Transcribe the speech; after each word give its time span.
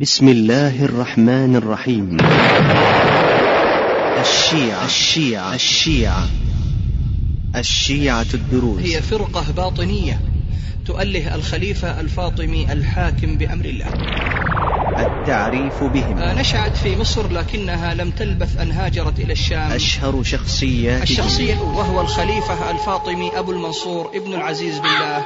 بسم 0.00 0.28
الله 0.28 0.84
الرحمن 0.84 1.56
الرحيم. 1.56 2.16
الشيعة 4.20 4.84
الشيعة 4.84 5.54
الشيعة 5.54 6.28
الشيعة 7.56 8.26
الدروز 8.34 8.80
هي 8.80 9.02
فرقة 9.02 9.44
باطنية 9.56 10.20
تؤله 10.86 11.34
الخليفة 11.34 12.00
الفاطمي 12.00 12.72
الحاكم 12.72 13.36
بأمر 13.36 13.64
الله. 13.64 13.86
التعريف 14.98 15.84
بهم. 15.84 16.18
آه، 16.18 16.40
نشأت 16.40 16.76
في 16.76 16.96
مصر 16.96 17.32
لكنها 17.32 17.94
لم 17.94 18.10
تلبث 18.10 18.60
أن 18.60 18.70
هاجرت 18.70 19.20
إلى 19.20 19.32
الشام. 19.32 19.72
أشهر 19.72 20.22
شخصيات 20.22 21.02
الشخصية 21.02 21.60
وهو 21.60 22.00
الخليفة 22.00 22.70
الفاطمي 22.70 23.38
أبو 23.38 23.52
المنصور 23.52 24.10
ابن 24.14 24.34
العزيز 24.34 24.78
بالله. 24.78 25.24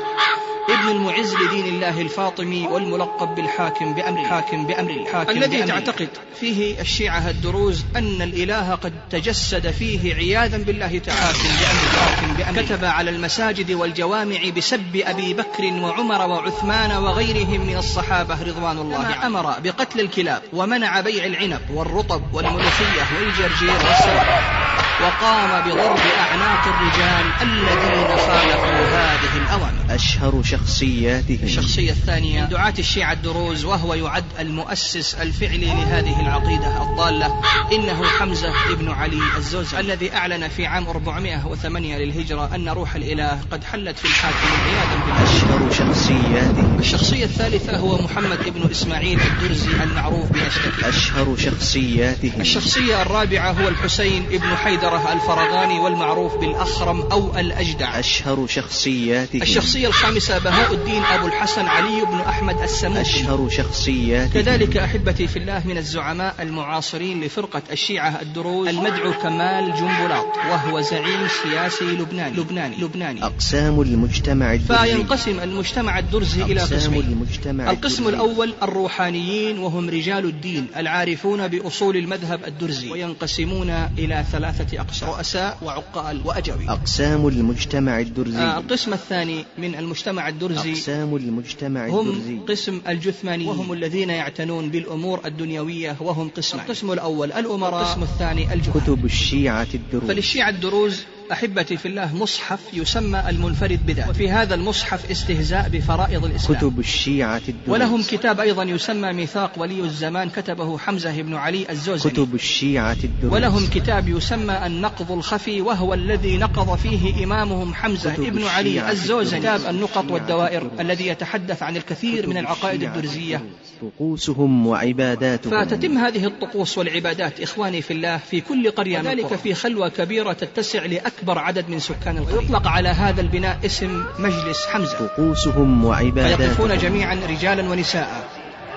ابن 0.68 0.88
المعز 0.88 1.34
لدين 1.34 1.66
الله 1.66 2.00
الفاطمي 2.00 2.66
والملقب 2.66 3.34
بالحاكم 3.34 3.94
بأمر 3.94 4.20
الحاكم 4.20 4.66
بأمر 4.66 4.90
الحاكم 4.90 5.30
الذي 5.30 5.56
بأمر 5.56 5.68
تعتقد 5.68 6.08
فيه 6.40 6.80
الشيعة 6.80 7.30
الدروز 7.30 7.84
أن 7.96 8.22
الإله 8.22 8.74
قد 8.74 8.92
تجسد 9.10 9.70
فيه 9.70 10.14
عياذا 10.14 10.56
بالله 10.56 10.98
تعالى. 10.98 11.20
حاكم 11.20 11.48
بأمر 11.48 11.82
الحاكم 11.84 12.34
بأمر 12.34 12.62
كتب 12.62 12.84
على 12.84 13.10
المساجد 13.10 13.72
والجوامع 13.72 14.38
بسب 14.56 14.96
أبي 14.96 15.34
بكر 15.34 15.64
وعمر 15.64 16.30
وعثمان 16.30 16.90
وغيرهم 16.90 17.60
من 17.60 17.76
الصحابة 17.76 18.42
رضوان 18.42 18.78
الله 18.78 18.98
عنهم 18.98 19.36
أمر 19.36 19.60
بقتل 19.60 20.00
الكلاب 20.00 20.42
ومنع 20.52 21.00
بيع 21.00 21.24
العنب 21.24 21.60
والرطب 21.74 22.22
والملوخية 22.34 23.02
والجرجير 23.16 23.86
والسلام. 23.88 24.89
وقام 25.02 25.60
بضرب 25.60 25.98
أعناق 26.20 26.66
الرجال 26.66 27.24
الذين 27.42 28.16
خالفوا 28.16 28.86
هذه 28.88 29.36
الأوامر 29.36 29.94
أشهر 29.94 30.42
شخصياته. 30.42 31.38
الشخصية 31.42 31.90
الثانية 31.90 32.44
دعاة 32.44 32.74
الشيعة 32.78 33.12
الدروز 33.12 33.64
وهو 33.64 33.94
يعد 33.94 34.24
المؤسس 34.40 35.14
الفعلي 35.14 35.66
لهذه 35.66 36.20
العقيدة 36.20 36.82
الضالة 36.82 37.34
إنه 37.72 38.04
حمزة 38.04 38.52
بن 38.78 38.90
علي 38.90 39.22
الزوزي 39.36 39.80
الذي 39.80 40.14
أعلن 40.14 40.48
في 40.48 40.66
عام 40.66 40.86
408 40.86 41.98
للهجرة 41.98 42.54
أن 42.54 42.68
روح 42.68 42.94
الإله 42.94 43.40
قد 43.52 43.64
حلت 43.64 43.98
في 43.98 44.04
الحاكم 44.04 44.36
عياذا 44.64 45.00
بالله. 45.06 45.22
أشهر 45.22 45.70
شخصياته. 45.72 46.78
الشخصية 46.78 47.24
الثالثة 47.24 47.76
هو 47.76 48.02
محمد 48.02 48.48
بن 48.54 48.70
إسماعيل 48.70 49.20
الدرزي 49.20 49.70
المعروف 49.82 50.32
بأشتكي. 50.32 50.88
أشهر 50.88 51.36
شخصياته. 51.36 52.32
الشخصية 52.40 53.02
الرابعة 53.02 53.52
هو 53.52 53.68
الحسين 53.68 54.22
بن 54.30 54.56
حيدرة 54.90 55.12
الفرغاني 55.12 55.80
والمعروف 55.80 56.36
بالأخرم 56.36 57.00
أو 57.00 57.38
الأجدع. 57.38 57.98
أشهر 57.98 58.46
شخصياته. 58.46 59.42
الشخصية 59.42 59.86
الخامسة 59.86 60.38
بهاء 60.38 60.74
الدين 60.74 61.02
أبو 61.04 61.26
الحسن 61.26 61.66
علي 61.66 62.04
بن 62.04 62.20
أحمد 62.20 62.62
السموسي 62.62 63.00
أشهر 63.00 63.48
شخصياته. 63.48 64.42
كذلك 64.42 64.76
أحبتي 64.76 65.26
في 65.26 65.38
الله 65.38 65.62
من 65.64 65.78
الزعماء 65.78 66.34
المعاصرين 66.40 67.24
لفرقة 67.24 67.62
الشيعة 67.72 68.20
الدروز 68.22 68.68
المدعو 68.68 69.12
كمال 69.12 69.74
جنبلاط 69.74 70.26
وهو 70.50 70.80
زعيم 70.80 71.28
سياسي 71.42 71.84
لبناني. 71.84 72.36
لبناني. 72.36 72.76
لبناني. 72.76 73.24
أقسام 73.24 73.80
المجتمع 73.80 74.54
الدرزي. 74.54 74.86
فينقسم 74.86 75.40
المجتمع 75.40 75.98
الدرزي 75.98 76.42
إلى 76.42 76.60
قسمين. 76.60 77.00
المجتمع 77.00 77.70
القسم 77.70 78.08
الدرزي. 78.08 78.24
الأول 78.24 78.54
الروحانيين 78.62 79.58
وهم 79.58 79.90
رجال 79.90 80.24
الدين 80.24 80.66
العارفون 80.76 81.48
بأصول 81.48 81.96
المذهب 81.96 82.44
الدرزي 82.46 82.90
وينقسمون 82.90 83.70
إلى 83.98 84.24
ثلاثة 84.32 84.79
أقسام 84.80 85.10
رؤساء 85.10 85.58
وعقال 85.62 86.20
وأجوي. 86.24 86.68
أقسام 86.68 87.28
المجتمع 87.28 88.00
الدرزي. 88.00 88.38
آه، 88.38 88.58
القسم 88.58 88.92
الثاني 88.92 89.44
من 89.58 89.74
المجتمع 89.74 90.28
الدرزي 90.28 90.72
أقسام 90.72 91.16
المجتمع 91.16 91.86
هم 91.86 92.08
الدرزي. 92.08 92.38
قسم 92.48 92.80
الجثماني. 92.88 93.46
وهم 93.46 93.72
الذين 93.72 94.10
يعتنون 94.10 94.70
بالأمور 94.70 95.20
الدنيوية 95.24 95.96
وهم 96.00 96.28
قسمان 96.28 96.64
القسم 96.64 96.92
الأول 96.92 97.32
الأمراء. 97.32 97.82
القسم 97.82 98.02
الثاني 98.02 98.54
الجهال 98.54 98.80
كتب 98.80 99.04
الشيعة 99.04 99.68
الدروز. 99.74 100.08
فللشيعة 100.08 100.48
الدروز 100.48 101.04
أحبتي 101.32 101.76
في 101.76 101.88
الله 101.88 102.16
مصحف 102.16 102.60
يسمى 102.72 103.22
المنفرد 103.28 103.86
بذاته. 103.86 104.10
وفي 104.10 104.30
هذا 104.30 104.54
المصحف 104.54 105.10
استهزاء 105.10 105.68
بفرائض 105.68 106.24
الإسلام. 106.24 106.58
كتب 106.58 106.78
الشيعة 106.78 107.42
الدروز 107.48 107.68
ولهم 107.68 108.02
كتاب 108.02 108.40
أيضا 108.40 108.62
يسمى 108.62 109.12
ميثاق 109.12 109.52
ولي 109.56 109.80
الزمان 109.80 110.30
كتبه 110.30 110.78
حمزة 110.78 111.22
بن 111.22 111.34
علي 111.34 111.70
الزوزني. 111.70 112.12
كتب 112.12 112.34
الشيعة 112.34 112.96
الدروز 113.04 113.32
ولهم 113.32 113.66
كتاب 113.66 114.08
يسمى 114.08 114.66
النقض 114.66 115.12
الخفي 115.12 115.60
وهو 115.60 115.94
الذي 115.94 116.38
نقض 116.38 116.76
فيه 116.76 117.24
إمامهم 117.24 117.74
حمزة 117.74 118.14
ابن 118.14 118.44
علي 118.44 118.90
الزوزني. 118.90 119.40
كتاب 119.40 119.60
النقط 119.70 120.10
والدوائر. 120.10 120.70
الذي 120.80 121.06
يتحدث 121.06 121.62
عن 121.62 121.76
الكثير 121.76 122.26
من 122.26 122.36
العقائد 122.36 122.82
الدرزية. 122.82 123.44
طقوسهم 123.82 124.66
وعباداتهم. 124.66 125.64
فتتم 125.64 125.98
هذه 125.98 126.26
الطقوس 126.26 126.78
والعبادات 126.78 127.40
إخواني 127.40 127.82
في 127.82 127.92
الله 127.92 128.16
في 128.16 128.40
كل 128.40 128.70
قرية 128.70 128.98
وذلك 128.98 129.34
في 129.34 129.54
خلوة 129.54 129.88
كبيرة 129.88 130.32
تتسع 130.32 130.84
لأكبر 131.20 131.38
عدد 131.38 131.68
من 131.68 131.78
سكان 131.78 132.18
القرية. 132.18 132.36
ويطلق 132.36 132.68
على 132.68 132.88
هذا 132.88 133.20
البناء 133.20 133.58
اسم 133.64 134.04
مجلس 134.18 134.66
حمزة. 134.66 135.06
طقوسهم 135.06 135.84
وعباداتهم. 135.84 136.36
فيقفون 136.36 136.78
جميعا 136.78 137.14
رجالا 137.28 137.70
ونساء. 137.70 138.28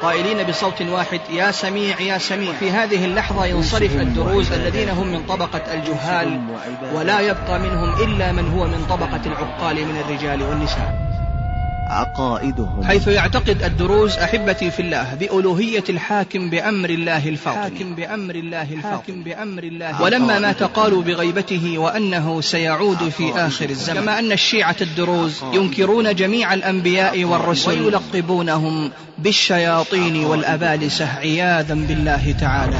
قائلين 0.01 0.47
بصوت 0.47 0.81
واحد 0.81 1.19
يا 1.31 1.51
سميع 1.51 2.01
يا 2.01 2.17
سميع. 2.17 2.53
في 2.53 2.71
هذه 2.71 3.05
اللحظة 3.05 3.45
ينصرف 3.45 3.95
الدروز 3.95 4.51
الذين 4.51 4.89
هم 4.89 5.07
من 5.07 5.25
طبقة 5.25 5.73
الجهال 5.73 6.41
ولا 6.93 7.19
يبقى 7.19 7.59
منهم 7.59 8.03
إلا 8.03 8.31
من 8.31 8.51
هو 8.51 8.67
من 8.67 8.85
طبقة 8.89 9.21
العقال 9.25 9.75
من 9.75 10.03
الرجال 10.05 10.43
والنساء. 10.43 11.02
عقائدهم. 11.93 12.83
حيث 12.83 13.07
يعتقد 13.07 13.63
الدروز 13.63 14.17
أحبتي 14.17 14.71
في 14.71 14.81
الله 14.81 15.13
بألوهية 15.19 15.83
الحاكم 15.89 16.49
بأمر 16.49 16.89
الله 16.89 17.29
الفاطمي 17.29 17.63
حاكم 17.63 17.95
بأمر 17.95 18.35
الله 18.35 18.73
الحاكم 18.73 19.23
بأمر 19.23 19.63
الله. 19.63 20.01
ولما 20.01 20.39
مات 20.39 20.63
قالوا 20.63 21.01
بغيبته 21.01 21.77
وأنه 21.77 22.41
سيعود 22.41 23.09
في 23.09 23.31
آخر 23.35 23.69
الزمن. 23.69 23.95
كما 23.95 24.19
أن 24.19 24.31
الشيعة 24.31 24.75
الدروز 24.81 25.43
ينكرون 25.53 26.15
جميع 26.15 26.53
الأنبياء 26.53 27.23
والرسل. 27.23 27.81
ويلقبونهم 27.81 28.91
بالشياطين 29.17 30.25
والأبالسة 30.25 31.07
عياذا 31.19 31.73
بالله 31.73 32.35
تعالى. 32.39 32.77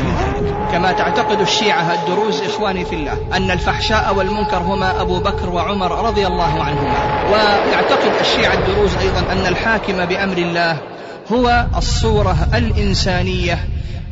كما 0.72 0.92
تعتقد 0.92 1.42
الشيعة 1.42 1.94
الدروز 1.94 2.42
إخواني 2.42 2.86
في 2.86 2.96
الله 2.96 3.18
أن 3.34 3.52
الفحشاء 3.52 4.16
والمنكر 4.16 4.58
هما 4.58 5.02
أبو 5.02 5.20
بكر 5.20 5.50
وعمر 5.50 6.06
رضي 6.06 6.28
الله 6.28 6.64
عنهما. 6.64 7.30
ويعتقد 7.32 8.12
الشيعة 8.22 8.54
الدروز 8.54 8.96
أيضا 9.04 9.20
أن 9.32 9.46
الحاكم 9.46 10.06
بأمر 10.06 10.38
الله 10.38 10.78
هو 11.32 11.66
الصورة 11.78 12.48
الإنسانية 12.54 13.60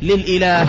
للإله. 0.01 0.67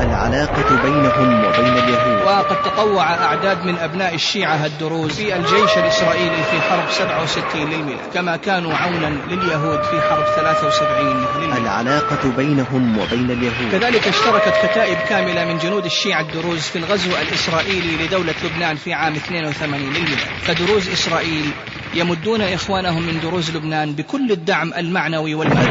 العلاقة 0.00 0.82
بينهم 0.82 1.44
وبين 1.44 1.72
اليهود. 1.72 2.22
وقد 2.26 2.62
تطوع 2.62 3.14
أعداد 3.14 3.64
من 3.64 3.76
أبناء 3.76 4.14
الشيعة 4.14 4.66
الدروز 4.66 5.10
في 5.10 5.36
الجيش 5.36 5.78
الإسرائيلي 5.78 6.42
في 6.50 6.60
حرب 6.60 6.90
67 6.90 7.70
للميلاد 7.70 8.00
كما 8.14 8.36
كانوا 8.36 8.74
عونا 8.74 9.16
لليهود 9.30 9.82
في 9.82 10.00
حرب 10.00 10.24
73 10.36 11.06
للميلاد. 11.06 11.60
العلاقة 11.60 12.30
بينهم 12.36 12.98
وبين 12.98 13.30
اليهود. 13.30 13.72
كذلك 13.72 14.08
اشتركت 14.08 14.54
كتائب 14.66 14.98
كاملة 15.08 15.44
من 15.44 15.58
جنود 15.58 15.84
الشيعة 15.84 16.20
الدروز 16.20 16.60
في 16.60 16.78
الغزو 16.78 17.10
الإسرائيلي 17.10 18.06
لدولة 18.06 18.34
لبنان 18.44 18.76
في 18.76 18.92
عام 18.92 19.14
82 19.14 19.80
للميلاد. 19.80 20.18
فدروز 20.42 20.88
إسرائيل 20.88 21.50
يمدون 21.94 22.40
إخوانهم 22.42 23.02
من 23.02 23.20
دروز 23.20 23.50
لبنان 23.50 23.92
بكل 23.92 24.32
الدعم 24.32 24.74
المعنوي 24.74 25.34
والمادي. 25.34 25.70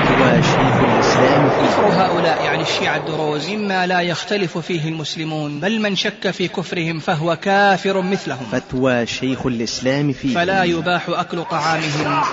الإسلام 1.00 1.50
كفر 1.50 1.86
هؤلاء 1.86 2.44
يعني 2.44 2.62
الشيعة 2.62 2.98
الدروز 2.98 3.50
مما 3.50 3.88
لا 3.88 4.02
يختلف 4.02 4.58
فيه 4.58 4.90
المسلمون 4.90 5.60
بل 5.60 5.82
من 5.82 5.96
شك 5.96 6.32
في 6.32 6.48
كفرهم 6.48 7.00
فهو 7.00 7.36
كافر 7.36 8.02
مثلهم. 8.02 8.46
فتوى 8.52 9.06
شيخ 9.06 9.46
الإسلام 9.46 10.14
فيه 10.14 10.36
فلا 10.36 10.64
يباح 10.64 11.10
أكل 11.10 11.44
طعامهم 11.44 12.24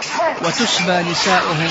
وتسبى 0.44 1.10
نساؤهم 1.10 1.70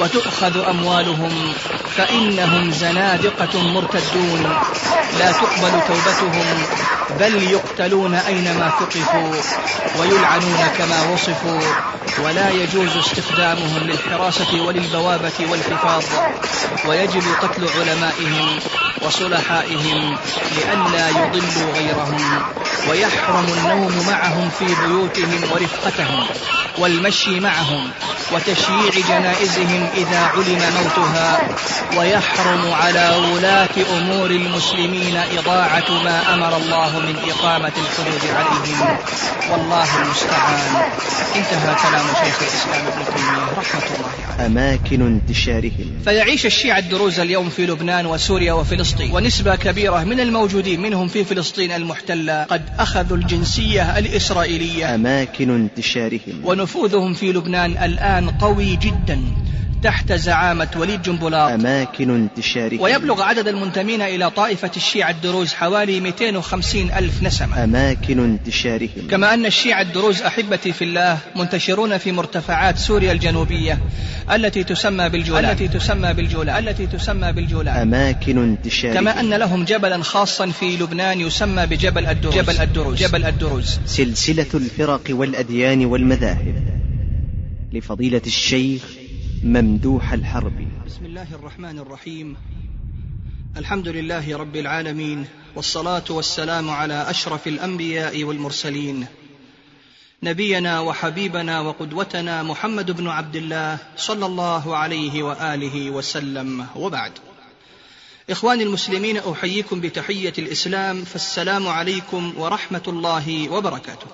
وتؤخذ 0.00 0.68
أموالهم 0.68 1.52
فإنهم 1.96 2.70
زنادقة 2.70 3.62
مرتدون. 3.62 4.42
لا 5.18 5.32
تقبل 5.32 5.80
توبتهم 5.88 6.44
بل 7.20 7.42
يقتلون 7.42 8.14
أينما 8.14 8.72
ثقفوا 8.80 9.32
ويلعنون 10.00 10.66
كما 10.78 11.12
وصفوا. 11.12 11.43
ولا 12.18 12.50
يجوز 12.50 12.96
استخدامهم 12.96 13.78
للحراسة 13.78 14.60
وللبوابة 14.60 15.32
والحفاظ 15.50 16.04
ويجب 16.86 17.22
قتل 17.42 17.68
علمائهم 17.78 18.58
وصلحائهم 19.02 20.16
لئلا 20.56 21.08
يضلوا 21.08 21.72
غيرهم 21.74 22.42
ويحرم 22.90 23.46
النوم 23.58 24.06
معهم 24.08 24.50
في 24.58 24.64
بيوتهم 24.64 25.40
ورفقتهم 25.52 26.26
والمشي 26.78 27.40
معهم 27.40 27.90
وتشييع 28.32 28.90
جنائزهم 29.08 29.88
إذا 29.94 30.30
علم 30.34 30.62
موتها 30.76 31.40
ويحرم 31.96 32.72
على 32.72 33.30
ولاة 33.32 33.98
أمور 33.98 34.30
المسلمين 34.30 35.16
إضاعة 35.38 35.90
ما 36.04 36.34
أمر 36.34 36.56
الله 36.56 36.98
من 36.98 37.16
إقامة 37.30 37.72
الحدود 37.76 38.22
عليهم. 38.34 38.98
والله 39.50 40.02
المستعان. 40.02 40.90
انتهى 41.36 41.76
كلام 41.82 42.06
شيخ 42.24 42.42
الإسلام 42.42 42.86
ابن 42.86 43.04
تيمية 43.16 43.58
رحمة 43.58 43.96
الله 43.96 44.10
عليه. 44.28 44.46
أماكن 44.46 45.02
انتشارهم. 45.02 45.98
فيعيش 46.04 46.46
الشيعة 46.46 46.78
الدروز 46.78 47.20
اليوم 47.20 47.48
في 47.50 47.66
لبنان 47.66 48.06
وسوريا 48.06 48.52
وفلسطين 48.52 49.12
ونسبة 49.12 49.56
كبيرة 49.56 50.04
من 50.04 50.20
الموجودين 50.20 50.80
منهم 50.80 51.08
في 51.08 51.24
فلسطين 51.24 51.72
المحتلة 51.72 52.42
قد 52.42 52.62
أخذوا 52.78 53.16
الجنسية 53.16 53.98
الإسرائيلية. 53.98 54.94
أماكن 54.94 55.50
انتشارهم. 55.50 56.40
ونفوذهم 56.44 57.14
في 57.14 57.32
لبنان 57.32 57.70
الآن 57.84 58.30
قوي 58.30 58.76
جدا 58.76 59.20
تحت 59.82 60.12
زعامة 60.12 60.68
وليد 60.76 61.02
جنبلاط. 61.02 61.50
أماكن 61.50 62.10
انتشارهم. 62.10 62.80
ويبلغ 62.80 63.22
عدد 63.22 63.48
المنتمين 63.48 64.02
إلى 64.02 64.30
طائفة 64.30 64.70
الشيعة 64.76 65.10
الدروز 65.10 65.54
حوالي 65.54 66.00
250 66.00 66.90
ألف 66.90 67.22
نسمة. 67.22 67.64
أماكن 67.64 68.24
انتشارهم. 68.24 69.08
كما 69.10 69.34
أن 69.34 69.46
الشيعة 69.46 69.82
الدروز 69.82 70.22
أحبتي 70.22 70.72
في 70.72 70.84
الله 70.84 71.18
منتشرون 71.36 71.98
في 71.98 72.12
مرتفعات 72.12 72.78
سوريا 72.78 73.12
الجنوبية 73.12 73.78
التي 74.32 74.64
تسمى 74.64 75.08
بالجولان. 75.08 75.44
التي 75.44 75.68
تسمى 75.68 76.12
بالجولان. 76.14 76.68
التي 76.68 76.86
تسمى 76.86 77.32
بالجولان. 77.32 77.76
أماكن 77.76 78.38
انتشارهم 78.42 78.94
كما 78.94 79.20
أن 79.20 79.34
لهم 79.34 79.64
جبلا 79.64 80.02
خاصا 80.02 80.46
في 80.50 80.76
لبنان 80.76 81.20
يسمى 81.20 81.66
بجبل 81.66 82.06
الدروز. 82.06 82.34
جبل 82.34 82.58
الدروز. 82.58 82.98
جبل 82.98 83.24
الدروز. 83.24 83.78
سلسلة 83.86 84.46
الفرق 84.54 85.02
والأديان 85.10 85.84
والمذاهب. 85.84 86.62
لفضيلة 87.72 88.22
الشيخ 88.26 88.82
ممدوح 89.44 90.12
الحربي. 90.12 90.68
بسم 90.86 91.04
الله 91.04 91.26
الرحمن 91.34 91.78
الرحيم. 91.78 92.36
الحمد 93.56 93.88
لله 93.88 94.36
رب 94.36 94.56
العالمين 94.56 95.24
والصلاة 95.56 96.04
والسلام 96.10 96.70
على 96.70 97.10
أشرف 97.10 97.46
الأنبياء 97.46 98.24
والمرسلين. 98.24 99.06
نبينا 100.24 100.80
وحبيبنا 100.80 101.60
وقدوتنا 101.60 102.42
محمد 102.42 102.90
بن 102.90 103.08
عبد 103.08 103.36
الله 103.36 103.78
صلى 103.96 104.26
الله 104.26 104.76
عليه 104.76 105.22
وآله 105.22 105.90
وسلم. 105.90 106.66
وبعد. 106.76 107.12
إخواني 108.30 108.62
المسلمين 108.62 109.16
أحييكم 109.16 109.80
بتحية 109.80 110.32
الإسلام 110.38 111.04
فالسلام 111.04 111.68
عليكم 111.68 112.34
ورحمة 112.36 112.82
الله 112.88 113.48
وبركاته. 113.48 114.06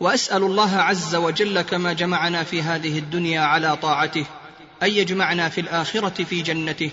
وأسأل 0.00 0.42
الله 0.42 0.76
عز 0.76 1.14
وجل 1.14 1.60
كما 1.60 1.92
جمعنا 1.92 2.44
في 2.44 2.62
هذه 2.62 2.98
الدنيا 2.98 3.40
على 3.40 3.76
طاعته 3.76 4.26
أن 4.82 4.90
يجمعنا 4.90 5.48
في 5.48 5.60
الآخرة 5.60 6.24
في 6.24 6.42
جنته 6.42 6.90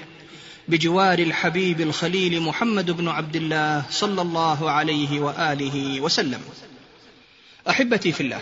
بجوار 0.68 1.20
الحبيب 1.20 1.82
الخليل 1.82 2.42
محمد 2.42 2.92
بن 2.92 3.08
عبد 3.08 3.36
الله 3.36 3.86
صلى 3.90 4.22
الله 4.22 4.72
عليه 4.72 5.20
وآله 5.20 6.02
وسلم. 6.02 6.42
أحبتي 7.70 8.12
في 8.12 8.22
الله 8.22 8.42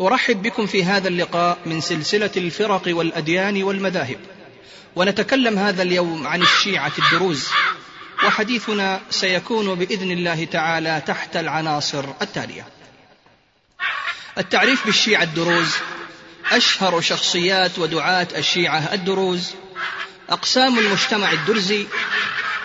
أرحب 0.00 0.42
بكم 0.42 0.66
في 0.66 0.84
هذا 0.84 1.08
اللقاء 1.08 1.58
من 1.66 1.80
سلسلة 1.80 2.30
الفرق 2.36 2.82
والأديان 2.86 3.62
والمذاهب 3.62 4.18
ونتكلم 4.96 5.58
هذا 5.58 5.82
اليوم 5.82 6.26
عن 6.26 6.42
الشيعة 6.42 6.92
الدروز 6.98 7.48
وحديثنا 8.26 9.00
سيكون 9.10 9.74
بإذن 9.74 10.10
الله 10.10 10.44
تعالى 10.44 11.02
تحت 11.06 11.36
العناصر 11.36 12.04
التالية. 12.22 12.66
التعريف 14.38 14.86
بالشيعة 14.86 15.22
الدروز 15.22 15.74
أشهر 16.52 17.00
شخصيات 17.00 17.78
ودعاة 17.78 18.28
الشيعة 18.36 18.94
الدروز 18.94 19.50
أقسام 20.30 20.78
المجتمع 20.78 21.32
الدرزي 21.32 21.86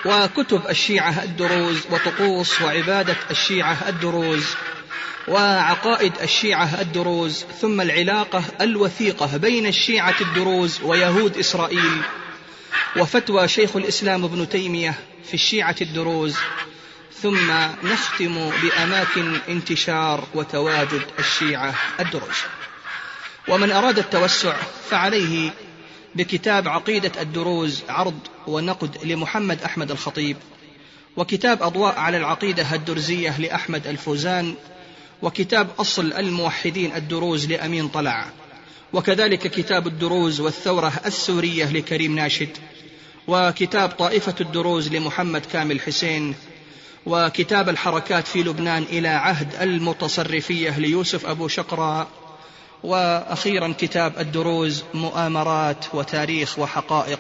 وكتب 0.06 0.68
الشيعة 0.69 1.23
الدروز 1.23 1.77
وطقوس 1.91 2.62
وعبادة 2.62 3.15
الشيعة 3.31 3.89
الدروز. 3.89 4.45
وعقائد 5.27 6.13
الشيعة 6.21 6.81
الدروز 6.81 7.45
ثم 7.62 7.81
العلاقة 7.81 8.44
الوثيقة 8.62 9.38
بين 9.38 9.65
الشيعة 9.65 10.15
الدروز 10.21 10.81
ويهود 10.83 11.38
إسرائيل. 11.38 12.01
وفتوى 12.97 13.47
شيخ 13.47 13.75
الإسلام 13.75 14.24
ابن 14.24 14.50
تيمية 14.50 15.00
في 15.24 15.33
الشيعة 15.33 15.75
الدروز. 15.81 16.35
ثم 17.21 17.51
نختم 17.83 18.51
بأماكن 18.62 19.38
انتشار 19.50 20.27
وتواجد 20.35 21.01
الشيعة 21.19 21.75
الدروز. 22.00 22.38
ومن 23.47 23.71
أراد 23.71 24.00
التوسع 24.00 24.56
فعليه 24.89 25.53
بكتاب 26.15 26.68
عقيدة 26.68 27.21
الدروز 27.21 27.83
عرض 27.89 28.19
ونقد 28.47 28.97
لمحمد 29.03 29.63
أحمد 29.63 29.91
الخطيب. 29.91 30.38
وكتاب 31.18 31.63
أضواء 31.63 32.00
على 32.00 32.18
العقيدة 32.18 32.75
الدرزية 32.75 33.39
لأحمد 33.39 33.88
الفوزان 33.88 34.56
وكتاب 35.21 35.67
أصل 35.79 36.13
الموحدين 36.13 36.95
الدروز 36.95 37.45
لأمين 37.45 37.87
طلع. 37.87 38.25
وكذلك 38.93 39.47
كتاب 39.47 39.87
الدروز 39.87 40.39
والثورة 40.39 40.93
السورية 41.05 41.65
لكريم 41.65 42.15
ناشد. 42.15 42.57
وكتاب 43.27 43.89
طائفة 43.89 44.35
الدروز 44.41 44.87
لمحمد 44.87 45.45
كامل 45.45 45.81
حسين. 45.81 46.35
وكتاب 47.05 47.69
الحركات 47.69 48.27
في 48.27 48.43
لبنان 48.43 48.83
إلى 48.83 49.07
عهد 49.07 49.55
المتصرفية 49.61 50.79
ليوسف 50.79 51.25
أبو 51.25 51.47
شقرة 51.47 52.07
وأخيرا 52.83 53.73
كتاب 53.77 54.19
الدروز 54.19 54.83
مؤامرات 54.93 55.85
وتاريخ 55.93 56.59
وحقائق 56.59 57.19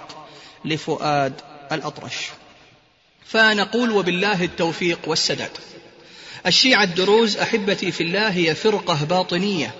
لفؤاد 0.65 1.33
الأطرش. 1.71 2.29
فنقول 3.25 3.91
وبالله 3.91 4.43
التوفيق 4.43 4.99
والسداد. 5.07 5.51
الشيعة 6.45 6.83
الدروز 6.83 7.37
أحبتي 7.37 7.91
في 7.91 8.03
الله 8.03 8.29
هي 8.29 8.55
فرقة 8.55 9.05
باطنية. 9.05 9.71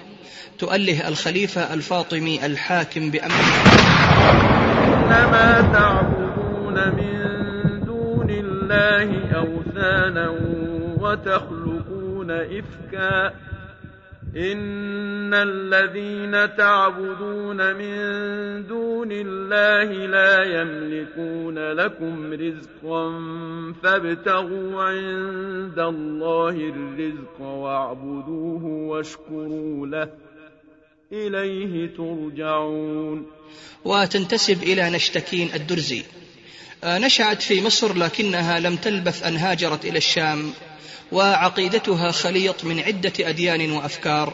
تؤله 0.59 1.07
الخليفة 1.07 1.74
الفاطمي 1.74 2.45
الحاكم 2.45 3.12
بأمره 3.12 3.88
إنما 4.83 5.62
تعبدون 5.74 6.95
من 6.95 7.86
دون 7.86 8.30
الله 8.30 9.36
أوثانا 9.36 10.30
وتخلقون 10.98 12.31
إفكا 12.31 13.33
إن 14.35 15.33
الذين 15.33 16.56
تعبدون 16.57 17.75
من 17.75 18.68
دون 18.68 19.12
الله 19.12 20.07
لا 20.07 20.62
يملكون 20.62 21.71
لكم 21.71 22.33
رزقا 22.33 23.09
فابتغوا 23.83 24.83
عند 24.83 25.79
الله 25.79 26.50
الرزق 26.50 27.41
واعبدوه 27.41 28.63
واشكروا 28.65 29.88
له 29.88 30.09
إليه 31.12 31.95
ترجعون 31.95 33.25
وتنتسب 33.85 34.63
إلى 34.63 34.89
نشتكين 34.89 35.50
الدرزي. 35.56 36.03
آه، 36.83 36.97
نشأت 36.97 37.42
في 37.42 37.61
مصر 37.61 37.97
لكنها 37.97 38.59
لم 38.59 38.75
تلبث 38.75 39.23
أن 39.23 39.35
هاجرت 39.35 39.85
إلى 39.85 39.97
الشام. 39.97 40.51
وعقيدتها 41.11 42.11
خليط 42.11 42.64
من 42.64 42.80
عدة 42.80 43.14
أديان 43.19 43.71
وأفكار 43.71 44.33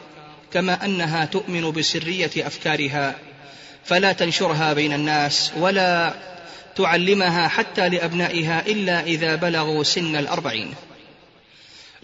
كما 0.53 0.85
أنها 0.85 1.25
تؤمن 1.25 1.71
بسرية 1.71 2.31
أفكارها 2.37 3.15
فلا 3.85 4.13
تنشرها 4.13 4.73
بين 4.73 4.93
الناس 4.93 5.51
ولا 5.57 6.13
تعلمها 6.75 7.47
حتى 7.47 7.89
لأبنائها 7.89 8.67
إلا 8.67 9.03
إذا 9.03 9.35
بلغوا 9.35 9.83
سن 9.83 10.15
الأربعين. 10.15 10.73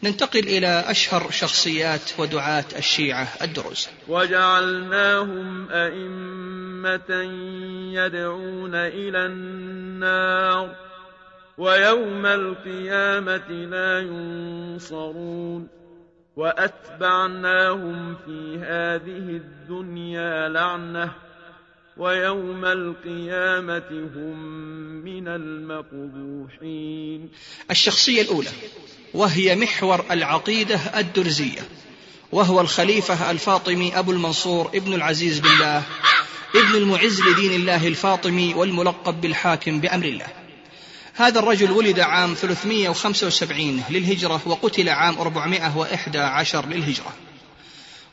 ننتقل 0.04 0.48
إلى 0.48 0.84
أشهر 0.88 1.32
شخصيات 1.32 2.02
ودعاة 2.18 2.66
الشيعة 2.78 3.28
الدروز 3.42 3.88
وجعلناهم 4.08 5.70
أئمة 5.72 7.24
يدعون 7.94 8.76
إلى 8.76 9.26
النار. 9.26 10.89
ويوم 11.60 12.26
القيامة 12.26 13.52
لا 13.52 14.00
ينصرون 14.00 15.68
وأتبعناهم 16.36 18.16
في 18.16 18.58
هذه 18.58 19.42
الدنيا 19.42 20.50
لعنة 20.50 21.12
ويوم 21.98 22.66
القيامة 22.66 24.10
هم 24.16 24.40
من 25.04 25.28
المقبوحين. 25.28 27.30
الشخصية 27.72 28.22
الأولى 28.22 28.50
وهي 29.14 29.56
محور 29.56 30.06
العقيدة 30.12 30.76
الدرزية 30.76 31.62
وهو 32.32 32.62
الخليفة 32.62 33.32
الفاطمي 33.32 34.00
أبو 34.00 34.12
المنصور 34.12 34.70
ابن 34.76 34.94
العزيز 34.94 35.40
بالله 35.40 35.84
ابن 36.56 36.76
المعز 36.76 37.22
لدين 37.22 37.52
الله 37.52 37.88
الفاطمي 37.88 38.54
والملقب 38.54 39.22
بالحاكم 39.22 39.80
بأمر 39.80 40.06
الله. 40.06 40.39
هذا 41.20 41.40
الرجل 41.40 41.72
ولد 41.72 42.00
عام 42.00 42.34
375 42.34 43.84
للهجرة 43.90 44.42
وقتل 44.46 44.90
عام 44.90 45.18
411 45.18 46.66
للهجرة. 46.66 47.14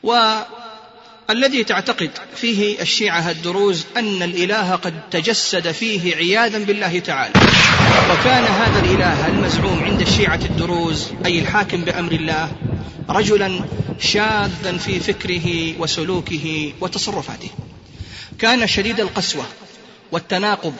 والذي 0.03 1.63
تعتقد 1.63 2.11
فيه 2.35 2.81
الشيعة 2.81 3.31
الدروز 3.31 3.85
أن 3.97 4.23
الإله 4.23 4.75
قد 4.75 5.09
تجسد 5.11 5.71
فيه 5.71 6.15
عياذا 6.15 6.57
بالله 6.57 6.99
تعالى. 6.99 7.33
وكان 8.11 8.43
هذا 8.43 8.79
الإله 8.79 9.27
المزعوم 9.27 9.83
عند 9.83 10.01
الشيعة 10.01 10.39
الدروز 10.45 11.07
أي 11.25 11.39
الحاكم 11.39 11.81
بأمر 11.81 12.11
الله 12.11 12.51
رجلا 13.09 13.59
شاذا 13.99 14.77
في 14.77 14.99
فكره 14.99 15.73
وسلوكه 15.79 16.73
وتصرفاته. 16.81 17.49
كان 18.39 18.67
شديد 18.67 18.99
القسوة 18.99 19.45
والتناقض 20.11 20.73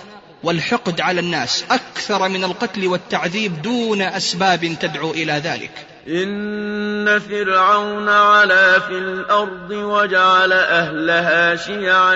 والحقد 0.44 1.01
على 1.01 1.20
الناس 1.20 1.65
أكثر 1.72 2.29
من 2.29 2.44
القتل 2.44 2.88
والتعذيب 2.88 3.62
دون 3.62 4.01
أسباب 4.01 4.75
تدعو 4.82 5.12
إلى 5.12 5.34
ذلك. 5.34 5.72
إن 6.08 7.20
فرعون 7.20 8.10
علا 8.10 8.79
في 8.79 8.98
الأرض 8.98 9.72
وجعل 9.72 10.53
أهلها 10.53 11.56
شيعا 11.56 12.15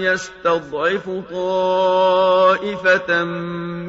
يستضعف 0.00 1.10
طائفة 1.30 3.24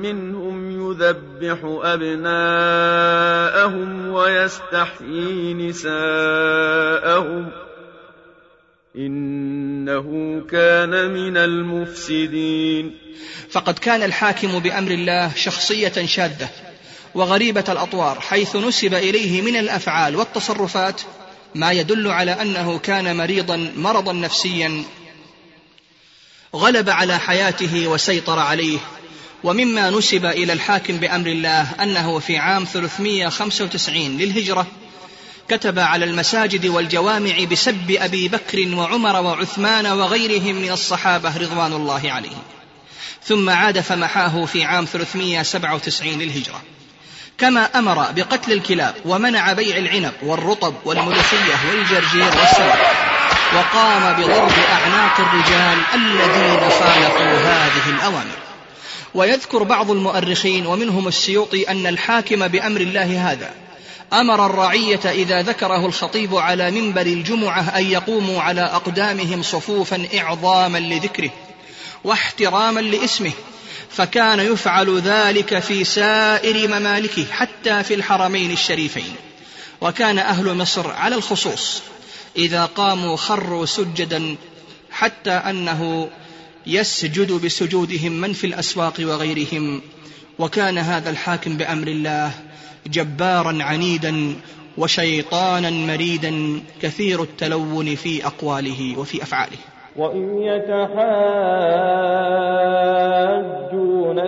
منهم 0.03 0.71
يذبح 0.71 1.59
أبناءهم 1.83 2.99
ويستحيي 4.13 5.53
نساءهم 5.53 7.49
إنه 8.99 10.41
كان 10.51 10.89
من 11.11 11.37
المفسدين. 11.37 12.97
فقد 13.51 13.79
كان 13.79 14.03
الحاكم 14.03 14.59
بأمر 14.59 14.91
الله 14.91 15.31
شخصية 15.35 16.05
شاذة 16.05 16.49
وغريبة 17.15 17.63
الأطوار 17.69 18.19
حيث 18.19 18.55
نسب 18.55 18.93
إليه 18.93 19.41
من 19.41 19.55
الأفعال 19.55 20.15
والتصرفات 20.15 21.01
ما 21.55 21.71
يدل 21.71 22.07
على 22.07 22.31
أنه 22.31 22.79
كان 22.79 23.17
مريضا 23.17 23.71
مرضا 23.77 24.13
نفسيا. 24.13 24.83
غلب 26.55 26.89
على 26.89 27.19
حياته 27.19 27.87
وسيطر 27.87 28.39
عليه. 28.39 28.79
ومما 29.43 29.89
نسب 29.89 30.25
إلى 30.25 30.53
الحاكم 30.53 30.97
بأمر 30.97 31.27
الله 31.27 31.83
أنه 31.83 32.19
في 32.19 32.37
عام 32.37 32.65
395 32.65 34.17
للهجرة 34.17 34.67
كتب 35.49 35.79
على 35.79 36.05
المساجد 36.05 36.65
والجوامع 36.65 37.43
بسب 37.51 37.91
أبي 37.91 38.27
بكر 38.27 38.75
وعمر 38.75 39.21
وعثمان 39.21 39.85
وغيرهم 39.85 40.55
من 40.55 40.71
الصحابة 40.71 41.37
رضوان 41.37 41.73
الله 41.73 42.11
عليهم. 42.11 42.41
ثم 43.23 43.49
عاد 43.49 43.79
فمحاه 43.79 44.45
في 44.45 44.63
عام 44.63 44.85
397 44.85 46.19
للهجرة. 46.19 46.61
كما 47.37 47.63
أمر 47.63 48.11
بقتل 48.11 48.51
الكلاب 48.51 48.95
ومنع 49.05 49.53
بيع 49.53 49.77
العنب 49.77 50.13
والرطب 50.23 50.73
والملوخية 50.85 51.55
والجرجير 51.69 52.39
والسمك 52.39 52.79
وقام 53.55 54.13
بضرب 54.13 54.51
أعناق 54.71 55.19
الرجال 55.19 55.77
الذين 55.93 56.69
خالفوا 56.69 57.39
هذه 57.39 57.89
الأوامر. 57.89 58.37
ويذكر 59.13 59.63
بعض 59.63 59.91
المؤرخين 59.91 60.65
ومنهم 60.65 61.07
السيوطي 61.07 61.71
أن 61.71 61.87
الحاكم 61.87 62.47
بأمر 62.47 62.81
الله 62.81 63.31
هذا 63.31 63.53
أمر 64.13 64.45
الرعية 64.45 64.99
إذا 65.05 65.41
ذكره 65.41 65.85
الخطيب 65.85 66.35
على 66.35 66.71
منبر 66.71 67.01
الجمعة 67.01 67.61
أن 67.61 67.85
يقوموا 67.85 68.41
على 68.41 68.61
أقدامهم 68.61 69.43
صفوفا 69.43 70.07
إعظاما 70.17 70.77
لذكره 70.77 71.31
واحتراما 72.03 72.79
لاسمه 72.79 73.31
فكان 73.89 74.39
يفعل 74.39 74.99
ذلك 74.99 75.59
في 75.59 75.83
سائر 75.83 76.67
ممالكه 76.67 77.25
حتى 77.31 77.83
في 77.83 77.93
الحرمين 77.93 78.51
الشريفين. 78.51 79.15
وكان 79.81 80.19
أهل 80.19 80.53
مصر 80.53 80.91
على 80.91 81.15
الخصوص 81.15 81.81
إذا 82.37 82.65
قاموا 82.65 83.17
خروا 83.17 83.65
سجدا 83.65 84.35
حتى 84.91 85.31
أنه 85.31 86.09
يسجد 86.67 87.31
بسجودهم 87.31 88.11
من 88.11 88.33
في 88.33 88.47
الأسواق 88.47 88.93
وغيرهم. 88.99 89.81
وكان 90.39 90.77
هذا 90.77 91.09
الحاكم 91.09 91.57
بأمر 91.57 91.87
الله 91.87 92.31
جبارا 92.87 93.57
عنيدا 93.61 94.33
وشيطانا 94.77 95.69
مريدا 95.69 96.59
كثير 96.81 97.23
التلون 97.23 97.95
في 97.95 98.25
أقواله 98.25 98.99
وفي 98.99 99.23
أفعاله. 99.23 99.57
وإن 99.95 100.41
يتحاجون 100.41 100.99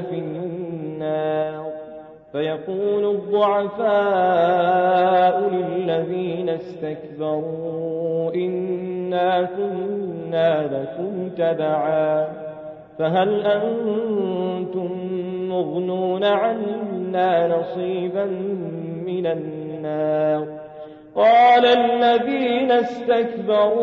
في 0.01 0.15
النار 0.15 1.71
فيقول 2.31 3.15
الضعفاء 3.15 3.89
للذين 5.49 6.49
استكبروا 6.49 8.33
إنا 8.35 9.49
كنا 9.57 10.63
لكم 10.63 11.29
تبعا. 11.29 12.50
فهل 12.99 13.41
أنتم 13.45 14.89
مغنون 15.49 16.23
عنا 16.23 17.47
نصيبا 17.47 18.25
من 19.05 19.27
النار؟ 19.27 20.61
قال 21.15 21.65
الذين 21.65 22.71
استكبروا 22.71 23.81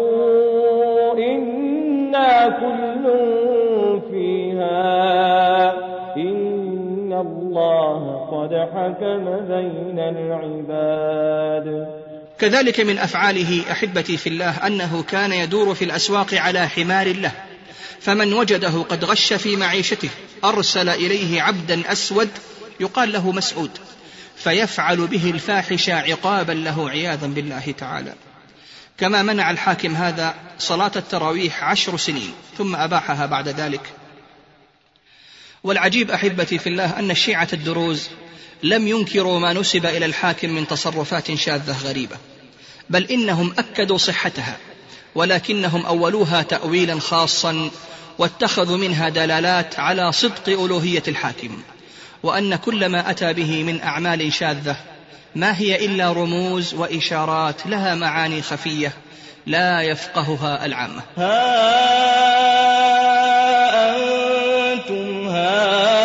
إنا 1.19 2.49
كل 2.49 3.05
فيها. 4.11 5.73
إن 6.17 7.12
الله 7.12 8.27
قد 8.31 8.55
حكم 8.55 9.25
بين 9.25 9.99
العباد. 9.99 11.88
كذلك 12.38 12.81
من 12.81 12.99
أفعاله 12.99 13.73
أحبتي 13.73 14.17
في 14.17 14.27
الله 14.29 14.67
أنه 14.67 15.03
كان 15.03 15.33
يدور 15.33 15.75
في 15.75 15.85
الأسواق 15.85 16.35
على 16.35 16.59
حمار 16.59 17.07
له. 17.07 17.33
فمن 18.00 18.33
وجده 18.33 18.83
قد 18.83 19.05
غش 19.05 19.33
في 19.33 19.57
معيشته 19.57 20.11
أرسل 20.45 20.88
إليه 20.88 21.43
عبدا 21.43 21.93
أسود 21.93 22.31
يقال 22.81 23.12
له 23.12 23.33
مسعود 23.33 23.71
فيفعل 24.37 25.07
به 25.07 25.31
الفاحش 25.31 25.90
عقابا 25.90 26.52
له 26.52 26.90
عياذا 26.90 27.26
بالله 27.26 27.75
تعالى. 27.78 28.14
كما 28.99 29.23
منع 29.23 29.50
الحاكم 29.50 29.95
هذا 29.95 30.35
صلاة 30.59 30.93
التراويح 30.97 31.64
عشر 31.64 31.97
سنين 31.97 32.33
ثم 32.59 32.76
أباحها 32.76 33.26
بعد 33.26 33.49
ذلك. 33.49 33.93
والعجيب 35.64 36.11
أحبتي 36.11 36.59
في 36.59 36.69
الله 36.69 36.99
أن 36.99 37.11
الشيعة 37.11 37.49
الدروز 37.52 38.09
لم 38.62 38.88
ينكروا 38.88 39.38
ما 39.38 39.52
نسب 39.52 39.87
إلى 39.87 40.07
الحاكم 40.07 40.50
من 40.50 40.67
تصرفات 40.67 41.35
شاذة 41.35 41.78
غريبة 41.88 42.17
بل 42.90 43.05
إنهم 43.05 43.55
أكدوا 43.59 43.99
صحتها. 43.99 44.57
ولكنهم 45.15 45.87
أولوها 45.87 46.43
تأويلا 46.43 47.00
خاصا 47.00 47.71
واتخذوا 48.19 48.77
منها 48.77 49.09
دلالات 49.09 49.79
على 49.81 50.12
صدق 50.12 50.49
ألوهية 50.49 51.03
الحاكم 51.09 51.62
وأن 52.23 52.57
كل 52.57 52.87
ما 52.87 53.11
أتى 53.11 53.33
به 53.33 53.62
من 53.62 53.81
أعمال 53.83 54.33
شاذة 54.33 54.77
ما 55.35 55.59
هي 55.59 55.87
إلا 55.87 56.12
رموز 56.12 56.75
وإشارات 56.75 57.67
لها 57.67 57.95
معاني 57.95 58.43
خفية 58.43 58.93
لا 59.47 59.83
يفقهها 59.83 60.67
العامة. 60.67 61.03
ها 61.17 61.49
أنتم 64.73 65.29
هؤلاء 65.29 65.98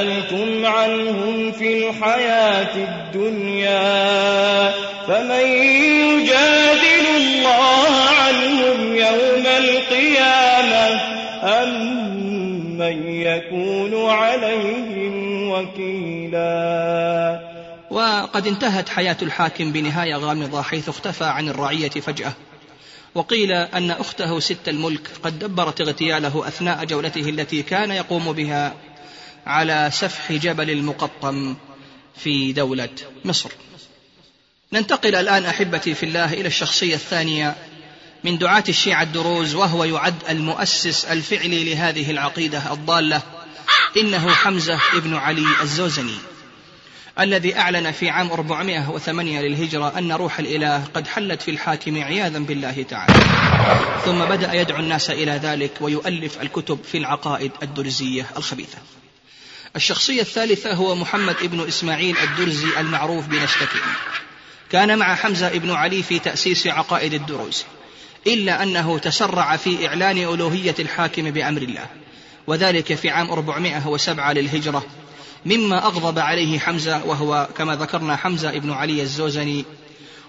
جادلتم 0.00 0.66
عنهم 0.66 1.52
في 1.52 1.88
الحياة 1.88 2.76
الدنيا 2.76 4.70
فمن 5.06 5.46
يجادل 5.46 7.06
الله 7.16 7.86
عنهم 8.20 8.96
يوم 8.96 9.46
القيامة 9.46 11.00
أم 11.42 12.78
من 12.78 13.08
يكون 13.08 14.10
عليهم 14.10 15.50
وكيلا. 15.50 16.40
وقد 17.90 18.46
انتهت 18.46 18.88
حياة 18.88 19.16
الحاكم 19.22 19.72
بنهاية 19.72 20.14
غامضة 20.14 20.62
حيث 20.62 20.88
اختفى 20.88 21.24
عن 21.24 21.48
الرعية 21.48 21.88
فجأة 21.88 22.32
وقيل 23.14 23.52
أن 23.52 23.90
أخته 23.90 24.40
ست 24.40 24.68
الملك 24.68 25.10
قد 25.22 25.38
دبرت 25.38 25.80
اغتياله 25.80 26.48
أثناء 26.48 26.84
جولته 26.84 27.28
التي 27.28 27.62
كان 27.62 27.90
يقوم 27.90 28.32
بها. 28.32 28.74
على 29.46 29.90
سفح 29.92 30.32
جبل 30.32 30.70
المقطم 30.70 31.56
في 32.16 32.52
دولة 32.52 32.88
مصر. 33.24 33.50
ننتقل 34.72 35.14
الآن 35.14 35.44
أحبتي 35.44 35.94
في 35.94 36.06
الله 36.06 36.32
إلى 36.32 36.48
الشخصية 36.48 36.94
الثانية 36.94 37.56
من 38.24 38.38
دعاة 38.38 38.64
الشيعة 38.68 39.02
الدروز 39.02 39.54
وهو 39.54 39.84
يعد 39.84 40.14
المؤسس 40.28 41.04
الفعلي 41.04 41.74
لهذه 41.74 42.10
العقيدة 42.10 42.72
الضالة 42.72 43.22
إنه 43.96 44.30
حمزة 44.30 44.80
ابن 44.94 45.14
علي 45.14 45.46
الزوزني 45.62 46.16
الذي 47.20 47.58
أعلن 47.58 47.90
في 47.90 48.10
عام 48.10 48.30
408 48.30 49.40
للهجرة 49.40 49.98
أن 49.98 50.12
روح 50.12 50.38
الإله 50.38 50.84
قد 50.94 51.06
حلت 51.06 51.42
في 51.42 51.50
الحاكم 51.50 52.02
عياذا 52.02 52.38
بالله 52.38 52.82
تعالى. 52.82 53.14
ثم 54.04 54.24
بدأ 54.24 54.52
يدعو 54.52 54.80
الناس 54.80 55.10
إلى 55.10 55.32
ذلك 55.32 55.72
ويؤلف 55.80 56.42
الكتب 56.42 56.78
في 56.84 56.98
العقائد 56.98 57.52
الدرزية 57.62 58.26
الخبيثة. 58.36 58.78
الشخصية 59.76 60.20
الثالثة 60.20 60.72
هو 60.72 60.94
محمد 60.94 61.36
ابن 61.42 61.68
إسماعيل 61.68 62.16
الدرزي 62.18 62.80
المعروف 62.80 63.26
بنشتكين 63.26 63.80
كان 64.70 64.98
مع 64.98 65.14
حمزة 65.14 65.46
ابن 65.48 65.70
علي 65.70 66.02
في 66.02 66.18
تأسيس 66.18 66.66
عقائد 66.66 67.14
الدروز 67.14 67.64
إلا 68.26 68.62
أنه 68.62 68.98
تسرع 68.98 69.56
في 69.56 69.86
إعلان 69.86 70.18
ألوهية 70.18 70.74
الحاكم 70.78 71.30
بأمر 71.30 71.62
الله 71.62 71.86
وذلك 72.46 72.94
في 72.94 73.10
عام 73.10 73.30
407 73.30 74.32
للهجرة 74.32 74.86
مما 75.46 75.86
أغضب 75.86 76.18
عليه 76.18 76.58
حمزة 76.58 77.04
وهو 77.04 77.48
كما 77.56 77.76
ذكرنا 77.76 78.16
حمزة 78.16 78.50
ابن 78.50 78.72
علي 78.72 79.02
الزوزني 79.02 79.64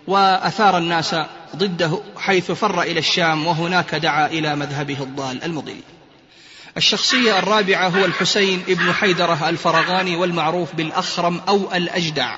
وأثار 0.08 0.78
الناس 0.78 1.16
ضده 1.56 2.02
حيث 2.18 2.52
فر 2.52 2.82
إلى 2.82 3.00
الشام 3.00 3.48
وهناك 3.48 3.96
دعا 3.96 4.28
إلى 4.28 4.56
مذهبه 4.56 5.04
الضال 5.04 5.44
المضل 5.44 5.82
الشخصية 6.78 7.40
الرابعة 7.40 7.90
هو 7.90 8.06
الحسين 8.06 8.64
ابن 8.70 8.94
حيدرة 8.94 9.50
الفرغاني 9.50 10.16
والمعروف 10.16 10.76
بالأخرم 10.76 11.42
أو 11.48 11.76
الأجدع. 11.76 12.38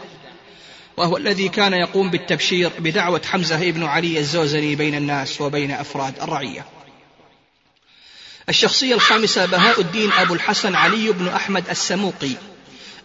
وهو 0.98 1.18
الذي 1.18 1.50
كان 1.50 1.74
يقوم 1.74 2.10
بالتبشير 2.10 2.72
بدعوة 2.80 3.22
حمزة 3.26 3.56
ابن 3.56 3.84
علي 3.84 4.20
الزوزني 4.20 4.76
بين 4.76 4.96
الناس 4.96 5.42
وبين 5.42 5.72
أفراد 5.72 6.14
الرعية. 6.22 6.66
الشخصية 8.50 8.96
الخامسة 8.96 9.46
بهاء 9.46 9.82
الدين 9.82 10.12
أبو 10.12 10.34
الحسن 10.34 10.76
علي 10.76 11.12
بن 11.12 11.28
أحمد 11.28 11.70
السموقي 11.70 12.32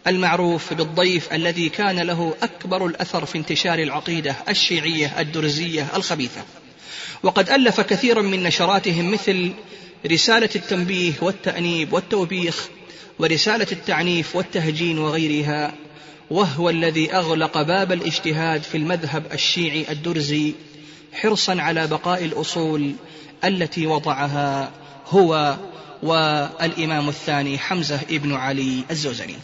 المعروف 0.06 0.75
بالضيف 0.75 1.32
الذي 1.32 1.68
كان 1.68 2.00
له 2.00 2.35
أكبر 2.42 2.87
الأثر 2.87 3.26
في 3.26 3.38
انتشار 3.38 3.78
العقيدة 3.78 4.37
الشيعية 4.49 5.20
الدرزية 5.20 5.87
الخبيثة. 5.97 6.42
وقد 7.23 7.50
ألف 7.50 7.80
كثيرا 7.80 8.23
من 8.23 8.42
نشراتهم 8.42 9.11
مثل 9.11 9.52
رسالة 10.07 10.49
التنبيه 10.57 11.12
والتأنيب 11.21 11.93
والتوبيخ 11.93 12.69
ورسالة 13.19 13.67
التعنيف 13.73 14.37
والتهجين 14.37 14.99
وغيرها 14.99 15.75
وهو 16.31 16.71
الذي 16.71 17.12
أغلق 17.12 17.62
باب 17.62 17.93
الاجتهاد 17.93 18.62
في 18.62 18.76
المذهب 18.76 19.33
الشيعي 19.33 19.87
الدرزي 19.90 20.55
حرصا 21.12 21.61
على 21.61 21.87
بقاء 21.87 22.25
الأصول 22.25 22.93
التي 23.45 23.87
وضعها 23.87 24.71
هو 25.07 25.57
والإمام 26.02 27.09
الثاني 27.09 27.59
حمزة 27.59 28.00
ابن 28.11 28.35
علي 28.35 28.85
الزوزني. 28.90 29.37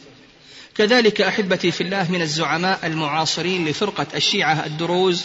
كذلك 0.74 1.20
أحبتي 1.20 1.70
في 1.70 1.80
الله 1.80 2.12
من 2.12 2.22
الزعماء 2.22 2.86
المعاصرين 2.86 3.68
لفرقة 3.68 4.06
الشيعة 4.14 4.66
الدروز 4.66 5.24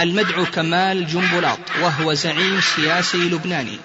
المدعو 0.00 0.44
كمال 0.44 1.06
جنبلاط 1.06 1.58
وهو 1.82 2.14
زعيم 2.14 2.60
سياسي 2.76 3.18
لبناني. 3.18 3.78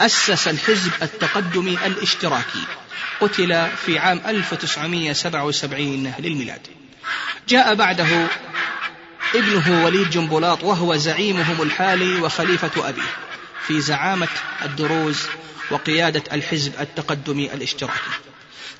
أسس 0.00 0.48
الحزب 0.48 0.92
التقدمي 1.02 1.78
الاشتراكي 1.86 2.64
قتل 3.20 3.68
في 3.86 3.98
عام 3.98 4.20
1977 4.26 6.14
للميلاد. 6.18 6.66
جاء 7.48 7.74
بعده 7.74 8.26
ابنه 9.34 9.84
وليد 9.84 10.10
جنبلاط 10.10 10.64
وهو 10.64 10.96
زعيمهم 10.96 11.62
الحالي 11.62 12.20
وخليفة 12.20 12.88
أبيه 12.88 13.10
في 13.66 13.80
زعامة 13.80 14.28
الدروز 14.62 15.26
وقيادة 15.70 16.22
الحزب 16.32 16.72
التقدمي 16.80 17.54
الاشتراكي. 17.54 18.10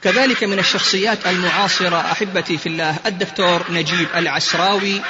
كذلك 0.02 0.44
من 0.44 0.58
الشخصيات 0.58 1.26
المعاصرة 1.26 2.00
أحبتي 2.12 2.58
في 2.58 2.68
الله 2.68 2.96
الدكتور 3.06 3.62
نجيب 3.70 4.08
العسراوي 4.14 5.00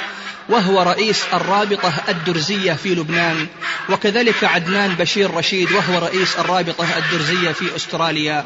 وهو 0.51 0.81
رئيس 0.81 1.23
الرابطة 1.33 1.93
الدرزية 2.09 2.73
في 2.73 2.95
لبنان 2.95 3.47
وكذلك 3.89 4.43
عدنان 4.43 4.95
بشير 4.95 5.31
رشيد 5.33 5.71
وهو 5.71 5.99
رئيس 5.99 6.39
الرابطة 6.39 6.97
الدرزية 6.97 7.51
في 7.51 7.75
أستراليا 7.75 8.45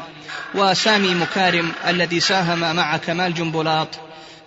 وسامي 0.54 1.14
مكارم 1.14 1.72
الذي 1.86 2.20
ساهم 2.20 2.76
مع 2.76 2.96
كمال 2.96 3.34
جنبلاط 3.34 3.88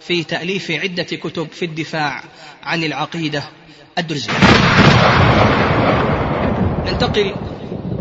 في 0.08 0.24
تأليف 0.24 0.72
عدة 0.72 1.04
كتب 1.04 1.48
في 1.52 1.66
الدفاع 1.66 2.24
عن 2.64 2.84
العقيدة 2.84 3.44
الدرزية. 3.98 4.34
ننتقل 6.88 7.36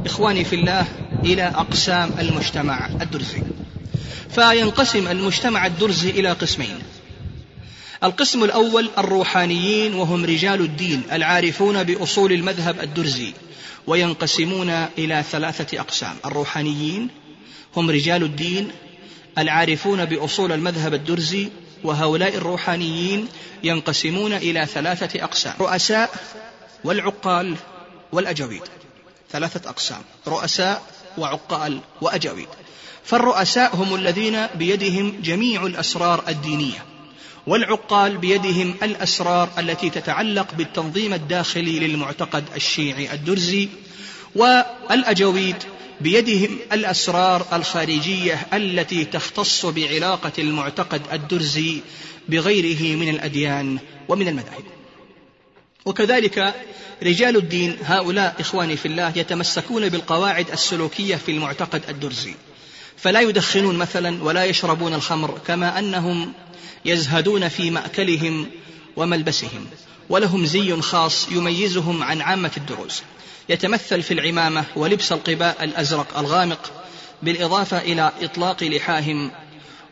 إخواني 0.06 0.44
في 0.44 0.56
الله 0.56 0.86
إلى 1.24 1.42
أقسام 1.42 2.10
المجتمع 2.18 2.86
الدرزي. 2.86 3.42
فينقسم 4.30 5.08
المجتمع 5.08 5.66
الدرزي 5.66 6.10
إلى 6.10 6.32
قسمين. 6.32 6.78
القسم 8.04 8.44
الأول 8.44 8.90
الروحانيين 8.98 9.94
وهم 9.94 10.24
رجال 10.24 10.60
الدين 10.60 11.02
العارفون 11.12 11.82
بأصول 11.82 12.32
المذهب 12.32 12.80
الدرزي 12.80 13.34
وينقسمون 13.86 14.70
إلى 14.98 15.24
ثلاثة 15.30 15.80
أقسام. 15.80 16.16
الروحانيين 16.24 17.08
هم 17.76 17.90
رجال 17.90 18.22
الدين 18.22 18.70
العارفون 19.38 20.04
بأصول 20.04 20.52
المذهب 20.52 20.94
الدرزي 20.94 21.48
وهؤلاء 21.84 22.34
الروحانيين 22.34 23.28
ينقسمون 23.64 24.32
إلى 24.32 24.66
ثلاثة 24.66 25.24
أقسام. 25.24 25.54
رؤساء 25.60 26.10
والعقال 26.84 27.56
والأجاويد. 28.12 28.62
ثلاثة 29.30 29.70
أقسام. 29.70 30.02
رؤساء 30.26 30.82
وعقال 31.18 31.80
وأجاويد. 32.00 32.48
فالرؤساء 33.04 33.76
هم 33.76 33.94
الذين 33.94 34.46
بيدهم 34.46 35.20
جميع 35.22 35.66
الأسرار 35.66 36.24
الدينية. 36.28 36.97
والعقال 37.48 38.16
بيدهم 38.16 38.74
الأسرار 38.82 39.48
التي 39.58 39.90
تتعلق 39.90 40.54
بالتنظيم 40.54 41.14
الداخلي 41.14 41.78
للمعتقد 41.78 42.44
الشيعي 42.56 43.12
الدرزي 43.12 43.68
والأجاويد 44.34 45.56
بيدهم 46.00 46.58
الأسرار 46.72 47.46
الخارجية 47.52 48.46
التي 48.52 49.04
تختص 49.04 49.66
بعلاقة 49.66 50.32
المعتقد 50.38 51.02
الدرزي 51.12 51.80
بغيره 52.28 52.96
من 52.96 53.08
الأديان 53.08 53.78
ومن 54.08 54.28
المذاهب. 54.28 54.64
وكذلك 55.84 56.54
رجال 57.02 57.36
الدين 57.36 57.76
هؤلاء 57.82 58.36
إخواني 58.40 58.76
في 58.76 58.86
الله 58.86 59.12
يتمسكون 59.16 59.88
بالقواعد 59.88 60.50
السلوكية 60.50 61.16
في 61.16 61.32
المعتقد 61.32 61.82
الدرزي. 61.88 62.34
فلا 62.98 63.20
يدخنون 63.20 63.76
مثلا 63.76 64.24
ولا 64.24 64.44
يشربون 64.44 64.94
الخمر 64.94 65.38
كما 65.46 65.78
أنهم 65.78 66.32
يزهدون 66.84 67.48
في 67.48 67.70
مأكلهم 67.70 68.46
وملبسهم 68.96 69.66
ولهم 70.08 70.46
زي 70.46 70.80
خاص 70.80 71.28
يميزهم 71.30 72.02
عن 72.02 72.20
عامة 72.20 72.50
الدروز 72.56 73.02
يتمثل 73.48 74.02
في 74.02 74.14
العمامة 74.14 74.64
ولبس 74.76 75.12
القباء 75.12 75.64
الأزرق 75.64 76.18
الغامق 76.18 76.72
بالإضافة 77.22 77.78
إلى 77.78 78.12
إطلاق 78.22 78.62
لحاهم 78.64 79.30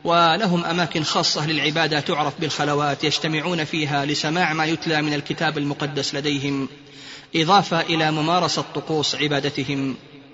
ولهم 0.04 0.64
أماكن 0.64 1.04
خاصة 1.04 1.46
للعبادة 1.46 2.00
تعرف 2.00 2.40
بالخلوات 2.40 3.04
يجتمعون 3.04 3.64
فيها 3.64 4.04
لسماع 4.04 4.52
ما 4.52 4.66
يتلى 4.66 5.02
من 5.02 5.14
الكتاب 5.14 5.58
المقدس 5.58 6.14
لديهم 6.14 6.68
إضافة 7.36 7.80
إلى 7.80 8.10
ممارسة 8.10 8.64
طقوس 8.74 9.14
عبادتهم. 9.14 9.96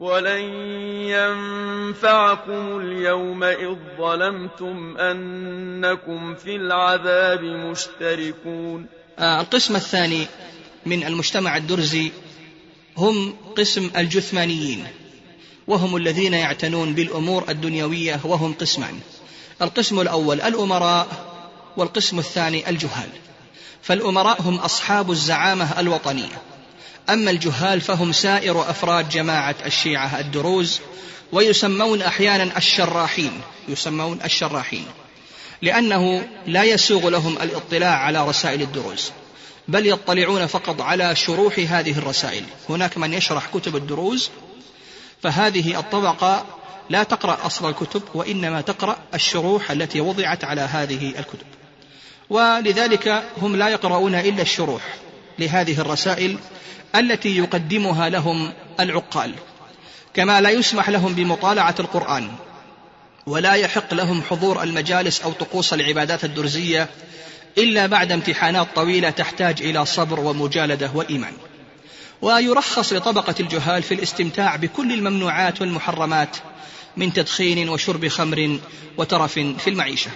ولن 0.00 0.40
ينفعكم 1.08 2.80
اليوم 2.80 3.44
إذ 3.44 3.76
ظلمتم 3.98 4.96
أنكم 4.96 6.34
في 6.34 6.56
العذاب 6.56 7.40
مشتركون 7.40 8.86
آه 9.18 9.40
القسم 9.40 9.76
الثاني 9.76 10.26
من 10.86 11.04
المجتمع 11.04 11.56
الدرزي 11.56 12.12
هم 12.96 13.36
قسم 13.56 13.90
الجثمانيين 13.96 14.86
وهم 15.66 15.96
الذين 15.96 16.34
يعتنون 16.34 16.94
بالأمور 16.94 17.44
الدنيوية 17.48 18.20
وهم 18.24 18.52
قسمان. 18.52 19.00
القسم 19.62 20.00
الأول 20.00 20.40
الأمراء 20.40 21.06
والقسم 21.76 22.18
الثاني 22.18 22.70
الجهال. 22.70 23.08
فالأمراء 23.82 24.42
هم 24.42 24.58
أصحاب 24.58 25.10
الزعامة 25.10 25.80
الوطنية. 25.80 26.42
أما 27.10 27.30
الجهال 27.30 27.80
فهم 27.80 28.12
سائر 28.12 28.70
أفراد 28.70 29.08
جماعة 29.08 29.56
الشيعة 29.66 30.20
الدروز 30.20 30.80
ويسمون 31.32 32.02
أحيانا 32.02 32.56
الشراحين 32.56 33.40
يسمون 33.68 34.18
الشراحين 34.24 34.86
لأنه 35.62 36.28
لا 36.46 36.64
يسوغ 36.64 37.08
لهم 37.08 37.38
الاطلاع 37.42 37.96
على 37.96 38.28
رسائل 38.28 38.62
الدروز 38.62 39.10
بل 39.68 39.86
يطلعون 39.86 40.46
فقط 40.46 40.80
على 40.80 41.16
شروح 41.16 41.58
هذه 41.58 41.98
الرسائل. 41.98 42.44
هناك 42.68 42.98
من 42.98 43.14
يشرح 43.14 43.46
كتب 43.54 43.76
الدروز 43.76 44.30
فهذه 45.22 45.78
الطبقة 45.78 46.46
لا 46.90 47.02
تقرأ 47.02 47.46
أصل 47.46 47.68
الكتب 47.68 48.02
وإنما 48.14 48.60
تقرأ 48.60 48.96
الشروح 49.14 49.70
التي 49.70 50.00
وضعت 50.00 50.44
على 50.44 50.60
هذه 50.60 51.08
الكتب. 51.08 51.46
ولذلك 52.30 53.24
هم 53.42 53.56
لا 53.56 53.68
يقرؤون 53.68 54.14
إلا 54.14 54.42
الشروح. 54.42 54.82
لهذه 55.38 55.80
الرسائل 55.80 56.38
التي 56.94 57.36
يقدمها 57.36 58.08
لهم 58.08 58.52
العقال. 58.80 59.34
كما 60.14 60.40
لا 60.40 60.50
يسمح 60.50 60.88
لهم 60.88 61.14
بمطالعة 61.14 61.74
القرآن 61.80 62.30
ولا 63.26 63.52
يحق 63.52 63.94
لهم 63.94 64.22
حضور 64.30 64.62
المجالس 64.62 65.20
أو 65.20 65.32
طقوس 65.32 65.72
العبادات 65.72 66.24
الدرزية 66.24 66.88
إلا 67.58 67.86
بعد 67.86 68.12
امتحانات 68.12 68.66
طويلة 68.74 69.10
تحتاج 69.10 69.62
إلى 69.62 69.86
صبر 69.86 70.20
ومجالدة 70.20 70.90
وإيمان. 70.94 71.32
ويرخص 72.22 72.92
لطبقة 72.92 73.34
الجهال 73.40 73.82
في 73.82 73.94
الاستمتاع 73.94 74.56
بكل 74.56 74.92
الممنوعات 74.92 75.60
والمحرمات 75.60 76.36
من 76.96 77.12
تدخين 77.12 77.68
وشرب 77.68 78.08
خمر 78.08 78.58
وترف 78.96 79.32
في 79.32 79.70
المعيشة. 79.70 80.10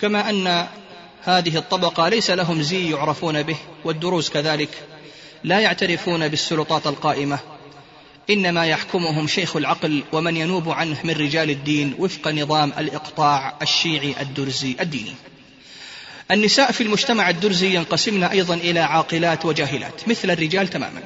كما 0.00 0.30
أن 0.30 0.66
هذه 1.26 1.56
الطبقة 1.56 2.08
ليس 2.08 2.30
لهم 2.30 2.62
زي 2.62 2.90
يعرفون 2.90 3.42
به 3.42 3.56
والدروز 3.84 4.28
كذلك. 4.28 4.68
لا 5.44 5.60
يعترفون 5.60 6.28
بالسلطات 6.28 6.86
القائمة. 6.86 7.38
إنما 8.30 8.66
يحكمهم 8.66 9.26
شيخ 9.26 9.56
العقل 9.56 10.02
ومن 10.12 10.36
ينوب 10.36 10.68
عنه 10.68 10.96
من 11.04 11.10
رجال 11.10 11.50
الدين 11.50 11.94
وفق 11.98 12.28
نظام 12.28 12.72
الإقطاع 12.78 13.54
الشيعي 13.62 14.14
الدرزي 14.20 14.76
الديني. 14.80 15.14
النساء 16.30 16.72
في 16.72 16.82
المجتمع 16.82 17.30
الدرزي 17.30 17.74
ينقسمن 17.74 18.24
أيضا 18.24 18.54
إلى 18.54 18.80
عاقلات 18.80 19.44
وجاهلات 19.44 20.08
مثل 20.08 20.30
الرجال 20.30 20.68
تماما. 20.68 21.02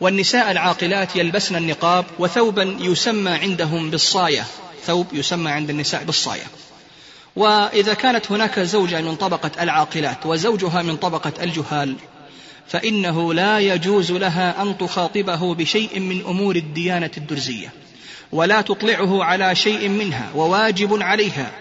والنساء 0.00 0.50
العاقلات 0.50 1.16
يلبسن 1.16 1.56
النقاب 1.56 2.04
وثوبا 2.18 2.76
يسمى 2.80 3.30
عندهم 3.30 3.90
بالصاية. 3.90 4.46
ثوب 4.86 5.06
يسمى 5.12 5.50
عند 5.50 5.70
النساء 5.70 6.04
بالصاية. 6.04 6.44
وإذا 7.36 7.94
كانت 7.94 8.32
هناك 8.32 8.60
زوجة 8.60 9.00
من 9.00 9.16
طبقة 9.16 9.50
العاقلات 9.62 10.26
وزوجها 10.26 10.82
من 10.82 10.96
طبقة 10.96 11.32
الجهال 11.42 11.96
فإنه 12.68 13.34
لا 13.34 13.58
يجوز 13.58 14.12
لها 14.12 14.62
أن 14.62 14.78
تخاطبه 14.78 15.54
بشيء 15.54 16.00
من 16.00 16.20
أمور 16.20 16.56
الديانة 16.56 17.10
الدرزية 17.16 17.72
ولا 18.32 18.60
تطلعه 18.60 19.24
على 19.24 19.54
شيء 19.54 19.88
منها 19.88 20.30
وواجب 20.34 21.02
عليها. 21.02 21.52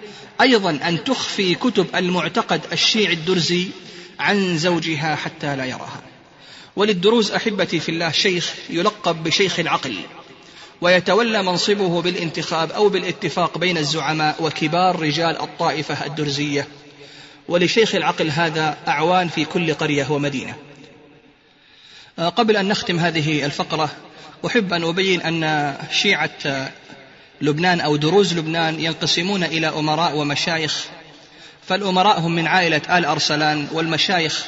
أيضا 0.41 0.69
أن 0.69 1.03
تخفي 1.03 1.55
كتب 1.55 1.88
المعتقد 1.95 2.62
الشيعي 2.71 3.13
الدرزي 3.13 3.67
عن 4.19 4.57
زوجها 4.57 5.15
حتى 5.15 5.55
لا 5.55 5.65
يراها. 5.65 6.01
وللدروز 6.75 7.31
أحبتي 7.31 7.79
في 7.79 7.89
الله 7.89 8.12
شيخ 8.12 8.53
يلقب 8.69 9.23
بشيخ 9.23 9.60
العقل. 9.60 9.95
ويتولى 10.82 11.44
منصبه 11.44 12.02
بالانتخاب 12.02 12.72
أو 12.72 12.89
بالاتفاق 12.89 13.58
بين 13.58 13.78
الزعماء 13.78 14.36
وكبار 14.39 15.00
رجال 15.00 15.41
الطائفة 15.41 16.06
الدرزية. 16.06 16.67
ولشيخ 17.48 17.96
العقل 17.96 18.32
هذا 18.32 18.78
أعوان 18.88 19.28
في 19.28 19.46
كل 19.46 19.74
قرية 19.74 20.12
ومدينة. 20.12 20.56
آه، 22.20 22.30
قبل 22.30 22.58
أن 22.58 22.67
نختم 22.67 23.00
هذه 23.00 23.46
الفقرة 23.46 23.89
أحب 24.46 24.74
أن 24.74 24.84
أبين 24.84 25.22
أن 25.22 25.74
شيعة 25.91 26.72
لبنان 27.41 27.80
أو 27.82 27.96
دروز 27.96 28.34
لبنان 28.34 28.80
ينقسمون 28.80 29.44
إلى 29.44 29.67
أمراء 29.67 30.15
ومشايخ. 30.15 30.86
فالأمراء 31.67 32.20
هم 32.20 32.36
من 32.36 32.48
عائلة 32.48 32.82
آل 32.98 33.06
أرسلان 33.06 33.67
والمشايخ 33.72 34.46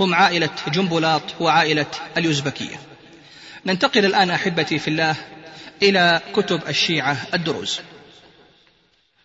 هم 0.00 0.14
عائلة 0.14 0.50
جنبلاط 0.68 1.22
وعائلة 1.40 1.86
اليزبكية 2.16 2.80
ننتقل 3.66 4.04
الآن 4.04 4.30
أحبتي 4.30 4.78
في 4.78 4.88
الله 4.88 5.16
إلى 5.82 6.20
كتب 6.34 6.60
الشيعة 6.68 7.16
الدروز. 7.34 7.80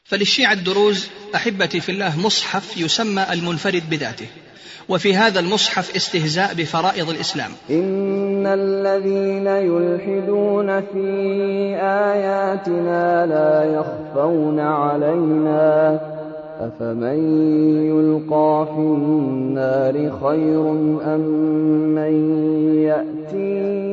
فللشيعة 0.03 0.53
الدروز 0.53 1.07
أحبتي 1.35 1.79
في 1.79 1.91
الله 1.91 2.19
مصحف 2.19 2.77
يسمى 2.77 3.25
المنفرد 3.31 3.89
بذاته. 3.89 4.27
وفي 4.89 5.15
هذا 5.15 5.39
المصحف 5.39 5.95
استهزاء 5.95 6.53
بفرائض 6.53 7.09
الإسلام. 7.09 7.51
إن 7.69 8.45
الذين 8.45 9.47
يلحدون 9.47 10.81
في 10.81 11.09
آياتنا 11.81 13.25
لا 13.25 13.79
يخفون 13.79 14.59
علينا. 14.59 15.99
أفمن 16.59 17.19
يلقى 17.85 18.67
في 18.75 18.79
النار 18.79 19.93
خير 19.93 20.71
أم 21.15 21.21
من 21.95 22.13
يأتي 22.83 23.92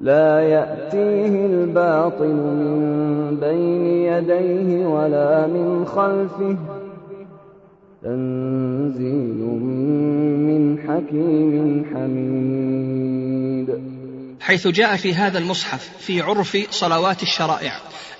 لا 0.00 0.40
يأتيه 0.40 1.46
الباطل 1.46 2.34
من 2.34 3.36
بين 3.40 3.86
يديه 3.86 4.86
ولا 4.86 5.46
من 5.46 5.86
خلفه. 5.86 6.56
تنزيل 8.02 9.40
من 10.48 10.78
حكيم 10.78 11.84
حميد. 11.94 13.68
حيث 14.40 14.68
جاء 14.68 14.96
في 14.96 15.14
هذا 15.14 15.38
المصحف 15.38 15.90
في 15.98 16.20
عرف 16.20 16.56
صلوات 16.70 17.22
الشرائع. 17.22 17.72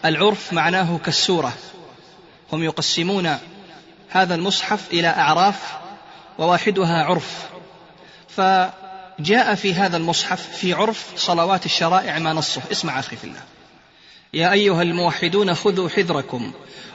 العرف 0.05 0.53
معناه 0.53 0.99
كالسورة. 0.99 1.53
هم 2.53 2.63
يقسمون 2.63 3.29
هذا 4.09 4.35
المصحف 4.35 4.93
إلى 4.93 5.09
أعراف 5.09 5.77
وواحدها 6.39 7.05
عرف. 7.05 7.49
فجاء 9.19 9.55
في 9.55 9.75
هذا 9.75 9.97
المصحف 9.97 10.57
في 10.57 10.73
عرف 10.73 11.13
صلوات 11.17 11.67
الشرائع 11.67 12.19
ما 12.19 12.33
نصه. 12.33 12.63
اسمع 12.73 12.99
أخي 12.99 13.17
في 13.17 13.25
الله. 13.25 13.43
يا 14.35 14.53
أيها 14.53 14.83
الموحدون 14.83 15.55
خذوا 15.55 15.89
حذركم. 15.89 16.53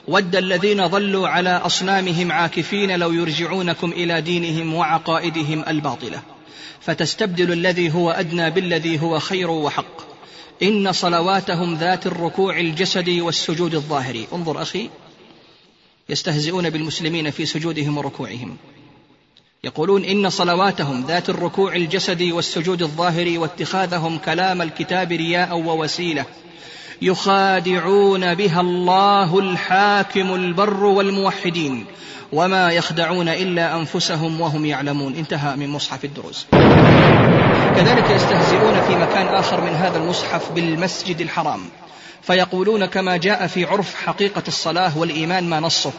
ود 0.07 0.35
الذين 0.35 0.89
ظلوا 0.89 1.27
على 1.27 1.49
أصنامهم 1.49 2.31
عاكفين 2.31 2.99
لو 2.99 3.11
يرجعونكم 3.11 3.91
إلى 3.91 4.21
دينهم 4.21 4.73
وعقائدهم 4.73 5.63
الباطلة. 5.67 6.21
فتستبدل 6.81 7.51
الذي 7.51 7.93
هو 7.93 8.11
أدنى 8.11 8.49
بالذي 8.49 9.01
هو 9.01 9.19
خير 9.19 9.49
وحق. 9.49 10.01
إن 10.63 10.91
صلواتهم 10.91 11.75
ذات 11.75 12.07
الركوع 12.07 12.59
الجسدي 12.59 13.21
والسجود 13.21 13.75
الظاهري 13.75 14.27
انظر 14.33 14.61
أخي. 14.61 14.89
يستهزئون 16.09 16.69
بالمسلمين 16.69 17.31
في 17.31 17.45
سجودهم 17.45 17.97
وركوعهم. 17.97 18.57
يقولون 19.65 20.05
إن 20.05 20.29
صلواتهم 20.29 21.05
ذات 21.07 21.29
الركوع 21.29 21.75
الجسدي 21.75 22.31
والسجود 22.31 22.81
الظاهري 22.81 23.37
واتخاذهم 23.37 24.17
كلام 24.17 24.61
الكتاب 24.61 25.11
رياء 25.11 25.57
ووسيلة 25.57 26.25
يخادعون 27.01 28.33
بها 28.33 28.61
الله 28.61 29.39
الحاكم 29.39 30.35
البر 30.35 30.83
والموحدين 30.83 31.85
وما 32.33 32.71
يخدعون 32.71 33.27
إلا 33.27 33.75
أنفسهم 33.75 34.41
وهم 34.41 34.65
يعلمون. 34.65 35.15
انتهى 35.15 35.55
من 35.55 35.69
مصحف 35.69 36.05
الدروز 36.05 36.45
كذلك 37.75 38.09
يستهزئون 38.09 38.81
في 38.81 38.95
مكان 38.95 39.27
آخر 39.27 39.61
من 39.61 39.73
هذا 39.73 39.97
المصحف 39.97 40.51
بالمسجد 40.51 41.21
الحرام 41.21 41.61
فيقولون 42.21 42.85
كما 42.85 43.17
جاء 43.17 43.47
في 43.47 43.65
عرف 43.65 43.95
حقيقة 43.95 44.43
الصلاة 44.47 44.97
والإيمان 44.97 45.49
ما 45.49 45.59
نصه. 45.59 45.91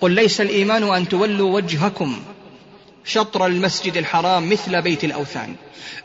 قل 0.00 0.10
ليس 0.10 0.40
الإيمان 0.40 0.82
أن 0.82 1.08
تولوا 1.08 1.54
وجهكم 1.54 2.16
شطر 3.04 3.46
المسجد 3.46 3.96
الحرام 3.96 4.50
مثل 4.50 4.82
بيت 4.82 5.04
الأوثان 5.04 5.54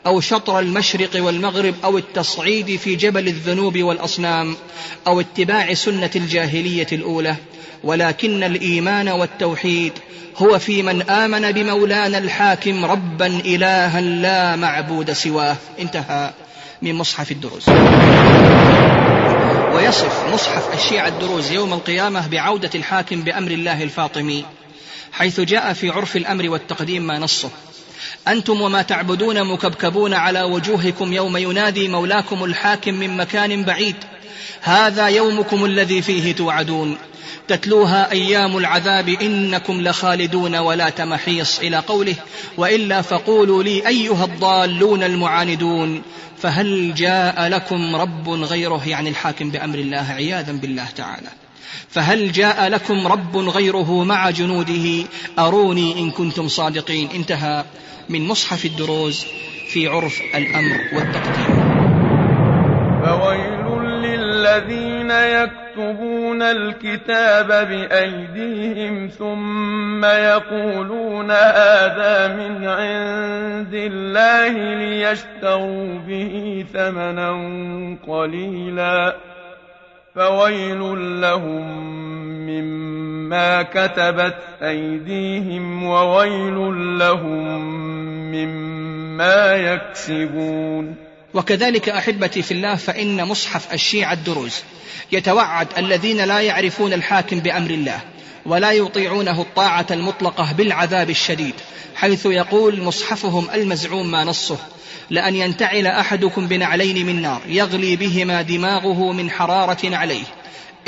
أو 0.06 0.20
شطر 0.20 0.58
المشرق 0.58 1.10
والمغرب 1.16 1.74
أو 1.84 1.98
التصعيد 1.98 2.76
في 2.76 2.94
جبل 2.94 3.28
الذنوب 3.28 3.78
والأصنام 3.78 4.56
أو 5.06 5.20
اتباع 5.20 5.74
سنة 5.74 6.10
الجاهلية 6.16 6.86
الأولى. 6.92 7.36
ولكن 7.84 8.42
الإيمان 8.42 9.08
والتوحيد 9.08 9.92
هو 10.36 10.58
في 10.58 10.82
من 10.82 11.02
آمن 11.02 11.52
بمولانا 11.52 12.18
الحاكم 12.18 12.84
ربا 12.84 13.26
الها 13.26 14.00
لا 14.00 14.56
معبود 14.56 15.12
سواه. 15.12 15.56
انتهى 15.78 16.32
من 16.82 16.94
مصحف 16.94 17.32
الدروز 17.32 17.68
ويصف 19.74 20.34
مصحف 20.34 20.74
الشيعة 20.74 21.08
الدروز 21.08 21.50
يوم 21.50 21.72
القيامة 21.72 22.28
بعودة 22.28 22.70
الحاكم 22.74 23.22
بأمر 23.22 23.50
الله 23.50 23.82
الفاطمي. 23.82 24.44
حيث 25.12 25.40
جاء 25.40 25.72
في 25.72 25.90
عرف 25.90 26.16
الأمر 26.16 26.50
والتقديم 26.50 27.06
ما 27.06 27.18
نصه. 27.18 27.50
أنتم 28.28 28.60
وما 28.60 28.82
تعبدون 28.82 29.44
مكبكبون 29.44 30.14
على 30.14 30.42
وجوهكم 30.42 31.12
يوم 31.12 31.36
ينادي 31.36 31.88
مولاكم 31.88 32.44
الحاكم 32.44 32.94
من 32.94 33.16
مكان 33.16 33.64
بعيد. 33.64 33.96
هذا 34.60 35.06
يومكم 35.06 35.64
الذي 35.64 36.02
فيه 36.02 36.34
توعدون. 36.34 36.98
تتلوها 37.48 38.10
أيام 38.10 38.58
العذاب 38.58 39.08
إنكم 39.08 39.80
لخالدون 39.80 40.56
ولا 40.56 40.90
تمحيص 40.90 41.58
إلى 41.58 41.76
قوله 41.76 42.14
وإلا 42.56 43.02
فقولوا 43.02 43.62
لي 43.62 43.88
أيها 43.88 44.24
الضالون 44.24 45.02
المعاندون. 45.02 46.02
فهل 46.42 46.94
جاء 46.94 47.48
لكم 47.48 47.96
رب 47.96 48.28
غيره 48.28 48.88
يعني 48.88 49.08
الحاكم 49.08 49.50
بأمر 49.50 49.78
الله 49.78 50.06
عياذا 50.10 50.52
بالله 50.52 50.86
تعالى. 50.96 51.28
فهل 51.88 52.32
جاء 52.32 52.68
لكم 52.68 53.06
رب 53.06 53.36
غيره 53.36 54.04
مع 54.04 54.30
جنوده؟ 54.30 55.04
أروني 55.38 55.98
إن 55.98 56.10
كنتم 56.10 56.48
صادقين. 56.48 57.08
انتهى 57.14 57.64
من 58.08 58.28
مصحف 58.28 58.64
الدروز 58.64 59.26
في 59.72 59.88
عرف 59.88 60.20
الأمر 60.34 60.80
والتقديم. 60.92 61.70
فويل 63.04 63.60
للذين 64.02 65.10
يكتبون 65.10 66.42
الكتاب 66.42 67.46
بأيديهم 67.46 69.08
ثم 69.08 70.04
يقولون 70.04 71.30
هذا 71.30 72.28
من 72.36 72.68
عند 72.68 73.74
الله 73.74 74.74
ليشتروا 74.74 75.98
به 75.98 76.64
ثمنا 76.72 77.30
قليلا. 78.08 79.16
فويل 80.14 80.80
لهم 81.20 81.80
مما 82.46 83.62
كتبت 83.62 84.36
أيديهم 84.62 85.84
وويل 85.84 86.98
لهم 86.98 87.60
مما 88.32 89.56
يكسبون. 89.56 90.94
وكذلك 91.34 91.88
أحبتي 91.88 92.42
في 92.42 92.54
الله 92.54 92.74
فإن 92.76 93.24
مصحف 93.24 93.74
الشيعة 93.74 94.12
الدروز 94.12 94.62
يتوعد 95.12 95.68
الذين 95.78 96.24
لا 96.24 96.40
يعرفون 96.40 96.92
الحاكم 96.92 97.40
بأمر 97.40 97.70
الله. 97.70 98.00
ولا 98.46 98.72
يطيعونه 98.72 99.40
الطاعة 99.40 99.86
المطلقة 99.90 100.52
بالعذاب 100.52 101.10
الشديد 101.10 101.54
حيث 101.94 102.26
يقول 102.26 102.82
مصحفهم 102.82 103.50
المزعوم 103.54 104.10
ما 104.10 104.24
نصه 104.24 104.58
لأن 105.10 105.36
ينتعل 105.36 105.86
أحدكم 105.86 106.48
بنعلين 106.48 107.06
من 107.06 107.22
نار 107.22 107.40
يغلي 107.46 107.96
بهما 107.96 108.42
دماغه 108.42 109.12
من 109.12 109.30
حرارة 109.30 109.96
عليه 109.96 110.24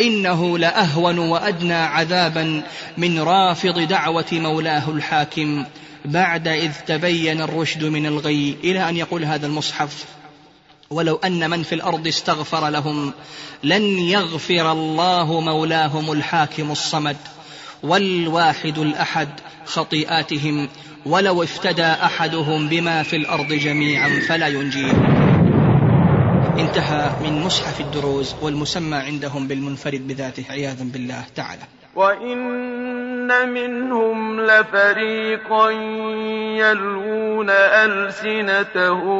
إنه 0.00 0.58
لأهون 0.58 1.18
وأدنى 1.18 1.74
عذابا 1.74 2.62
من 2.98 3.20
رافض 3.20 3.78
دعوة 3.78 4.26
مولاه 4.32 4.90
الحاكم 4.90 5.64
بعد 6.04 6.48
إذ 6.48 6.72
تبين 6.86 7.40
الرشد 7.40 7.84
من 7.84 8.06
الغي. 8.06 8.56
إلى 8.64 8.88
أن 8.88 8.96
يقول 8.96 9.24
هذا 9.24 9.46
المصحف 9.46 10.04
ولو 10.90 11.16
أن 11.16 11.50
من 11.50 11.62
في 11.62 11.74
الأرض 11.74 12.06
استغفر 12.06 12.68
لهم 12.68 13.12
لن 13.62 13.82
يغفر 13.98 14.72
الله 14.72 15.40
مولاهم 15.40 16.12
الحاكم 16.12 16.70
الصمد. 16.70 17.16
والواحد 17.82 18.78
الأحد 18.78 19.28
خطيئاتهم 19.64 20.68
ولو 21.06 21.42
افتدى 21.42 21.86
أحدهم 21.86 22.68
بما 22.68 23.02
في 23.02 23.16
الأرض 23.16 23.52
جميعا 23.52 24.20
فلا 24.28 24.48
ينجيه. 24.48 24.92
انتهى 26.58 27.10
من 27.22 27.42
مصحف 27.42 27.80
الدروز 27.80 28.34
والمسمى 28.42 28.96
عندهم 28.96 29.48
بالمنفرد 29.48 30.08
بذاته 30.08 30.44
عياذا 30.50 30.84
بالله 30.84 31.24
تعالى. 31.34 31.81
وإن 31.94 33.48
منهم 33.48 34.40
لفريقا 34.40 35.70
يلوون 36.60 37.50
ألسنتهم 37.50 39.12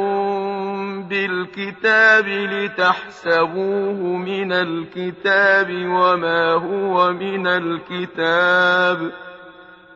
بالكتاب 1.03 2.27
لتحسبوه 2.27 4.17
من 4.17 4.51
الكتاب 4.51 5.69
وما 5.71 6.53
هو 6.53 7.13
من 7.13 7.47
الكتاب 7.47 9.11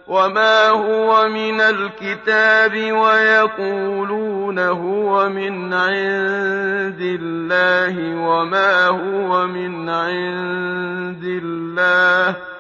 وما 0.07 0.69
هو 0.69 1.29
من 1.29 1.61
الكتاب 1.61 2.91
ويقولون 2.91 4.59
هو 4.59 5.29
من 5.29 5.73
عند 5.73 7.01
الله 7.01 8.15
وما 8.15 8.87
هو 8.87 9.47
من 9.47 9.89
عند 9.89 11.23
الله 11.23 12.56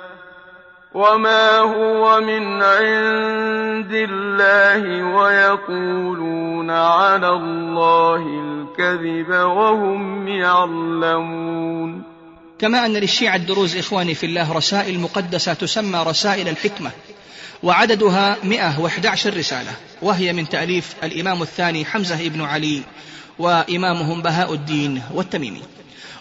وما 0.93 1.59
هو 1.59 2.21
من 2.21 2.63
عند 2.63 3.93
الله 3.93 5.03
ويقولون 5.03 6.69
على 6.69 7.29
الله 7.29 8.23
الكذب 8.25 9.29
وهم 9.29 10.27
يعلمون 10.27 12.03
كما 12.59 12.85
أن 12.85 12.93
للشيعة 12.93 13.35
الدروز 13.35 13.77
إخواني 13.77 14.15
في 14.15 14.25
الله 14.25 14.53
رسائل 14.53 14.99
مقدسة 14.99 15.53
تسمى 15.53 16.03
رسائل 16.07 16.47
الحكمة 16.47 16.91
وعددها 17.63 18.37
111 18.43 19.37
رسالة 19.37 19.71
وهي 20.01 20.33
من 20.33 20.49
تأليف 20.49 20.95
الإمام 21.03 21.41
الثاني 21.41 21.85
حمزة 21.85 22.29
بن 22.29 22.41
علي 22.41 22.81
وإمامهم 23.39 24.21
بهاء 24.21 24.53
الدين 24.53 25.01
والتميمي. 25.13 25.61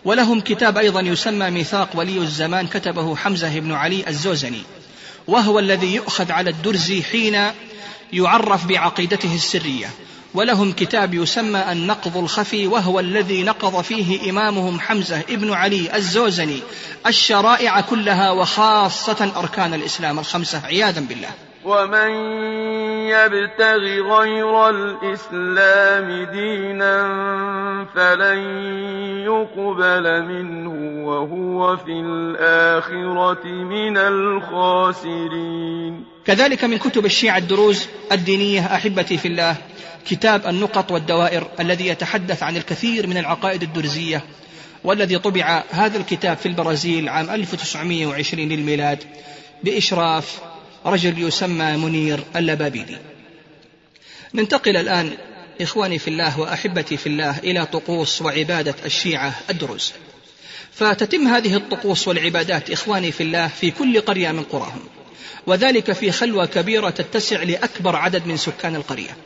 ولهم 0.07 0.41
كتاب 0.41 0.79
أيضا 0.79 1.01
يسمى 1.01 1.51
ميثاق 1.51 1.89
ولي 1.95 2.19
الزمان 2.19 2.67
كتبه 2.67 3.17
حمزة 3.17 3.59
بن 3.59 3.73
علي 3.73 4.09
الزوزني. 4.09 4.63
وهو 5.27 5.59
الذي 5.59 5.95
يؤخذ 5.95 6.33
على 6.33 6.51
الدرزي 6.51 7.03
حين 7.03 7.51
يعرف 8.13 8.67
بعقيدته 8.67 9.35
السرية. 9.35 9.91
ولهم 10.35 10.73
كتاب 10.73 11.15
يسمى 11.15 11.73
النقض 11.73 12.17
الخفي 12.17 12.67
وهو 12.67 13.01
الذي 13.01 13.43
نقض 13.43 13.83
فيه 13.83 14.31
إمامهم 14.31 14.81
حمزة 14.81 15.21
ابن 15.21 15.53
علي 15.53 15.97
الزوزني 15.97 16.61
الشرائع 17.07 17.81
كلها 17.81 18.31
وخاصة 18.31 19.33
أركان 19.37 19.75
الإسلام 19.75 20.19
الخمسة 20.19 20.67
عياذا 20.67 21.01
بالله. 21.01 21.31
ومن 21.67 22.11
يبتغ 23.11 23.83
غير 24.19 24.71
الإسلام 24.71 26.27
دينا 26.33 26.97
فلن 27.95 28.39
يقبل 29.25 30.23
منه 30.23 31.07
وهو 31.09 31.77
في 31.77 31.93
الآخرة 31.93 33.47
من 33.47 33.99
الخاسرين. 33.99 36.05
كذلك 36.25 36.65
من 36.65 36.79
كتب 36.79 37.07
الشيعة 37.07 37.39
الدروز 37.39 37.89
الدينية 38.13 38.61
أحبتي 38.61 39.19
في 39.19 39.29
الله 39.29 39.57
كتاب 40.07 40.47
النقط 40.47 40.93
والدوائر 40.93 41.47
الذي 41.61 41.87
يتحدث 41.87 42.43
عن 42.43 42.57
الكثير 42.57 43.07
من 43.07 43.19
العقائد 43.19 43.63
الدرزية 43.63 44.23
والذي 44.85 45.19
طبع 45.19 45.63
هذا 45.71 45.99
الكتاب 45.99 46.37
في 46.37 46.47
البرازيل 46.47 47.09
عام 47.09 47.31
1920 47.31 48.49
للميلاد 48.49 49.05
بإشراف 49.65 50.41
رجل 50.87 51.23
يسمى 51.23 51.77
منير 51.77 52.25
اللبابيدي. 52.37 52.97
ننتقل 54.35 54.77
الآن 54.77 55.17
إخواني 55.61 55.99
في 55.99 56.09
الله 56.09 56.41
وأحبتي 56.41 56.97
في 56.97 57.07
الله 57.07 57.39
إلى 57.39 57.67
طقوس 57.67 58.23
وعبادة 58.23 58.75
الشيعة 58.85 59.35
الدروز 59.51 59.93
فتتم 60.73 61.29
هذه 61.29 61.57
الطقوس 61.57 62.09
والعبادات 62.09 62.71
إخواني 62.71 63.13
في 63.13 63.23
الله 63.23 63.49
في 63.49 63.71
كل 63.71 64.01
قرية 64.01 64.33
من 64.33 64.43
قراهم. 64.43 64.81
وذلك 65.47 65.93
في 65.93 66.13
خلوة 66.13 66.47
كبيرة 66.47 66.91
تتسع 66.91 67.43
لأكبر 67.43 67.97
عدد 67.97 68.27
من 68.27 68.37
سكان 68.37 68.75
القرية. 68.75 69.17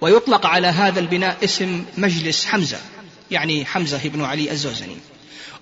ويطلق 0.00 0.46
على 0.46 0.66
هذا 0.66 1.00
البناء 1.00 1.36
اسم 1.44 1.84
مجلس 1.98 2.46
حمزة 2.46 2.78
يعني 3.30 3.64
حمزة 3.64 4.08
بن 4.08 4.24
علي 4.24 4.50
الزوزني. 4.50 4.96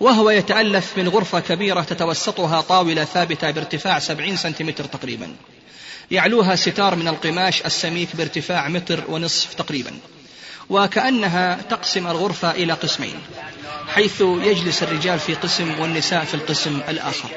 وهو 0.00 0.30
يتألف 0.30 0.98
من 0.98 1.09
غرفة 1.09 1.40
كبيرة 1.40 1.80
تتوسطها 1.80 2.61
طاولة 2.61 3.04
ثابتة 3.04 3.50
بارتفاع 3.50 3.98
سبعين 3.98 4.37
سنتيمتر 4.37 4.85
تقريبا. 4.85 5.37
يعلوها 6.11 6.56
ستار 6.56 6.94
من 6.94 7.09
القماش 7.09 7.66
السميك 7.66 8.16
بارتفاع 8.16 8.68
متر 8.68 9.04
ونصف 9.09 9.54
تقريبا. 9.54 9.90
وكأنها 10.68 11.59
تقسم 11.70 12.06
الغرفة 12.06 12.50
إلى 12.50 12.72
قسمين 12.72 13.14
حيث 13.94 14.20
يجلس 14.20 14.82
الرجال 14.82 15.18
في 15.18 15.35
قسم 15.35 15.80
والنساء 15.80 16.24
في 16.24 16.35
القسم 16.35 16.80
الآخر. 16.88 17.28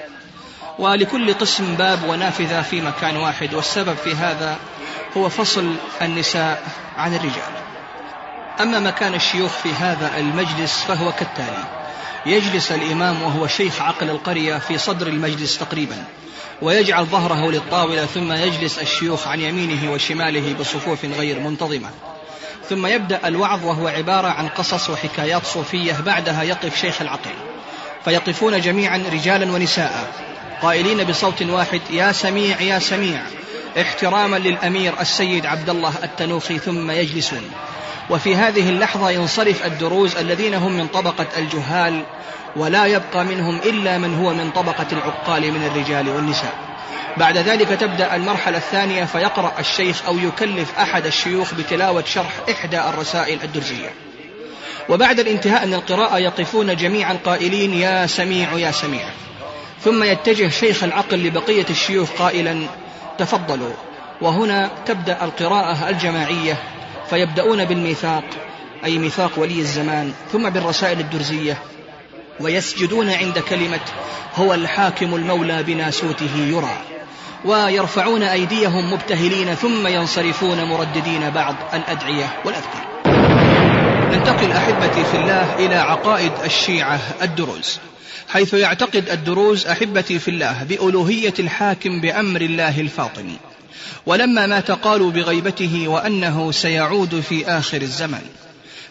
ولكل 0.79 1.33
قسم 1.33 1.75
باب 1.75 2.03
ونافذة 2.03 2.61
في 2.61 2.81
مكان 2.81 3.17
واحد 3.17 3.53
والسبب 3.53 3.95
في 4.03 4.15
هذا 4.15 4.57
هو 5.17 5.29
فصل 5.29 5.75
النساء 6.01 6.63
عن 6.97 7.15
الرجال. 7.15 7.53
أما 8.59 8.79
مكان 8.79 9.13
الشيوخ 9.13 9.51
في 9.51 9.73
هذا 9.73 10.17
المجلس 10.17 10.83
فهو 10.83 11.11
كالتالي 11.11 11.78
يجلس 12.25 12.71
الإمام 12.71 13.21
وهو 13.21 13.47
شيخ 13.47 13.81
عقل 13.81 14.09
القرية 14.09 14.57
في 14.57 14.77
صدر 14.77 15.07
المجلس 15.07 15.57
تقريبا 15.57 16.03
ويجعل 16.61 17.05
ظهره 17.05 17.51
للطاولة 17.51 18.05
ثم 18.05 18.31
يجلس 18.31 18.79
الشيوخ 18.79 19.27
عن 19.27 19.39
يمينه 19.39 19.91
وشماله 19.91 20.55
بصفوف 20.59 21.05
غير 21.05 21.39
منتظمة. 21.39 21.89
ثم 22.69 22.85
يبدأ 22.85 23.27
الوعظ 23.27 23.65
وهو 23.65 23.87
عبارة 23.87 24.27
عن 24.27 24.47
قصص 24.47 24.89
وحكايات 24.89 25.45
صوفية 25.45 25.93
بعدها 26.05 26.43
يقف 26.43 26.81
شيخ 26.81 27.01
العقل. 27.01 27.31
فيقفون 28.05 28.61
جميعا 28.61 29.03
رجالا 29.13 29.51
ونساء 29.51 30.13
قائلين 30.61 31.03
بصوت 31.03 31.41
واحد 31.41 31.81
يا 31.91 32.11
سميع 32.11 32.61
يا 32.61 32.79
سميع. 32.79 33.21
احتراما 33.81 34.37
للأمير 34.37 35.01
السيد 35.01 35.45
عبد 35.45 35.69
الله 35.69 35.93
التنوخي 36.03 36.59
ثم 36.59 36.91
يجلسون. 36.91 37.51
وفي 38.09 38.35
هذه 38.35 38.69
اللحظة 38.69 39.09
ينصرف 39.09 39.65
الدروز 39.65 40.15
الذين 40.15 40.53
هم 40.53 40.77
من 40.77 40.87
طبقة 40.87 41.27
الجهال 41.37 42.03
ولا 42.55 42.85
يبقى 42.85 43.25
منهم 43.25 43.57
إلا 43.57 43.97
من 43.97 44.15
هو 44.15 44.33
من 44.33 44.51
طبقة 44.51 44.85
العقال 44.91 45.51
من 45.51 45.65
الرجال 45.65 46.09
والنساء. 46.09 46.53
بعد 47.17 47.37
ذلك 47.37 47.67
تبدأ 47.67 48.15
المرحلة 48.15 48.57
الثانية 48.57 49.05
فيقرأ 49.05 49.53
الشيخ 49.59 50.05
أو 50.07 50.17
يكلف 50.17 50.79
أحد 50.79 51.05
الشيوخ 51.05 51.53
بتلاوة 51.53 52.03
شرح 52.05 52.31
إحدى 52.51 52.79
الرسائل 52.79 53.39
الدرزية. 53.43 53.89
وبعد 54.89 55.19
الانتهاء 55.19 55.67
من 55.67 55.73
القراءة 55.73 56.17
يقفون 56.17 56.75
جميعا 56.75 57.17
قائلين 57.25 57.73
يا 57.73 58.07
سميع 58.07 58.53
يا 58.53 58.71
سميع. 58.71 59.05
ثم 59.83 60.03
يتجه 60.03 60.49
شيخ 60.49 60.83
العقل 60.83 61.17
لبقية 61.17 61.65
الشيوخ 61.69 62.09
قائلا 62.19 62.61
تفضلوا. 63.17 63.73
وهنا 64.21 64.69
تبدأ 64.85 65.23
القراءة 65.23 65.89
الجماعية 65.89 66.57
فيبدأون 67.09 67.65
بالميثاق 67.65 68.23
أي 68.85 68.97
ميثاق 68.97 69.31
ولي 69.37 69.59
الزمان 69.59 70.13
ثم 70.31 70.49
بالرسائل 70.49 70.99
الدرزية. 70.99 71.57
ويسجدون 72.39 73.09
عند 73.09 73.39
كلمة 73.39 73.79
هو 74.35 74.53
الحاكم 74.53 75.15
المولى 75.15 75.63
بناسوته 75.63 76.35
يرى. 76.35 76.77
ويرفعون 77.45 78.23
أيديهم 78.23 78.93
مبتهلين 78.93 79.55
ثم 79.55 79.87
ينصرفون 79.87 80.63
مرددين 80.63 81.29
بعض 81.29 81.55
الأدعية 81.73 82.27
والأذكار. 82.45 82.89
ننتقل 84.11 84.51
أحبتي 84.51 85.03
في 85.03 85.17
الله 85.17 85.55
إلى 85.55 85.75
عقائد 85.75 86.31
الشيعة 86.45 86.99
الدروز. 87.21 87.79
حيث 88.29 88.53
يعتقد 88.53 89.09
الدروز 89.09 89.67
أحبتي 89.67 90.19
في 90.19 90.27
الله 90.27 90.63
بألوهية 90.63 91.33
الحاكم 91.39 92.01
بأمر 92.01 92.41
الله 92.41 92.81
الفاطمي. 92.81 93.37
ولما 94.05 94.47
مات 94.47 94.71
قالوا 94.71 95.11
بغيبته 95.11 95.87
وأنه 95.87 96.51
سيعود 96.51 97.19
في 97.19 97.47
آخر 97.47 97.81
الزمان 97.81 98.21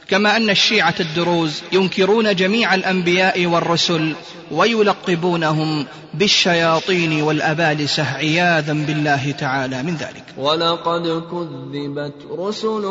كما 0.08 0.36
أن 0.36 0.50
الشيعة 0.50 0.94
الدروز 1.00 1.62
ينكرون 1.72 2.34
جميع 2.34 2.74
الأنبياء 2.74 3.46
والرسل 3.46 4.14
ويلقبونهم 4.50 5.86
بالشياطين 6.14 7.22
والأبالسة 7.22 8.02
عياذا 8.02 8.72
بالله 8.72 9.30
تعالى 9.30 9.82
من 9.82 9.96
ذلك. 9.96 10.24
ولقد 10.36 11.22
كذبت 11.30 12.14
رسل 12.38 12.84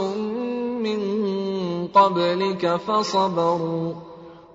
من 0.83 0.99
قبلك 1.87 2.79
فصبروا. 2.87 3.93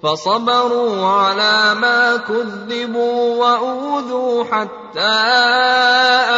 فصبروا 0.02 1.06
على 1.06 1.74
ما 1.74 2.16
كذبوا 2.16 3.36
وأوذوا 3.36 4.44
حتى 4.44 5.18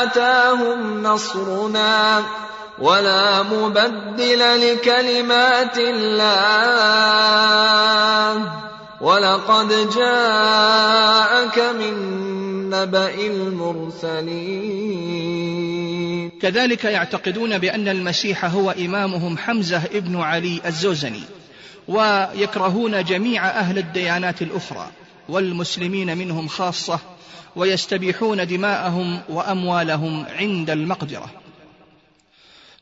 أتاهم 0.02 1.02
نصرنا 1.02 2.22
ولا 2.78 3.42
مبدل 3.42 4.72
لكلمات 4.72 5.78
الله 5.78 6.74
ولقد 9.00 9.90
جاءك 9.96 11.58
من 11.58 11.94
نبأ 12.70 13.14
المرسلين. 13.14 14.74
كذلك 16.42 16.84
يعتقدون 16.84 17.58
بأن 17.58 17.88
المسيح 17.88 18.44
هو 18.44 18.70
إمامهم 18.70 19.38
حمزة 19.38 19.82
ابن 19.94 20.20
علي 20.20 20.60
الزوزني. 20.66 21.22
ويكرهون 21.88 23.04
جميع 23.04 23.46
أهل 23.48 23.78
الديانات 23.78 24.42
الأخرى 24.42 24.90
والمسلمين 25.28 26.18
منهم 26.18 26.48
خاصة 26.48 27.00
ويستبيحون 27.56 28.46
دماءهم 28.46 29.20
وأموالهم 29.28 30.26
عند 30.38 30.70
المقدرة. 30.70 31.30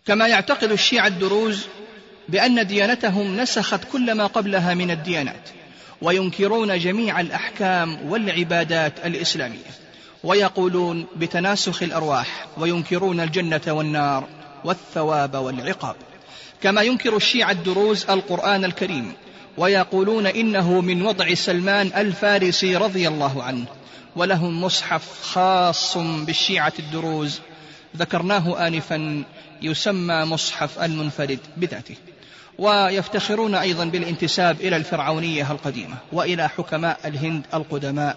كما 0.06 0.28
يعتقد 0.28 0.72
الشيعة 0.72 1.06
الدروز 1.06 1.66
بأن 2.28 2.66
ديانتهم 2.66 3.36
نسخت 3.40 3.80
كل 3.92 4.14
ما 4.14 4.26
قبلها 4.26 4.74
من 4.74 4.90
الديانات 4.90 5.48
وينكرون 6.02 6.78
جميع 6.78 7.20
الأحكام 7.20 8.10
والعبادات 8.10 9.06
الإسلامية 9.06 9.70
ويقولون 10.24 11.06
بتناسخ 11.16 11.82
الأرواح 11.82 12.46
وينكرون 12.58 13.20
الجنة 13.20 13.60
والنار 13.68 14.28
والثواب 14.64 15.34
والعقاب. 15.34 15.96
كما 16.62 16.82
ينكر 16.82 17.16
الشيعة 17.16 17.50
الدروز 17.50 18.10
القرآن 18.10 18.64
الكريم 18.64 19.12
ويقولون 19.56 20.26
إنه 20.26 20.80
من 20.80 21.02
وضع 21.02 21.34
سلمان 21.34 21.90
الفارسي 21.96 22.76
رضي 22.76 23.08
الله 23.08 23.42
عنه 23.42 23.66
ولهم 24.16 24.64
مصحف 24.64 25.22
خاص 25.22 25.98
بالشيعة 25.98 26.72
الدروز 26.78 27.40
ذكرناه 27.96 28.66
آنفا 28.66 29.24
يسمى 29.62 30.24
مصحف 30.24 30.78
المنفرد 30.78 31.38
بذاته. 31.56 31.96
ويفتخرون 32.58 33.54
أيضا 33.54 33.84
بالانتساب 33.84 34.60
إلى 34.60 34.76
الفرعونية 34.76 35.52
القديمة 35.52 35.96
وإلى 36.12 36.48
حكماء 36.48 36.98
الهند 37.04 37.46
القدماء 37.54 38.16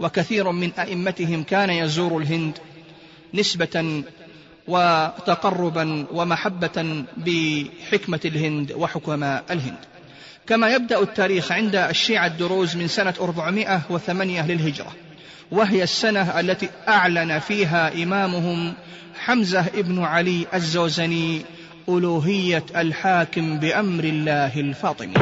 وكثير 0.00 0.50
من 0.50 0.72
أئمتهم 0.72 1.42
كان 1.42 1.70
يزور 1.70 2.18
الهند 2.18 2.58
نسبة 3.34 4.02
وتقربا 4.68 6.06
ومحبة 6.12 7.04
بحكمة 7.16 8.20
الهند 8.24 8.72
وحكماء 8.72 9.44
الهند. 9.50 9.78
كما 10.46 10.68
يبدأ 10.68 11.02
التاريخ 11.02 11.52
عند 11.52 11.76
الشيعة 11.76 12.26
الدروز 12.26 12.76
من 12.76 12.88
سنة 12.88 13.14
408 13.20 14.46
للهجرة 14.46 14.92
وهي 15.50 15.82
السنة 15.82 16.40
التي 16.40 16.68
أعلن 16.88 17.38
فيها 17.38 18.02
إمامهم 18.02 18.74
حمزة 19.20 19.64
ابن 19.74 20.02
علي 20.02 20.46
الزوزني 20.54 21.42
ألوهية 21.88 22.64
الحاكم 22.76 23.58
بأمر 23.58 24.04
الله 24.04 24.60
الفاطمي. 24.60 25.14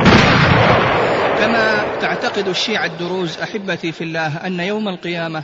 كما 1.39 1.97
تعتقد 2.01 2.49
الشيعة 2.49 2.87
الدروز 2.87 3.39
أحبتي 3.39 3.93
في 3.93 4.05
الله 4.05 4.37
أن 4.47 4.61
يوم 4.61 4.89
القيامة 4.89 5.43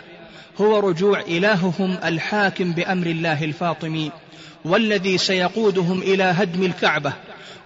هو 0.60 0.78
رجوع 0.78 1.20
إلههم 1.20 1.98
الحاكم 2.04 2.72
بأمر 2.72 3.06
الله 3.06 3.44
الفاطمي 3.44 4.10
والذي 4.64 5.18
سيقودهم 5.18 6.02
إلى 6.02 6.24
هدم 6.24 6.62
الكعبة 6.62 7.12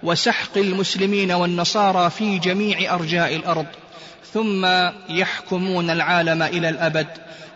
وسحق 0.02 0.58
المسلمين 0.58 1.32
والنصارى 1.32 2.10
في 2.10 2.38
جميع 2.38 2.94
أرجاء 2.94 3.36
الأرض. 3.36 3.66
ثم 4.34 4.66
يحكمون 5.08 5.90
العالم 5.90 6.42
إلى 6.42 6.68
الأبد 6.68 7.06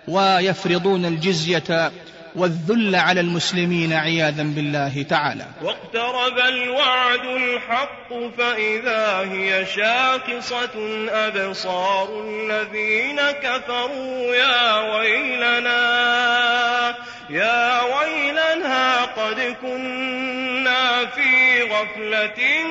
ويفرضون 0.09 1.05
الجزية 1.05 1.93
والذل 2.35 2.97
على 2.97 3.21
المسلمين 3.21 3.93
عياذا 3.93 4.43
بالله 4.43 5.03
تعالى. 5.03 5.47
واقترب 5.63 6.39
الوعد 6.39 7.25
الحق 7.25 8.09
فإذا 8.39 9.19
هي 9.33 9.67
شاخصة 9.67 11.07
أبصار 11.11 12.09
الذين 12.25 13.21
كفروا 13.43 14.35
يا 14.35 14.97
ويلنا 14.97 15.83
يا 17.31 17.83
ويلنا 17.83 19.05
قد 19.05 19.57
كنا 19.63 21.07
في 21.07 21.63
غفلة 21.63 22.63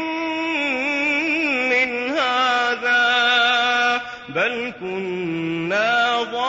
من 1.70 2.10
هذا 2.18 4.02
بل 4.30 4.74
كنا 4.80 6.24
ظالمين 6.24 6.41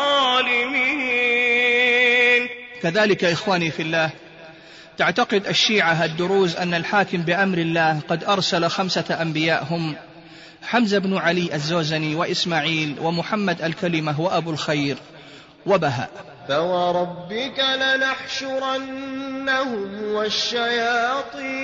كذلك 2.83 3.25
إخواني 3.25 3.71
في 3.71 3.83
الله 3.83 4.11
تعتقد 4.99 5.47
الشيعة 5.47 6.05
الدروز 6.05 6.57
أن 6.57 6.75
الحاكم 6.75 7.19
بأمر 7.19 7.59
الله 7.59 8.01
قد 8.09 8.25
أرسل 8.25 8.69
خمسة 8.69 9.05
أنبياء 9.23 9.67
هم 9.71 9.97
حمزة 10.63 10.99
بن 10.99 11.17
علي 11.17 11.55
الزوزني 11.55 12.15
وإسماعيل 12.15 12.97
ومحمد 13.01 13.63
الكلمة 13.63 14.21
وأبو 14.21 14.51
الخير 14.51 14.97
وبهاء. 15.67 16.11
فوربك 16.49 17.59
لنحشرنهم 17.81 19.23
والشياطين 20.03 21.57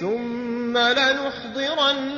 ثم 0.00 0.78
لنحضرنهم 0.78 2.14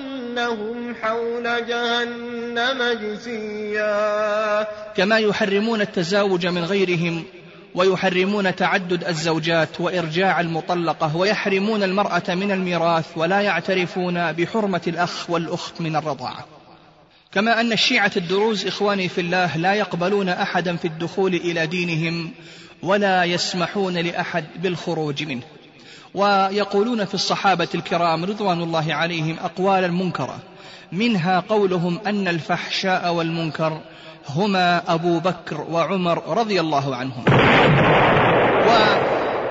حول 1.03 1.67
جهنم 1.67 2.99
جثيا. 3.03 4.67
كما 4.97 5.19
يحرمون 5.19 5.81
التزاوج 5.81 6.47
من 6.47 6.65
غيرهم 6.65 7.25
ويحرمون 7.77 8.57
تعدد 8.57 9.05
الزوجات 9.05 9.81
وإرجاع 9.81 10.41
المطلقة 10.41 11.17
ويحرمون 11.17 11.83
المرأة 11.83 12.23
من 12.29 12.53
الميراث 12.53 13.07
ولا 13.17 13.41
يعترفون 13.41 14.33
بحرمة 14.33 14.81
الأخ 14.87 15.31
والأخت 15.31 15.81
من 15.81 15.97
الرضاعة. 15.97 16.47
كما 17.33 17.61
أن 17.61 17.73
الشيعة 17.73 18.11
الدروز 18.17 18.67
إخواني 18.67 19.09
في 19.09 19.21
الله 19.21 19.57
لا 19.57 19.75
يقبلون 19.75 20.29
أحدا 20.29 20.77
في 20.77 20.85
الدخول 20.85 21.35
إلى 21.35 21.67
دينهم 21.67 22.31
ولا 22.83 23.25
يسمحون 23.25 23.99
لأحد 23.99 24.45
بالخروج 24.57 25.23
منه. 25.25 25.43
ويقولون 26.15 27.05
في 27.05 27.15
الصحابة 27.15 27.69
الكرام 27.75 28.25
رضوان 28.25 28.63
الله 28.63 28.95
عليهم 28.95 29.37
أقوالا 29.43 29.89
منكرة. 29.89 30.39
منها 30.93 31.41
قولهم 31.41 32.01
أن 32.07 32.29
الفحشاء 32.29 33.15
والمنكر 33.15 33.81
هما 34.29 34.83
أبو 34.95 35.19
بكر 35.19 35.61
وعمر 35.61 36.39
رضي 36.39 36.61
الله 36.61 36.97
عنهم. 36.97 37.25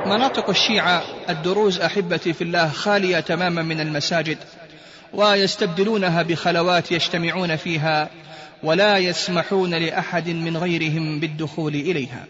ومناطق 0.05 0.49
الشيعة 0.49 1.03
الدروز 1.30 1.80
أحبتي 1.80 2.34
في 2.34 2.43
الله 2.43 2.69
خالية 2.69 3.19
تماما 3.19 3.61
من 3.61 3.80
المساجد 3.80 4.38
ويستبدلونها 5.13 6.21
بخلوات 6.21 6.91
يجتمعون 6.91 7.55
فيها 7.55 8.09
ولا 8.63 8.97
يسمحون 8.97 9.73
لأحد 9.73 10.30
من 10.30 10.57
غيرهم 10.57 11.19
بالدخول 11.19 11.76
إليها. 11.76 12.26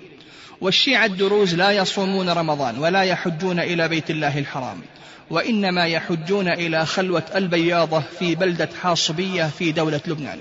والشيعة 0.62 1.06
الدروز 1.06 1.56
لا 1.56 1.72
يصومون 1.72 2.30
رمضان 2.30 2.78
ولا 2.78 3.02
يحجون 3.02 3.60
إلى 3.60 3.88
بيت 3.88 4.10
الله 4.10 4.40
الحرام 4.40 4.82
وإنما 5.30 5.86
يحجون 5.86 6.48
إلى 6.48 6.86
خلوة 6.86 7.24
البياضة 7.36 8.04
في 8.20 8.36
بلدة 8.36 8.70
حاصبية 8.82 9.44
في 9.44 9.72
دولة 9.72 10.02
لبنان. 10.08 10.40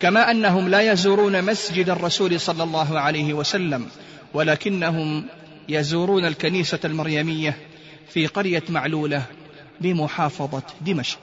كما 0.00 0.30
أنهم 0.30 0.68
لا 0.68 0.92
يزورون 0.92 1.44
مسجد 1.44 1.90
الرسول 1.90 2.40
صلى 2.40 2.62
الله 2.62 2.98
عليه 2.98 3.34
وسلم 3.34 3.88
ولكنهم 4.34 5.26
يزورون 5.68 6.24
الكنيسة 6.24 6.78
المريمية 6.84 7.58
في 8.08 8.26
قرية 8.26 8.62
معلولة 8.68 9.22
بمحافظة 9.80 10.62
دمشق. 10.80 11.18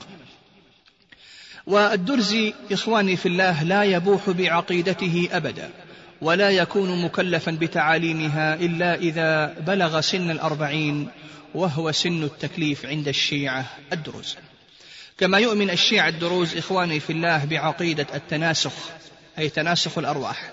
والدرزي 1.68 2.54
إخواني 2.72 3.16
في 3.16 3.26
الله 3.26 3.64
لا 3.64 3.84
يبوح 3.84 4.30
بعقيدته 4.30 5.28
أبدا 5.32 5.70
ولا 6.22 6.50
يكون 6.50 7.06
مكلفا 7.06 7.52
بتعاليمها 7.52 8.56
إلا 8.56 8.96
إذا 8.96 9.56
بلغ 9.68 10.02
سن 10.02 10.32
الأربعين 10.32 11.08
وهو 11.56 11.92
سن 11.92 12.24
التكليف 12.24 12.86
عند 12.86 13.08
الشيعة 13.08 13.66
الدروز 13.94 14.36
كما 15.22 15.38
يؤمن 15.38 15.70
الشيعة 15.70 16.10
الدروز 16.10 16.58
إخواني 16.58 17.00
في 17.00 17.10
الله 17.10 17.46
بعقيدة 17.46 18.08
التناسخ 18.14 18.72
أي 19.40 19.50
تناسخ 19.50 19.98
الأرواح. 19.98 20.52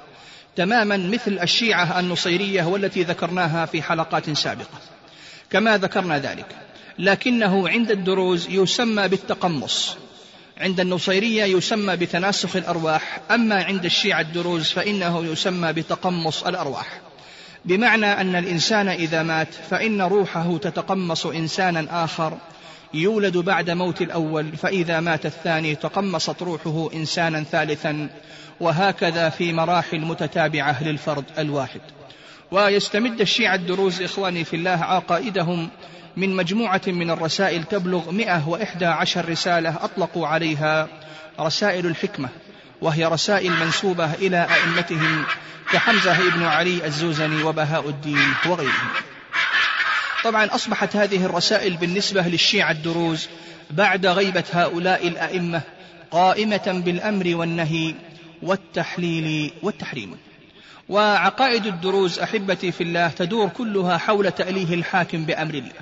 تماما 0.56 0.96
مثل 0.96 1.38
الشيعة 1.42 2.00
النصيرية 2.00 2.62
والتي 2.62 3.02
ذكرناها 3.02 3.66
في 3.66 3.82
حلقات 3.82 4.30
سابقة. 4.30 4.78
كما 5.50 5.78
ذكرنا 5.78 6.18
ذلك. 6.18 6.46
لكنه 6.98 7.68
عند 7.68 7.90
الدروز 7.90 8.48
يسمى 8.50 9.08
بالتقمص. 9.08 9.96
عند 10.58 10.80
النصيرية 10.80 11.44
يسمى 11.44 11.96
بتناسخ 11.96 12.56
الأرواح 12.56 13.20
أما 13.30 13.64
عند 13.64 13.84
الشيعة 13.84 14.20
الدروز 14.20 14.70
فإنه 14.70 15.24
يسمى 15.24 15.72
بتقمص 15.72 16.42
الأرواح. 16.42 17.00
بمعنى 17.64 18.06
أن 18.06 18.36
الإنسان 18.36 18.88
إذا 18.88 19.22
مات 19.22 19.54
فإن 19.70 20.02
روحه 20.02 20.58
تتقمص 20.58 21.26
إنسانا 21.26 22.04
آخر 22.04 22.38
يولد 22.94 23.36
بعد 23.36 23.70
موت 23.70 24.02
الأول 24.02 24.56
فإذا 24.56 25.00
مات 25.00 25.26
الثاني 25.26 25.74
تقمصت 25.74 26.42
روحه 26.42 26.88
إنسانا 26.94 27.42
ثالثا 27.42 28.08
وهكذا 28.60 29.28
في 29.28 29.52
مراحل 29.52 30.00
متتابعة 30.00 30.84
للفرد 30.84 31.24
الواحد. 31.38 31.80
ويستمد 32.50 33.20
الشيعة 33.20 33.54
الدروز 33.54 34.02
إخواني 34.02 34.44
في 34.44 34.56
الله 34.56 34.84
عقائدهم 34.84 35.70
من 36.16 36.36
مجموعة 36.36 36.80
من 36.86 37.10
الرسائل 37.10 37.64
تبلغ 37.64 38.10
111 38.10 39.28
رسالة 39.28 39.84
أطلقوا 39.84 40.26
عليها 40.26 40.88
رسائل 41.40 41.86
الحكمة 41.86 42.28
وهي 42.80 43.04
رسائل 43.04 43.52
منسوبة 43.52 44.14
إلى 44.14 44.46
أئمتهم 44.54 45.24
كحمزة 45.72 46.30
بن 46.30 46.42
علي 46.42 46.86
الزوزني 46.86 47.42
وبهاء 47.42 47.88
الدين 47.88 48.34
وغيرهم. 48.46 48.88
طبعا 50.24 50.54
أصبحت 50.54 50.96
هذه 50.96 51.24
الرسائل 51.24 51.76
بالنسبة 51.76 52.22
للشيعة 52.22 52.70
الدروز 52.70 53.28
بعد 53.70 54.06
غيبة 54.06 54.44
هؤلاء 54.52 55.08
الأئمة 55.08 55.60
قائمة 56.10 56.82
بالأمر 56.84 57.36
والنهي 57.36 57.94
والتحليل 58.42 59.50
والتحريم. 59.62 60.16
وعقائد 60.88 61.66
الدروز 61.66 62.18
أحبتي 62.18 62.72
في 62.72 62.82
الله 62.82 63.08
تدور 63.08 63.48
كلها 63.48 63.98
حول 63.98 64.30
تأليه 64.30 64.74
الحاكم 64.74 65.24
بأمر 65.24 65.54
الله 65.54 65.72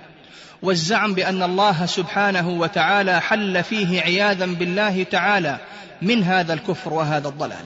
والزعم 0.63 1.15
بأن 1.15 1.43
الله 1.43 1.87
سبحانه 1.87 2.49
وتعالى 2.49 3.21
حل 3.21 3.65
فيه 3.65 4.01
عياذا 4.01 4.47
بالله 4.47 5.03
تعالى 5.03 5.59
من 6.03 6.23
هذا 6.23 6.55
الكفر 6.55 6.93
وهذا 6.93 7.29
الضلال. 7.29 7.65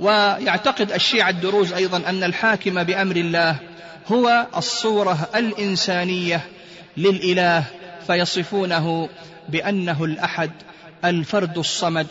ويعتقد 0.00 0.92
الشيعة 0.92 1.30
الدروز 1.30 1.72
أيضا 1.72 2.02
أن 2.08 2.24
الحاكم 2.24 2.82
بأمر 2.82 3.16
الله 3.16 3.56
هو 4.12 4.46
الصورة 4.56 5.28
الإنسانية 5.36 6.40
للإله 6.96 7.64
فيصفونه 8.06 9.08
بأنه 9.48 10.04
الأحد 10.04 10.50
الفرد 11.04 11.58
الصمد 11.58 12.06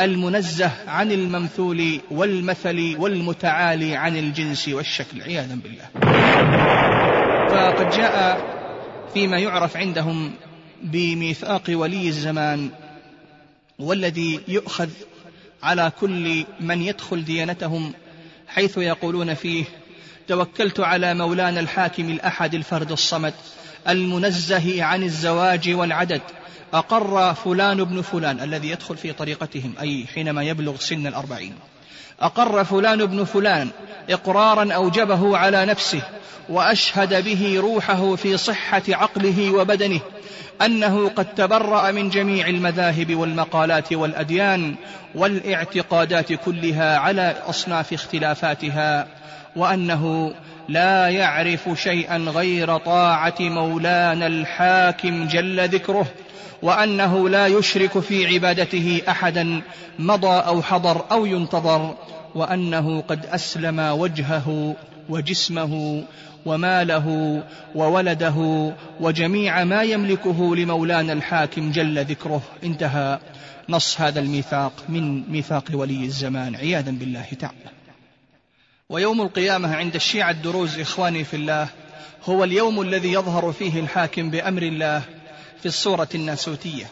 المنزه 0.00 0.70
عن 0.88 1.12
الممثول 1.12 2.00
والمثل 2.10 2.96
والمتعالي 2.98 3.96
عن 3.96 4.16
الجنس 4.16 4.68
والشكل 4.68 5.22
عياذا 5.22 5.58
بالله. 5.62 5.86
فقد 7.50 7.90
جاء 7.90 8.44
فيما 9.14 9.38
يعرف 9.38 9.76
عندهم 9.76 10.32
بميثاق 10.82 11.62
ولي 11.68 12.08
الزمان 12.08 12.70
والذي 13.78 14.40
يؤخذ 14.48 14.88
على 15.62 15.92
كل 16.00 16.44
من 16.60 16.82
يدخل 16.82 17.24
ديانتهم 17.24 17.92
حيث 18.48 18.78
يقولون 18.78 19.34
فيه 19.34 19.64
توكلت 20.28 20.80
على 20.80 21.14
مولانا 21.14 21.60
الحاكم 21.60 22.08
الأحد 22.10 22.54
الفرد 22.54 22.92
الصمد 22.92 23.34
المنزه 23.88 24.84
عن 24.84 25.02
الزواج 25.02 25.70
والعدد 25.70 26.20
أقر 26.74 27.34
فلان 27.34 27.80
ابن 27.80 28.02
فلان 28.02 28.40
الذي 28.40 28.70
يدخل 28.70 28.96
في 28.96 29.12
طريقتهم 29.12 29.74
أي 29.80 30.06
حينما 30.14 30.42
يبلغ 30.42 30.76
سن 30.76 31.06
الأربعين. 31.06 31.54
أقر 32.20 32.64
فلان 32.64 33.00
ابن 33.00 33.24
فلان 33.24 33.68
إقرارا 34.10 34.72
أوجبه 34.72 35.38
على 35.38 35.66
نفسه 35.66 36.02
وأشهد 36.48 37.24
به 37.24 37.60
روحه 37.60 38.16
في 38.16 38.36
صحة 38.36 38.82
عقله 38.88 39.50
وبدنه 39.50 40.00
أنه 40.62 41.08
قد 41.08 41.34
تبرأ 41.34 41.90
من 41.90 42.10
جميع 42.10 42.46
المذاهب 42.46 43.14
والمقالات 43.14 43.92
والأديان 43.92 44.74
والإعتقادات 45.14 46.32
كلها 46.32 46.98
على 46.98 47.36
أصناف 47.46 47.92
اختلافاتها. 47.92 49.06
وأنه 49.56 50.34
لا 50.68 51.08
يعرف 51.08 51.68
شيئا 51.74 52.16
غير 52.16 52.76
طاعة 52.76 53.34
مولانا 53.40 54.26
الحاكم 54.26 55.26
جل 55.26 55.68
ذكره 55.68 56.06
وأنه 56.62 57.28
لا 57.28 57.46
يشرك 57.46 57.98
في 57.98 58.26
عبادته 58.26 59.02
أحدا 59.08 59.62
مضى 59.98 60.46
أو 60.46 60.62
حضر 60.62 61.04
أو 61.12 61.26
ينتظر 61.26 61.94
وأنه 62.34 63.00
قد 63.00 63.26
أسلم 63.26 63.78
وجهه 63.78 64.76
وجسمه 65.08 66.04
وماله 66.46 67.42
وولده 67.74 68.70
وجميع 69.00 69.64
ما 69.64 69.82
يملكه 69.82 70.56
لمولانا 70.56 71.12
الحاكم 71.12 71.72
جل 71.72 72.04
ذكره. 72.04 72.42
انتهى 72.64 73.18
نص 73.68 74.00
هذا 74.00 74.20
الميثاق 74.20 74.72
من 74.88 75.30
ميثاق 75.30 75.64
ولي 75.72 76.04
الزمان. 76.04 76.56
عياذا 76.56 76.90
بالله 76.90 77.26
تعالى. 77.40 77.79
ويوم 78.90 79.20
القيامة 79.20 79.76
عند 79.76 79.94
الشيعة 79.94 80.30
الدروز 80.30 80.78
إخواني 80.78 81.24
في 81.24 81.36
الله 81.36 81.68
هو 82.24 82.44
اليوم 82.44 82.80
الذي 82.80 83.12
يظهر 83.12 83.52
فيه 83.52 83.80
الحاكم 83.80 84.30
بأمر 84.30 84.62
الله 84.62 85.02
في 85.60 85.66
الصورة 85.66 86.08
الناسوتية 86.14 86.86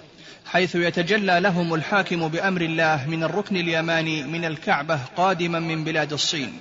حيث 0.47 0.75
يتجلى 0.75 1.41
لهم 1.41 1.75
الحاكم 1.75 2.29
بأمر 2.29 2.61
الله 2.61 3.05
من 3.09 3.23
الركن 3.25 3.57
اليماني 3.57 4.23
من 4.23 4.45
الكعبة 4.45 5.01
قادما 5.17 5.59
من 5.59 5.85
بلاد 5.85 6.13
الصين 6.13 6.59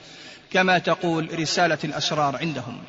كما 0.52 0.78
تقول 0.78 1.40
رسالة 1.40 1.78
الأسرار 1.84 2.38
عندهم 2.38 2.80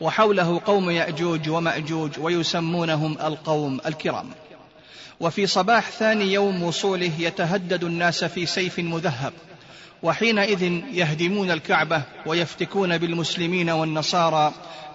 وحوله 0.00 0.60
قوم 0.64 0.90
يأجوج 0.90 1.48
ومأجوج 1.48 2.10
ويسمونهم 2.18 3.12
القوم 3.12 3.80
الكرام. 3.86 4.30
وفي 5.20 5.46
صباح 5.46 5.90
ثاني 5.90 6.32
يوم 6.32 6.62
وصوله 6.62 7.12
يتهدد 7.18 7.84
الناس 7.84 8.24
في 8.24 8.46
سيف 8.46 8.78
مذهب 8.78 9.32
وحينئذ 10.02 10.62
يهدمون 10.92 11.50
الكعبة 11.50 12.02
ويفتكون 12.26 12.98
بالمسلمين 12.98 13.70
والنصارى 13.70 14.54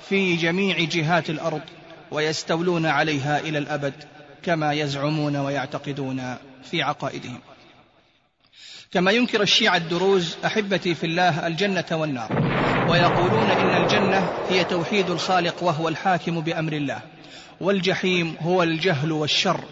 في 0.09 0.35
جميع 0.35 0.79
جهات 0.79 1.29
الأرض 1.29 1.61
ويستولون 2.11 2.85
عليها 2.85 3.39
إلى 3.39 3.57
الأبد 3.57 3.93
كما 4.43 4.73
يزعمون 4.73 5.35
ويعتقدون 5.35 6.35
في 6.63 6.81
عقائدهم. 6.81 7.39
كما 8.91 9.11
ينكر 9.11 9.41
الشيعة 9.41 9.77
الدروز 9.77 10.37
أحبتي 10.45 10.95
في 10.95 11.05
الله 11.05 11.47
الجنة 11.47 11.85
والنار 11.91 12.33
ويقولون 12.89 13.49
إن 13.49 13.83
الجنة 13.83 14.29
هي 14.49 14.63
توحيد 14.63 15.09
الخالق 15.09 15.63
وهو 15.63 15.87
الحاكم 15.87 16.41
بأمر 16.41 16.73
الله 16.73 17.01
والجحيم 17.61 18.35
هو 18.41 18.63
الجهل 18.63 19.11
والشر 19.11 19.63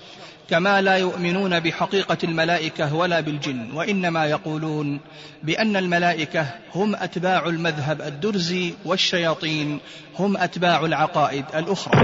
كما 0.50 0.82
لا 0.82 0.95
يؤمنون 0.98 1.60
بحقيقة 1.60 2.18
الملائكة 2.24 2.95
ولا 2.95 3.20
بالجن 3.20 3.72
وإنما 3.72 4.26
يقولون 4.26 5.00
بأن 5.43 5.76
الملائكة 5.76 6.48
هم 6.76 6.95
أتباع 6.95 7.48
المذهب 7.48 8.02
الدرزي 8.02 8.74
والشياطين 8.86 9.80
هم 10.20 10.38
أتباع 10.38 10.86
العقائد 10.86 11.45
الأخرى. 11.56 11.98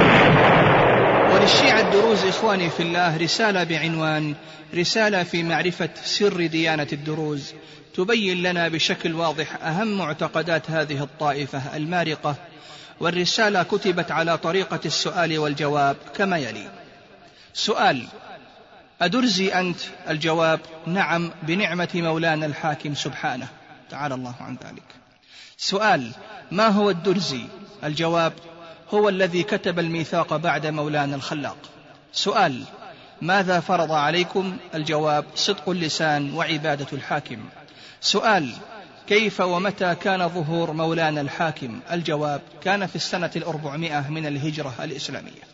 وللشيعة 1.33 1.81
الدروز 1.81 2.25
إخواني 2.25 2.69
في 2.69 2.83
الله 2.83 3.17
رسالة 3.17 3.63
بعنوان 3.63 4.35
رسالة 4.75 5.23
في 5.23 5.43
معرفة 5.43 5.89
سر 6.03 6.45
ديانة 6.45 6.87
الدروز. 6.93 7.53
تبين 7.95 8.43
لنا 8.43 8.67
بشكل 8.67 9.13
واضح 9.13 9.63
أهم 9.63 9.97
معتقدات 9.97 10.71
هذه 10.71 11.03
الطائفة 11.03 11.77
المارقة 11.77 12.35
والرسالة 12.99 13.63
كتبت 13.63 14.11
على 14.11 14.37
طريقة 14.37 14.79
السؤال 14.85 15.37
والجواب 15.37 15.95
كما 16.15 16.37
يلي. 16.37 16.67
سؤال 17.53 18.07
أدرزي 19.03 19.53
أنت 19.53 19.79
الجواب 20.09 20.59
نعم 20.87 21.31
بنعمة 21.43 21.89
مولانا 21.95 22.45
الحاكم 22.45 22.95
سبحانه. 22.95 23.47
تعالى 23.89 24.15
الله 24.15 24.35
عن 24.39 24.57
ذلك. 24.65 24.83
سؤال 25.57 26.11
ما 26.51 26.67
هو 26.67 26.89
الدرزي؟ 26.89 27.45
الجواب 27.83 28.33
هو 28.93 29.09
الذي 29.09 29.43
كتب 29.43 29.79
الميثاق 29.79 30.35
بعد 30.35 30.67
مولانا 30.67 31.15
الخلاق. 31.15 31.57
سؤال 32.13 32.63
ماذا 33.21 33.59
فرض 33.59 33.91
عليكم؟ 33.91 34.57
الجواب 34.75 35.25
صدق 35.35 35.69
اللسان 35.69 36.33
وعبادة 36.33 36.87
الحاكم. 36.93 37.39
سؤال 38.01 38.53
كيف 39.07 39.41
ومتى 39.41 39.95
كان 39.95 40.29
ظهور 40.29 40.71
مولانا 40.71 41.21
الحاكم؟ 41.21 41.79
الجواب 41.91 42.41
كان 42.63 42.85
في 42.85 42.95
السنة 42.95 43.31
الأربعمائة 43.35 44.09
من 44.09 44.25
الهجرة 44.25 44.73
الإسلامية. 44.83 45.52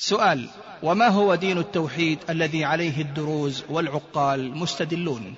سؤال 0.00 0.48
وما 0.82 1.08
هو 1.08 1.34
دين 1.34 1.58
التوحيد 1.58 2.18
الذي 2.30 2.64
عليه 2.64 3.00
الدروز 3.00 3.64
والعقال 3.68 4.56
مستدلون؟ 4.56 5.34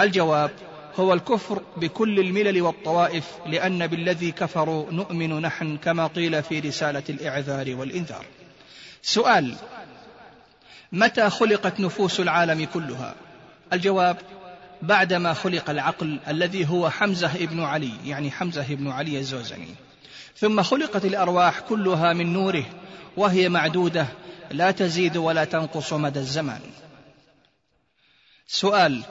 الجواب 0.00 0.50
هو 0.96 1.12
الكفر 1.12 1.62
بكل 1.76 2.20
الملل 2.20 2.62
والطوائف 2.62 3.24
لأن 3.46 3.86
بالذي 3.86 4.32
كفروا 4.32 4.92
نؤمن 4.92 5.40
نحن 5.40 5.76
كما 5.76 6.06
قيل 6.06 6.42
في 6.42 6.60
رسالة 6.60 7.02
الإعذار 7.08 7.74
والإنذار. 7.74 8.24
سؤال 9.02 9.54
متى 10.92 11.30
خلقت 11.30 11.80
نفوس 11.80 12.20
العالم 12.20 12.64
كلها؟ 12.64 13.14
الجواب 13.72 14.16
بعدما 14.82 15.34
خلق 15.34 15.70
العقل 15.70 16.20
الذي 16.28 16.68
هو 16.68 16.90
حمزة 16.90 17.34
ابن 17.34 17.62
علي 17.62 17.92
يعني 18.04 18.30
حمزة 18.30 18.62
ابن 18.62 18.90
علي 18.90 19.18
الزوزني. 19.18 19.74
ثم 20.36 20.62
خلقت 20.62 21.04
الأرواح 21.04 21.60
كلها 21.60 22.12
من 22.12 22.32
نوره 22.32 22.64
وهي 23.16 23.48
معدودة 23.48 24.06
لا 24.50 24.70
تزيد 24.70 25.16
ولا 25.16 25.44
تنقص 25.44 25.92
مدى 25.92 26.18
الزمان 26.18 26.60
سؤال 28.46 29.02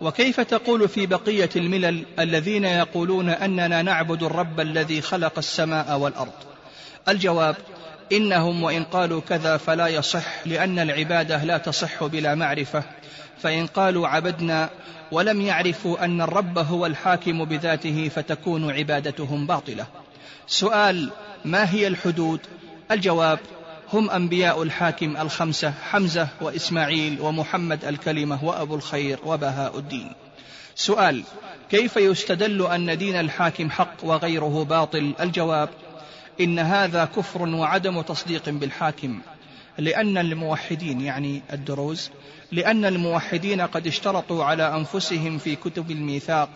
وكيف 0.00 0.40
تقول 0.40 0.88
في 0.88 1.06
بقية 1.06 1.50
الملل 1.56 2.04
الذين 2.18 2.64
يقولون 2.64 3.28
أننا 3.28 3.82
نعبد 3.82 4.22
الرب 4.22 4.60
الذي 4.60 5.00
خلق 5.00 5.38
السماء 5.38 5.98
والأرض؟ 5.98 6.32
الجواب 7.08 7.56
إنهم 8.12 8.62
وإن 8.62 8.84
قالوا 8.84 9.20
كذا 9.20 9.56
فلا 9.56 9.88
يصح 9.88 10.46
لأن 10.46 10.78
العبادة 10.78 11.44
لا 11.44 11.58
تصح 11.58 12.04
بلا 12.04 12.34
معرفة. 12.34 12.82
فإن 13.38 13.66
قالوا 13.66 14.08
عبدنا 14.08 14.70
ولم 15.12 15.40
يعرفوا 15.40 16.04
أن 16.04 16.20
الرب 16.20 16.58
هو 16.58 16.86
الحاكم 16.86 17.44
بذاته 17.44 18.08
فتكون 18.08 18.70
عبادتهم 18.70 19.46
باطلة. 19.46 19.86
سؤال 20.46 21.10
ما 21.44 21.72
هي 21.72 21.86
الحدود 21.86 22.40
الجواب 22.90 23.38
هم 23.92 24.10
أنبياء 24.10 24.62
الحاكم 24.62 25.16
الخمسة 25.16 25.70
حمزة 25.70 26.28
وإسماعيل 26.40 27.20
ومحمد 27.20 27.84
الكلمة 27.84 28.44
وأبو 28.44 28.74
الخير 28.74 29.18
وبهاء 29.24 29.78
الدين. 29.78 30.12
سؤال 30.74 31.22
كيف 31.70 31.96
يستدل 31.96 32.66
أن 32.66 32.98
دين 32.98 33.20
الحاكم 33.20 33.70
حق 33.70 33.96
وغيره 34.02 34.64
باطل؟ 34.64 35.14
الجواب 35.20 35.68
إن 36.40 36.58
هذا 36.58 37.04
كفر 37.04 37.42
وعدم 37.42 38.00
تصديق 38.00 38.48
بالحاكم. 38.48 39.20
لأن 39.78 40.18
الموحدين 40.18 41.00
يعني 41.00 41.42
الدروز 41.52 42.10
لأن 42.52 42.84
الموحدين 42.84 43.60
قد 43.60 43.86
اشترطوا 43.86 44.44
على 44.44 44.76
أنفسهم 44.76 45.38
في 45.38 45.56
كتب 45.56 45.90
الميثاق 45.90 46.48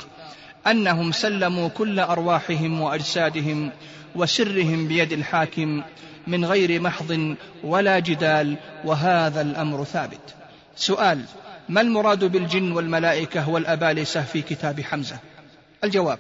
أنهم 0.66 1.12
سلموا 1.12 1.68
كل 1.68 2.00
أرواحهم 2.00 2.80
وأجسادهم 2.80 3.70
وسرهم 4.14 4.88
بيد 4.88 5.12
الحاكم 5.12 5.82
من 6.26 6.44
غير 6.44 6.80
محض 6.80 7.36
ولا 7.64 7.98
جدال 7.98 8.56
وهذا 8.84 9.40
الأمر 9.40 9.84
ثابت. 9.84 10.34
سؤال 10.76 11.24
ما 11.68 11.80
المراد 11.80 12.24
بالجن 12.24 12.72
والملائكة 12.72 13.48
والأبالسة 13.48 14.22
في 14.22 14.42
كتاب 14.42 14.80
حمزة؟ 14.80 15.18
الجواب 15.84 16.18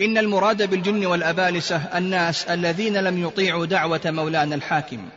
إن 0.00 0.18
المراد 0.18 0.70
بالجن 0.70 1.06
والأبالسة 1.06 1.76
الناس 1.76 2.44
الذين 2.44 2.96
لم 2.96 3.22
يطيعوا 3.22 3.66
دعوة 3.66 4.00
مولانا 4.04 4.54
الحاكم. 4.54 5.08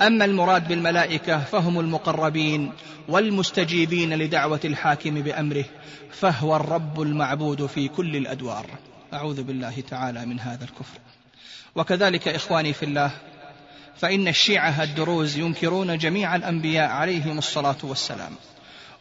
أما 0.00 0.24
المراد 0.24 0.68
بالملائكة 0.68 1.38
فهم 1.38 1.80
المقربين 1.80 2.72
والمستجيبين 3.08 4.14
لدعوة 4.14 4.60
الحاكم 4.64 5.14
بأمره 5.14 5.64
فهو 6.10 6.56
الرب 6.56 7.02
المعبود 7.02 7.66
في 7.66 7.88
كل 7.88 8.16
الأدوار. 8.16 8.66
أعوذ 9.12 9.42
بالله 9.42 9.80
تعالى 9.90 10.26
من 10.26 10.40
هذا 10.40 10.64
الكفر. 10.64 10.98
وكذلك 11.74 12.28
إخواني 12.28 12.72
في 12.72 12.84
الله 12.84 13.10
فإن 13.96 14.28
الشيعة 14.28 14.82
الدروز 14.82 15.36
ينكرون 15.36 15.98
جميع 15.98 16.36
الأنبياء 16.36 16.90
عليهم 16.90 17.38
الصلاة 17.38 17.76
والسلام 17.82 18.32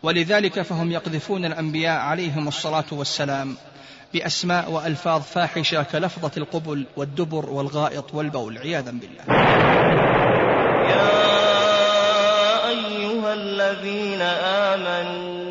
ولذلك 0.03 0.61
فهم 0.61 0.91
يقذفون 0.91 1.45
الأنبياء 1.45 1.99
عليهم 1.99 2.47
الصلاة 2.47 2.85
والسلام 2.91 3.57
بأسماء 4.13 4.71
وألفاظ 4.71 5.21
فاحشة 5.21 5.83
كلفظة 5.83 6.31
القبل 6.37 6.85
والدبر 6.97 7.49
والغائط 7.49 8.13
والبول 8.13 8.57
عياذا 8.57 8.91
بالله. 8.91 9.23
يا 10.89 11.49
أيها 12.69 13.33
الذين 13.33 14.21
آمنوا 14.71 15.50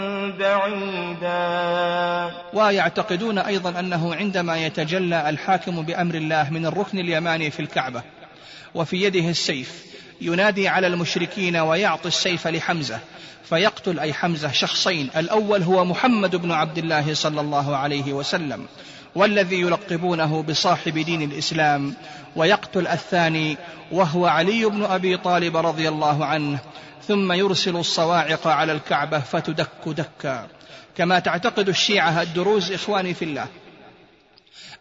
بعيدا. 0.39 1.31
ويعتقدون 2.53 3.37
أيضا 3.37 3.79
أنه 3.79 4.15
عندما 4.15 4.65
يتجلى 4.65 5.29
الحاكم 5.29 5.81
بأمر 5.81 6.15
الله 6.15 6.49
من 6.49 6.65
الركن 6.65 6.99
اليماني 6.99 7.51
في 7.51 7.59
الكعبة 7.59 8.03
وفي 8.75 9.03
يده 9.03 9.29
السيف 9.29 9.85
ينادي 10.21 10.67
على 10.67 10.87
المشركين 10.87 11.57
ويعطي 11.57 12.07
السيف 12.07 12.47
لحمزة 12.47 12.99
فيقتل 13.43 13.99
أي 13.99 14.13
حمزة 14.13 14.51
شخصين 14.51 15.09
الأول 15.17 15.63
هو 15.63 15.85
محمد 15.85 16.35
بن 16.35 16.51
عبد 16.51 16.77
الله 16.77 17.13
صلى 17.13 17.41
الله 17.41 17.75
عليه 17.75 18.13
وسلم 18.13 18.65
والذي 19.15 19.61
يلقبونه 19.61 20.43
بصاحب 20.43 20.97
دين 20.97 21.21
الإسلام 21.21 21.93
ويقتل 22.35 22.87
الثاني 22.87 23.57
وهو 23.91 24.25
علي 24.25 24.65
بن 24.65 24.83
أبي 24.83 25.17
طالب 25.17 25.57
رضي 25.57 25.89
الله 25.89 26.25
عنه 26.25 26.59
ثم 27.11 27.31
يرسل 27.31 27.77
الصواعق 27.77 28.47
على 28.47 28.71
الكعبة 28.71 29.19
فتدك 29.19 29.69
دكا. 29.85 30.47
كما 30.97 31.19
تعتقد 31.19 31.69
الشيعة 31.69 32.21
الدروز 32.21 32.71
إخواني 32.71 33.13
في 33.13 33.25
الله 33.25 33.47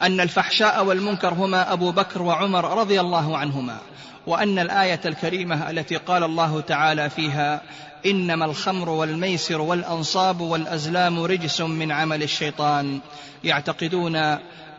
أن 0.02 0.20
الفحشاء 0.20 0.84
والمنكر 0.84 1.34
هما 1.34 1.72
أبو 1.72 1.92
بكر 1.92 2.22
وعمر 2.22 2.78
رضي 2.78 3.00
الله 3.00 3.38
عنهما 3.38 3.78
وأن 4.26 4.58
الآية 4.58 5.00
الكريمة 5.04 5.70
التي 5.70 5.96
قال 5.96 6.24
الله 6.24 6.60
تعالى 6.60 7.10
فيها 7.10 7.62
إنما 8.06 8.44
الخمر 8.44 8.88
والميسر 8.88 9.60
والأنصاب 9.60 10.40
والأزلام 10.40 11.20
رجس 11.20 11.60
من 11.60 11.92
عمل 11.92 12.22
الشيطان. 12.22 13.00
يعتقدون 13.44 14.16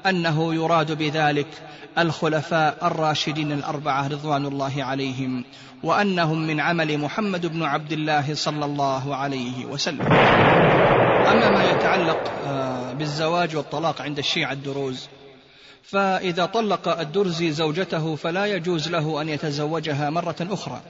أنه 0.05 0.53
يراد 0.55 0.91
بذلك 0.91 1.47
الخلفاء 1.97 2.77
الراشدين 2.83 3.51
الأربعة 3.51 4.07
رضوان 4.07 4.45
الله 4.45 4.83
عليهم 4.83 5.43
وأنهم 5.83 6.47
من 6.47 6.59
عمل 6.59 6.97
محمد 6.97 7.45
بن 7.45 7.63
عبد 7.63 7.91
الله 7.91 8.35
صلى 8.35 8.65
الله 8.65 9.15
عليه 9.15 9.65
وسلم. 9.65 10.01
أما 11.31 11.49
ما 11.49 11.63
يتعلق 11.71 12.31
آه، 12.47 12.93
بالزواج 12.93 13.55
والطلاق 13.55 14.01
عند 14.01 14.17
الشيعة 14.17 14.51
الدروز 14.51 15.07
فإذا 15.83 16.45
طلق 16.45 16.99
الدرزي 16.99 17.51
زوجته 17.51 18.15
فلا 18.15 18.45
يجوز 18.45 18.89
له 18.89 19.21
أن 19.21 19.29
يتزوجها 19.29 20.09
مرة 20.09 20.35
أخرى 20.41 20.81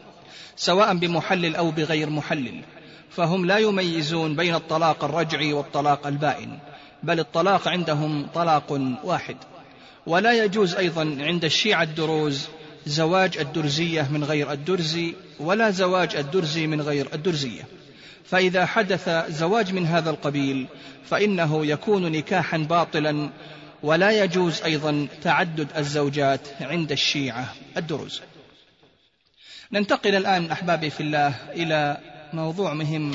سواء 0.55 0.93
بمحلل 0.93 1.55
أو 1.55 1.71
بغير 1.71 2.09
محلل. 2.09 2.61
فهم 3.09 3.45
لا 3.45 3.57
يميزون 3.57 4.35
بين 4.35 4.55
الطلاق 4.55 5.03
الرجعي 5.03 5.53
والطلاق 5.53 6.07
البائن 6.07 6.59
بل 7.03 7.19
الطلاق 7.19 7.67
عندهم 7.67 8.27
طلاق 8.33 8.79
واحد. 9.03 9.35
ولا 10.05 10.43
يجوز 10.43 10.75
أيضا 10.75 11.17
عند 11.19 11.45
الشيعة 11.45 11.83
الدروز 11.83 12.47
زواج 12.85 13.37
الدرزية 13.37 14.07
من 14.11 14.23
غير 14.23 14.51
الدرزي 14.51 15.13
ولا 15.39 15.71
زواج 15.71 16.15
الدرزي 16.15 16.67
من 16.67 16.81
غير 16.81 17.07
الدرزية. 17.13 17.63
فإذا 18.25 18.65
حدث 18.65 19.09
زواج 19.29 19.73
من 19.73 19.85
هذا 19.85 20.09
القبيل 20.09 20.67
فإنه 21.09 21.65
يكون 21.65 22.11
نكاحا 22.11 22.57
باطلا 22.57 23.29
ولا 23.83 24.23
يجوز 24.23 24.61
أيضا 24.61 25.07
تعدد 25.23 25.67
الزوجات 25.77 26.47
عند 26.61 26.91
الشيعة 26.91 27.53
الدروز. 27.77 28.21
ننتقل 29.71 30.15
الآن 30.15 30.51
أحبابي 30.51 30.89
في 30.89 31.03
الله 31.03 31.35
إلى 31.53 31.97
موضوع 32.33 32.73
مهم. 32.73 33.11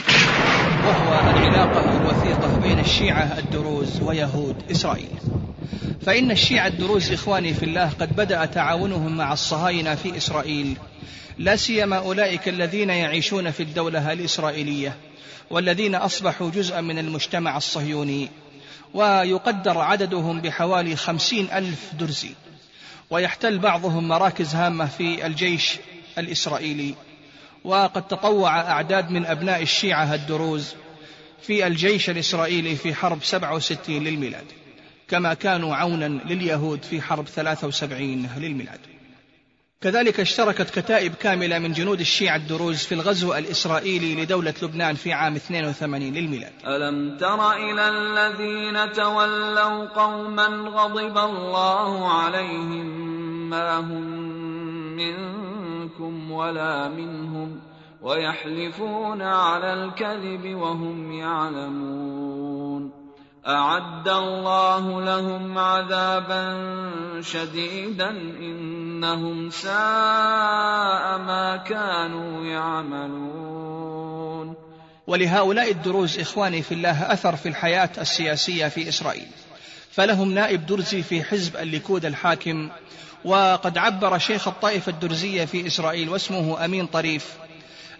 وهو 0.87 1.30
العلاقة 1.30 1.97
الوثيقة 1.97 2.59
بين 2.59 2.78
الشيعة 2.78 3.39
الدروز 3.39 4.03
ويهود 4.03 4.57
إسرائيل. 4.70 5.09
فإن 6.03 6.30
الشيعة 6.30 6.66
الدروز 6.66 7.12
إخواني 7.12 7.55
في 7.55 7.62
الله 7.62 7.91
قد 8.01 8.16
بدأ 8.16 8.45
تعاونهم 8.45 9.16
مع 9.16 9.32
الصهاينة 9.32 9.95
في 9.95 10.16
إسرائيل. 10.16 10.76
لا 11.39 11.57
سيما 11.57 11.97
أولئك 11.97 12.49
الذين 12.49 12.91
يعيشون 12.91 13.51
في 13.51 13.62
الدولة 13.62 14.12
الإسرائيلية 14.12 14.97
والذين 15.51 15.95
أصبحوا 15.95 16.51
جزءا 16.51 16.80
من 16.80 16.99
المجتمع 16.99 17.57
الصهيوني. 17.57 18.28
ويقدر 18.95 19.78
عددهم 19.78 20.41
بحوالي 20.41 20.97
خمسين 20.97 21.49
ألف 21.53 21.95
درزي. 21.99 22.30
ويحتل 23.11 23.59
بعضهم 23.59 24.09
مراكز 24.09 24.55
هامة 24.55 24.87
في 24.87 25.26
الجيش 25.26 25.76
الإسرائيلي. 26.18 26.95
وقد 27.67 28.09
تطوع 28.09 28.61
أعداد 28.61 29.11
من 29.11 29.27
أبناء 29.27 29.62
الشيعة 29.62 30.14
الدروز 30.14 30.75
في 31.43 31.67
الجيش 31.67 32.11
الإسرائيلي 32.11 32.77
في 32.77 32.95
حرب 32.95 33.23
67 33.23 34.05
للميلاد 34.05 34.45
كما 35.09 35.35
كانوا 35.35 35.77
عونا 35.77 36.05
لليهود 36.05 36.83
في 36.83 37.03
حرب 37.03 37.29
73 37.29 38.29
للميلاد. 38.37 38.81
كذلك 39.81 40.21
اشتركت 40.21 40.79
كتائب 40.79 41.14
كاملة 41.14 41.59
من 41.59 41.73
جنود 41.73 42.01
الشيعة 42.01 42.37
الدروز 42.37 42.77
في 42.77 42.95
الغزو 42.95 43.35
الإسرائيلي 43.35 44.23
لدولة 44.23 44.55
لبنان 44.62 44.95
في 44.95 45.12
عام 45.12 45.37
82 45.37 46.03
للميلاد. 46.14 46.53
ألم 46.67 47.17
تر 47.17 47.53
إلى 47.53 47.89
الذين 47.89 48.93
تولوا 48.93 49.87
قوما 49.89 50.47
غضب 50.47 51.19
الله 51.19 52.12
عليهم 52.12 52.87
ما 53.51 53.79
هم 53.79 54.27
منكم 55.87 56.30
ولا 56.30 56.89
منهم 56.89 57.61
ويحلفون 58.03 59.22
على 59.22 59.72
الكذب 59.72 60.55
وهم 60.55 61.12
يعلمون 61.12 62.91
أعد 63.47 64.09
الله 64.09 65.05
لهم 65.05 65.59
عذابا 65.59 66.72
شديدا 67.20 68.11
إنهم 68.11 69.51
ساء 69.51 69.72
ما 71.18 71.64
كانوا 71.66 72.45
يعملون. 72.45 73.87
ولهؤلاء 75.07 75.70
الدروز 75.70 76.18
إخواني 76.18 76.62
في 76.62 76.74
الله 76.74 77.12
أثر 77.12 77.37
في 77.37 77.49
الحياة 77.49 77.91
السياسية 77.99 78.68
في 78.68 78.89
إسرائيل. 78.89 79.28
فلهم 79.91 80.34
نائب 80.34 80.66
درزي 80.66 81.03
في 81.03 81.24
حزب 81.24 81.57
الليكود 81.57 82.05
الحاكم 82.05 82.70
وقد 83.27 83.79
عبر 83.79 84.18
شيخ 84.18 84.49
الطائفة 84.49 84.91
الدرزية 84.91 85.45
في 85.45 85.66
إسرائيل 85.66 86.09
واسمه 86.09 86.64
أمين 86.64 86.87
طريف 86.87 87.35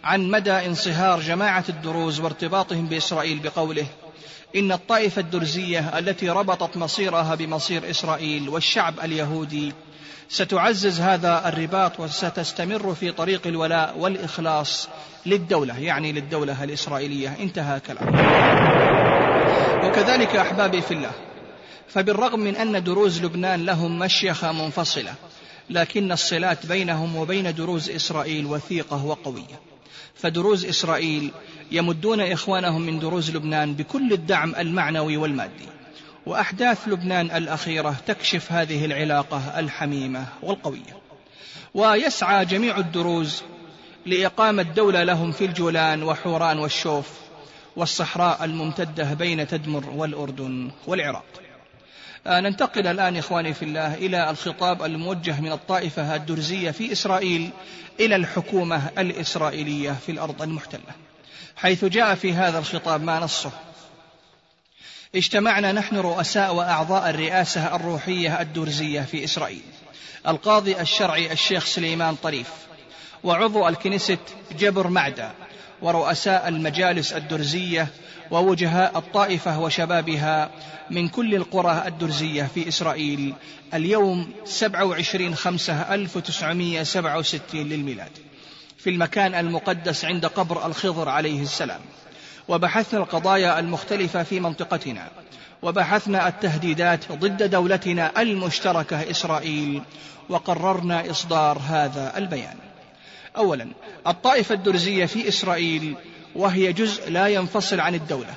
عن 0.05 0.31
مدى 0.31 0.53
انصهار 0.53 1.21
جماعة 1.21 1.65
الدروز 1.69 2.21
وارتباطهم 2.21 2.87
بإسرائيل 2.87 3.39
بقوله 3.39 3.87
إن 4.57 4.73
الطائفة 4.73 5.21
الدرزية 5.21 5.99
التي 5.99 6.29
ربطت 6.31 6.77
مصيرها 6.77 7.35
بمصير 7.35 7.91
إسرائيل 7.91 8.49
والشعب 8.49 9.01
اليهودي 9.01 9.73
ستعزز 10.29 11.01
هذا 11.01 11.49
الرباط 11.49 12.01
وستستمر 12.01 12.95
في 12.95 13.13
طريق 13.13 13.47
الولاء 13.47 13.99
والإخلاص 13.99 14.89
للدولة 15.27 15.79
يعني 15.79 16.13
للدولة 16.13 16.65
الإسرائيلية. 16.65 17.37
انتهى 17.41 17.81
كلام 17.81 18.09
وكذلك 19.85 20.37
أحبابي 20.37 20.83
في 20.83 20.95
الله 20.95 21.13
فبالرغم 21.89 22.41
من 22.41 22.57
أن 22.57 22.85
دروز 22.85 23.25
لبنان 23.25 23.67
لهم 23.67 23.99
مشيخة 23.99 24.53
منفصلة 24.53 25.15
لكن 25.71 26.13
الصلات 26.13 26.67
بينهم 26.67 27.17
وبين 27.17 27.55
دروز 27.55 27.91
إسرائيل 27.91 28.47
وثيقة 28.47 29.05
وقوية. 29.05 29.61
فدروز 30.15 30.65
إسرائيل 30.65 31.31
يمدون 31.71 32.21
إخوانهم 32.21 32.83
من 32.83 32.99
دروز 32.99 33.37
لبنان 33.37 33.75
بكل 33.75 34.13
الدعم 34.13 34.55
المعنوي 34.55 35.17
والمادي. 35.17 35.69
وأحداث 36.27 36.89
لبنان 36.89 37.31
الأخيرة 37.31 37.97
تكشف 38.07 38.53
هذه 38.53 38.85
العلاقة 38.85 39.59
الحميمة 39.59 40.27
والقوية. 40.43 40.97
ويسعى 41.75 42.45
جميع 42.45 42.79
الدروز 42.79 43.43
لإقامة 44.07 44.63
دولة 44.63 45.03
لهم 45.03 45.33
في 45.33 45.45
الجولان 45.45 46.03
وحوران 46.03 46.59
والشوف 46.59 47.11
والصحراء 47.77 48.45
الممتدة 48.45 49.15
بين 49.15 49.47
تدمر 49.47 49.91
والأردن 49.91 50.71
والعراق. 50.87 51.46
ننتقل 52.27 52.87
الآن 52.87 53.17
إخواني 53.17 53.55
في 53.55 53.65
الله 53.65 53.95
إلى 53.95 54.31
الخطاب 54.31 54.83
الموجه 54.83 55.41
من 55.41 55.53
الطائفة 55.53 56.15
الدرزية 56.15 56.71
في 56.71 56.93
إسرائيل 56.93 57.51
إلى 58.01 58.17
الحكومة 58.17 58.91
الإسرائيلية 58.99 59.93
في 60.07 60.13
الأرض 60.13 60.43
المحتلة. 60.43 60.95
حيث 61.57 61.85
جاء 61.85 62.15
في 62.15 62.33
هذا 62.33 62.59
الخطاب 62.59 63.03
ما 63.03 63.19
نصه؟ 63.19 63.51
اجتمعنا 65.15 65.73
نحن 65.73 65.97
رؤساء 65.97 66.55
وأعضاء 66.55 67.11
الرئاسة 67.11 67.77
الروحية 67.77 68.41
الدرزية 68.41 69.01
في 69.01 69.25
إسرائيل. 69.25 69.63
القاضي 70.29 70.81
الشرعي 70.81 71.33
الشيخ 71.33 71.65
سليمان 71.65 72.15
طريف. 72.15 72.51
وعضو 73.25 73.69
الكنيست 73.69 74.21
جبر 74.59 74.89
معدة. 74.89 75.33
ورؤساء 75.83 76.49
المجالس 76.49 77.13
الدرزية 77.13 77.89
ووجهاء 78.31 78.99
الطائفة 78.99 79.61
وشبابها 79.61 80.51
من 80.91 81.09
كل 81.09 81.35
القرى 81.35 81.85
الدرزية 81.87 82.43
في 82.55 82.69
إسرائيل. 82.69 83.35
اليوم 83.75 84.33
27 84.45 85.35
خمسة 85.35 85.95
1967 85.95 87.69
للميلاد. 87.69 88.11
في 88.79 88.91
المكان 88.91 89.35
المقدس 89.35 90.05
عند 90.05 90.27
قبر 90.27 90.67
الخضر 90.67 91.09
عليه 91.09 91.43
السلام. 91.43 91.81
وبحثنا 92.49 93.01
القضايا 93.01 93.59
المختلفة 93.59 94.23
في 94.23 94.41
منطقتنا. 94.41 95.09
وبحثنا 95.63 96.29
التهديدات 96.29 97.13
ضد 97.13 97.51
دولتنا 97.51 98.23
المشتركة 98.23 99.11
إسرائيل. 99.11 99.83
وقررنا 100.29 101.11
إصدار 101.11 101.59
هذا 101.59 102.13
البيان. 102.17 102.66
أولا 103.37 103.69
الطائفة 104.07 104.55
الدرزية 104.55 105.07
في 105.07 105.29
إسرائيل 105.29 105.95
وهي 106.35 106.73
جزء 106.73 107.11
لا 107.11 107.29
ينفصل 107.29 107.81
عن 107.81 107.95
الدولة 107.95 108.35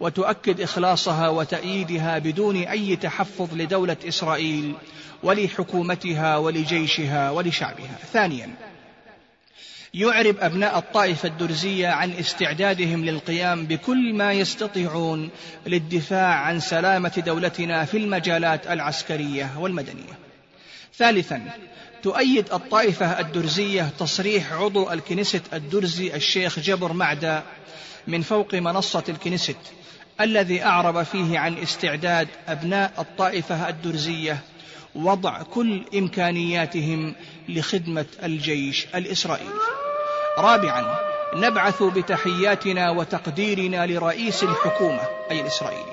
وتؤكد 0.00 0.60
إخلاصها 0.60 1.28
وتأييدها 1.28 2.18
بدون 2.18 2.56
أي 2.56 2.96
تحفظ 2.96 3.54
لدولة 3.54 3.96
إسرائيل 4.08 4.74
ولحكومتها 5.22 6.36
ولجيشها 6.36 7.30
ولشعبها. 7.30 7.98
ثانيا 8.12 8.50
يعرب 9.94 10.36
أبناء 10.40 10.78
الطائفة 10.78 11.28
الدرزية 11.28 11.88
عن 11.88 12.12
استعدادهم 12.12 13.04
للقيام 13.04 13.66
بكل 13.66 14.14
ما 14.14 14.32
يستطيعون 14.32 15.30
للدفاع 15.66 16.34
عن 16.34 16.60
سلامة 16.60 17.22
دولتنا 17.26 17.84
في 17.84 17.96
المجالات 17.96 18.66
العسكرية 18.66 19.50
والمدنية. 19.58 20.18
ثالثا 20.94 21.42
تؤيد 22.02 22.52
الطائفة 22.52 23.20
الدرزية 23.20 23.90
تصريح 23.98 24.52
عضو 24.52 24.90
الكنيست 24.90 25.42
الدرزي 25.52 26.14
الشيخ 26.14 26.58
جبر 26.58 26.92
معدة 26.92 27.42
من 28.06 28.22
فوق 28.22 28.54
منصة 28.54 29.04
الكنيست 29.08 29.56
الذي 30.20 30.64
أعرب 30.64 31.02
فيه 31.02 31.38
عن 31.38 31.58
استعداد 31.58 32.28
أبناء 32.48 32.92
الطائفة 32.98 33.68
الدرزية 33.68 34.38
وضع 34.94 35.42
كل 35.42 35.84
إمكانياتهم 35.94 37.14
لخدمة 37.48 38.06
الجيش 38.22 38.86
الإسرائيلي. 38.94 39.60
رابعا 40.38 40.98
نبعث 41.34 41.82
بتحياتنا 41.82 42.90
وتقديرنا 42.90 43.86
لرئيس 43.86 44.42
الحكومة 44.42 45.00
أي 45.30 45.40
الإسرائيلي 45.40 45.92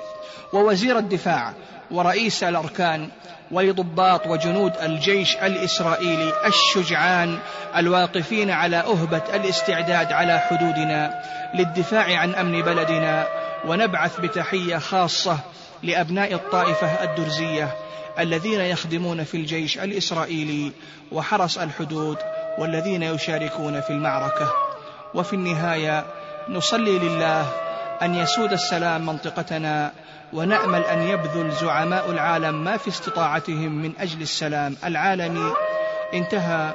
ووزير 0.52 0.98
الدفاع 0.98 1.54
ورئيس 1.90 2.44
الأركان 2.44 3.08
ولضباط 3.50 4.26
وجنود 4.26 4.72
الجيش 4.82 5.36
الإسرائيلي 5.36 6.32
الشجعان 6.46 7.38
الواقفين 7.76 8.50
على 8.50 8.76
أهبة 8.76 9.22
الاستعداد 9.34 10.12
على 10.12 10.38
حدودنا 10.38 11.22
للدفاع 11.54 12.18
عن 12.18 12.34
أمن 12.34 12.62
بلدنا 12.62 13.26
ونبعث 13.66 14.20
بتحية 14.20 14.78
خاصة 14.78 15.38
لأبناء 15.82 16.34
الطائفة 16.34 17.04
الدرزية 17.04 17.76
الذين 18.18 18.60
يخدمون 18.60 19.24
في 19.24 19.36
الجيش 19.36 19.78
الإسرائيلي 19.78 20.72
وحرس 21.12 21.58
الحدود 21.58 22.18
والذين 22.58 23.02
يشاركون 23.02 23.80
في 23.80 23.90
المعركة. 23.90 24.52
وفي 25.14 25.32
النهاية 25.32 26.04
نصلي 26.48 26.98
لله 26.98 27.46
أن 28.02 28.14
يسود 28.14 28.52
السلام 28.52 29.06
منطقتنا 29.06 29.92
ونأمل 30.32 30.84
أن 30.84 31.02
يبذل 31.02 31.50
زعماء 31.52 32.10
العالم 32.10 32.64
ما 32.64 32.76
في 32.76 32.88
استطاعتهم 32.88 33.72
من 33.72 33.92
أجل 33.98 34.22
السلام 34.22 34.76
العالمي. 34.84 35.54
انتهى 36.14 36.74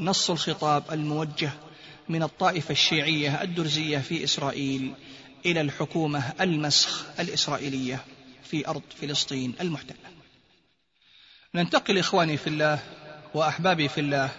نص 0.00 0.30
الخطاب 0.30 0.82
الموجه 0.92 1.50
من 2.08 2.22
الطائفة 2.22 2.72
الشيعية 2.72 3.42
الدرزية 3.42 3.98
في 3.98 4.24
إسرائيل 4.24 4.92
إلى 5.46 5.60
الحكومة 5.60 6.22
المسخ 6.40 7.04
الإسرائيلية 7.20 8.04
في 8.44 8.68
أرض 8.68 8.82
فلسطين 9.00 9.54
المحتلة. 9.60 9.96
ننتقل 11.54 11.98
إخواني 11.98 12.36
في 12.36 12.46
الله 12.46 12.78
وأحبابي 13.34 13.88
في 13.88 14.00
الله 14.00 14.30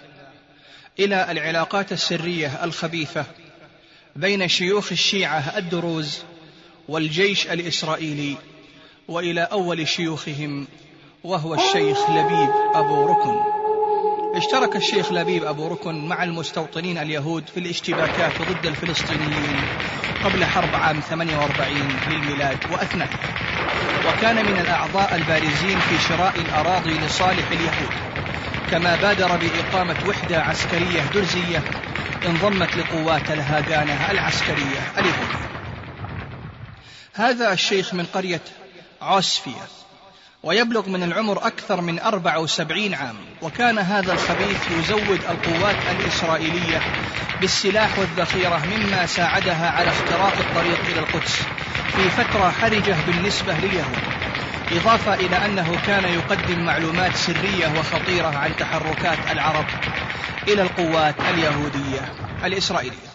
إلى 0.99 1.31
العلاقات 1.31 1.91
السرية 1.91 2.63
الخبيثة 2.63 3.25
بين 4.15 4.47
شيوخ 4.47 4.91
الشيعة 4.91 5.57
الدروز 5.57 6.19
والجيش 6.91 7.47
الإسرائيلي 7.47 8.37
وإلى 9.07 9.41
أول 9.41 9.87
شيوخهم 9.87 10.67
وهو 11.23 11.53
الشيخ 11.53 12.09
لبيب 12.09 12.49
أبو 12.73 13.05
ركن. 13.05 13.39
اشترك 14.35 14.75
الشيخ 14.75 15.11
لبيب 15.11 15.43
أبو 15.43 15.67
ركن 15.67 16.07
مع 16.07 16.23
المستوطنين 16.23 16.97
اليهود 16.97 17.49
في 17.49 17.59
الاشتباكات 17.59 18.41
ضد 18.41 18.65
الفلسطينيين 18.65 19.61
قبل 20.23 20.45
حرب 20.45 20.75
عام 20.75 20.99
48 20.99 21.99
للميلاد 22.09 22.57
وأثناءها 22.71 23.33
وكان 24.07 24.35
من 24.35 24.59
الأعضاء 24.59 25.15
البارزين 25.15 25.79
في 25.79 25.97
شراء 26.07 26.33
الأراضي 26.35 26.93
لصالح 26.93 27.51
اليهود. 27.51 27.91
كما 28.71 28.95
بادر 28.95 29.37
بإقامة 29.37 29.95
وحدة 30.09 30.41
عسكرية 30.41 31.01
درزية 31.13 31.63
انضمت 32.25 32.77
لقوات 32.77 33.31
الهاجانة 33.31 34.11
العسكرية 34.11 34.91
اليهودية 34.97 35.60
هذا 37.13 37.53
الشيخ 37.53 37.93
من 37.93 38.05
قرية 38.05 38.41
عوسفية 39.01 39.67
ويبلغ 40.43 40.89
من 40.89 41.03
العمر 41.03 41.47
أكثر 41.47 41.81
من 41.81 41.99
74 41.99 42.93
عام 42.93 43.15
وكان 43.41 43.79
هذا 43.79 44.13
الخبيث 44.13 44.71
يزود 44.71 45.19
القوات 45.29 45.75
الإسرائيلية 45.91 46.81
بالسلاح 47.41 47.99
والذخيرة 47.99 48.65
مما 48.65 49.05
ساعدها 49.05 49.69
على 49.69 49.89
اختراق 49.89 50.33
الطريق 50.37 50.79
إلى 50.89 50.99
القدس 50.99 51.35
في 51.95 52.09
فترة 52.09 52.51
حرجة 52.51 52.95
بالنسبة 53.07 53.53
لليهود 53.53 53.99
إضافة 54.71 55.13
إلى 55.13 55.45
أنه 55.45 55.81
كان 55.87 56.03
يقدم 56.03 56.65
معلومات 56.65 57.15
سرية 57.15 57.79
وخطيرة 57.79 58.37
عن 58.37 58.55
تحركات 58.55 59.31
العرب 59.31 59.65
إلى 60.47 60.61
القوات 60.61 61.15
اليهودية 61.19 62.13
الإسرائيلية. 62.43 63.10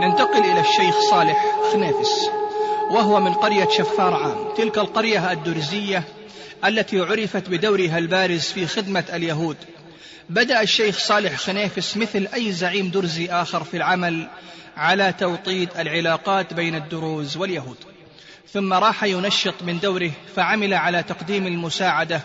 ننتقل 0.00 0.44
إلى 0.44 0.60
الشيخ 0.60 1.00
صالح 1.10 1.44
خنيفس 1.72 2.30
وهو 2.90 3.20
من 3.20 3.34
قرية 3.34 3.68
شفار 3.68 4.14
عام 4.14 4.54
تلك 4.56 4.78
القرية 4.78 5.32
الدرزية 5.32 6.04
التي 6.64 7.00
عرفت 7.00 7.48
بدورها 7.48 7.98
البارز 7.98 8.42
في 8.42 8.66
خدمة 8.66 9.04
اليهود. 9.12 9.56
بدأ 10.30 10.62
الشيخ 10.62 10.98
صالح 10.98 11.36
خنيفس 11.36 11.96
مثل 11.96 12.28
أي 12.34 12.52
زعيم 12.52 12.88
درزي 12.88 13.26
آخر 13.26 13.64
في 13.64 13.76
العمل 13.76 14.28
على 14.76 15.14
توطيد 15.18 15.68
العلاقات 15.78 16.54
بين 16.54 16.74
الدروز 16.74 17.36
واليهود. 17.36 17.76
ثم 18.52 18.72
راح 18.72 19.04
ينشط 19.04 19.62
من 19.62 19.80
دوره 19.80 20.10
فعمل 20.36 20.74
على 20.74 21.02
تقديم 21.02 21.46
المساعدة 21.46 22.20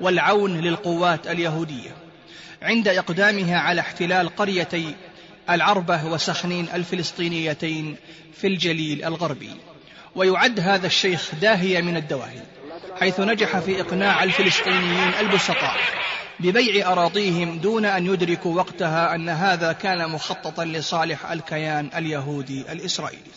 والعون 0.00 0.60
للقوات 0.60 1.26
اليهودية. 1.26 1.90
عند 2.62 2.88
إقدامها 2.88 3.58
على 3.58 3.80
احتلال 3.80 4.36
قريتي 4.36 4.94
العربة 5.50 6.04
وسخنين 6.04 6.68
الفلسطينيتين 6.74 7.96
في 8.34 8.46
الجليل 8.46 9.04
الغربي. 9.04 9.50
ويعد 10.14 10.60
هذا 10.60 10.86
الشيخ 10.86 11.34
داهية 11.34 11.80
من 11.80 11.96
الدواهي 11.96 12.42
حيث 13.00 13.20
نجح 13.20 13.58
في 13.58 13.80
إقناع 13.80 14.24
الفلسطينيين 14.24 15.12
البسطاء 15.20 15.76
ببيع 16.40 16.92
أراضيهم 16.92 17.58
دون 17.58 17.84
أن 17.84 18.06
يدركوا 18.06 18.56
وقتها 18.56 19.14
أن 19.14 19.28
هذا 19.28 19.72
كان 19.72 20.10
مخططا 20.10 20.64
لصالح 20.64 21.30
الكيان 21.30 21.90
اليهودي 21.96 22.72
الإسرائيلي. 22.72 23.30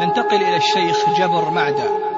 ننتقل 0.00 0.36
إلى 0.36 0.56
الشيخ 0.56 1.18
جبر 1.18 1.50
معدة 1.50 2.10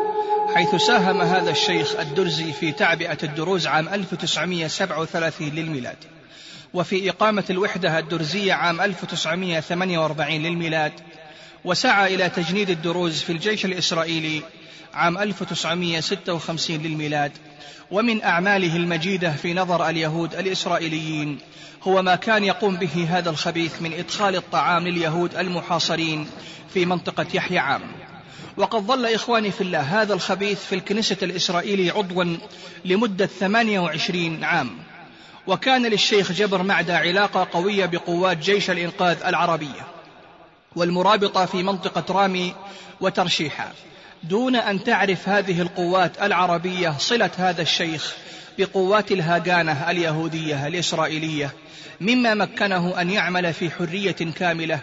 حيث 0.55 0.75
ساهم 0.75 1.21
هذا 1.21 1.51
الشيخ 1.51 1.97
الدرزي 2.01 2.53
في 2.53 2.73
تعبئة 2.73 3.19
الدروز 3.23 3.67
عام 3.67 3.89
1937 3.89 5.49
للميلاد. 5.49 5.97
وفي 6.75 7.11
إقامة 7.11 7.45
الوحدة 7.51 7.99
الدرزية 7.99 8.53
عام 8.53 8.81
1948 8.81 10.43
للميلاد 10.43 10.93
وسعى 11.65 12.15
إلى 12.15 12.29
تجنيد 12.29 12.71
الدروز 12.71 13.23
في 13.23 13.33
الجيش 13.33 13.65
الإسرائيلي 13.65 14.43
عام 14.95 15.19
1956 15.19 16.77
للميلاد. 16.77 17.33
ومن 17.91 18.23
أعماله 18.23 18.77
المجيدة 18.77 19.33
في 19.33 19.55
نظر 19.55 19.89
اليهود 19.89 20.35
الإسرائيليين 20.35 21.39
هو 21.83 22.03
ما 22.03 22.15
كان 22.15 22.45
يقوم 22.45 22.77
به 22.77 23.07
هذا 23.09 23.31
الخبيث 23.31 23.83
من 23.83 23.93
إدخال 23.93 24.37
الطعام 24.37 24.89
لليهود 24.89 25.35
المحاصرين 25.35 26.27
في 26.75 26.87
منطقة 26.87 27.27
يحيى 27.35 27.59
عام. 27.59 27.83
وقد 28.57 28.83
ظل 28.83 29.07
إخواني 29.07 29.51
في 29.51 29.61
الله 29.61 30.03
هذا 30.03 30.15
الخبيث 30.15 30.65
في 30.65 30.75
الكنيسة 30.75 31.17
الإسرائيلي 31.23 31.91
عضوا 31.91 32.37
لمدة 32.85 33.27
28 33.27 34.45
عام. 34.45 34.92
وكان 35.47 35.87
للشيخ 35.87 36.33
جبر 36.33 36.63
معدة 36.63 36.99
علاقة 36.99 37.49
قوية 37.53 37.87
بقوات 37.87 38.37
جيش 38.37 38.71
الإنقاذ 38.71 39.23
العربية 39.25 39.87
والمرابطة 40.77 41.47
في 41.47 41.63
منطقة 41.63 42.15
رامي 42.15 42.55
وترشيحة 43.01 43.73
دون 44.23 44.57
أن 44.57 44.85
تعرف 44.85 45.29
هذه 45.29 45.61
القوات 45.63 46.23
العربية 46.23 46.95
صلة 46.99 47.31
هذا 47.37 47.63
الشيخ 47.63 48.17
بقوات 48.59 49.13
الهاجانة 49.13 49.91
اليهودية 49.91 50.67
الإسرائيلية 50.67 51.53
مما 52.01 52.35
مكنه 52.35 53.01
أن 53.01 53.11
يعمل 53.11 53.53
في 53.53 53.71
حرية 53.71 54.17
كاملة 54.37 54.81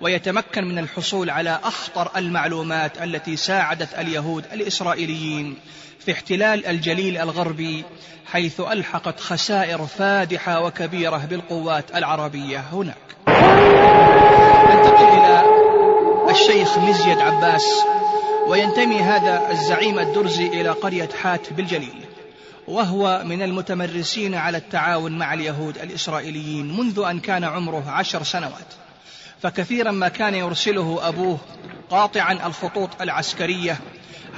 ويتمكن 0.00 0.64
من 0.64 0.78
الحصول 0.78 1.30
على 1.30 1.60
أخطر 1.62 2.10
المعلومات 2.16 3.02
التي 3.02 3.36
ساعدت 3.36 3.98
اليهود 3.98 4.44
الإسرائيليين 4.52 5.56
في 6.06 6.12
احتلال 6.12 6.66
الجليل 6.66 7.18
الغربي 7.18 7.84
حيث 8.26 8.60
ألحقت 8.60 9.20
خسائر 9.20 9.86
فادحة 9.86 10.64
وكبيرة 10.64 11.16
بالقوات 11.16 11.96
العربية 11.96 12.58
هناك. 12.58 12.96
ننتقل 14.68 15.04
إلى 15.04 15.42
الشيخ 16.30 16.78
مزيد 16.78 17.18
عباس 17.18 17.84
وينتمي 18.48 19.00
هذا 19.00 19.50
الزعيم 19.50 19.98
الدرزي 19.98 20.46
إلى 20.46 20.68
قرية 20.68 21.08
حات 21.22 21.52
بالجليل 21.52 22.04
وهو 22.68 23.22
من 23.24 23.42
المتمرسين 23.42 24.34
على 24.34 24.58
التعاون 24.58 25.18
مع 25.18 25.34
اليهود 25.34 25.78
الإسرائيليين 25.78 26.76
منذ 26.76 27.04
أن 27.10 27.20
كان 27.20 27.44
عمره 27.44 27.90
عشر 27.90 28.22
سنوات. 28.22 28.85
فكثيرا 29.46 29.90
ما 29.90 30.08
كان 30.08 30.34
يرسله 30.34 31.08
أبوه 31.08 31.38
قاطعا 31.90 32.46
الخطوط 32.46 33.02
العسكرية 33.02 33.78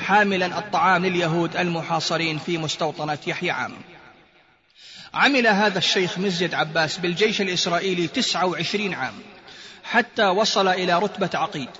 حاملا 0.00 0.58
الطعام 0.58 1.06
لليهود 1.06 1.56
المحاصرين 1.56 2.38
في 2.38 2.58
مستوطنة 2.58 3.18
يحيى 3.26 3.50
عام. 3.50 3.72
عمل 5.14 5.46
هذا 5.46 5.78
الشيخ 5.78 6.18
مزيد 6.18 6.54
عباس 6.54 6.98
بالجيش 6.98 7.40
الإسرائيلي 7.40 8.06
29 8.06 8.94
عام 8.94 9.14
حتى 9.84 10.26
وصل 10.26 10.68
إلى 10.68 10.98
رتبة 10.98 11.30
عقيد. 11.34 11.70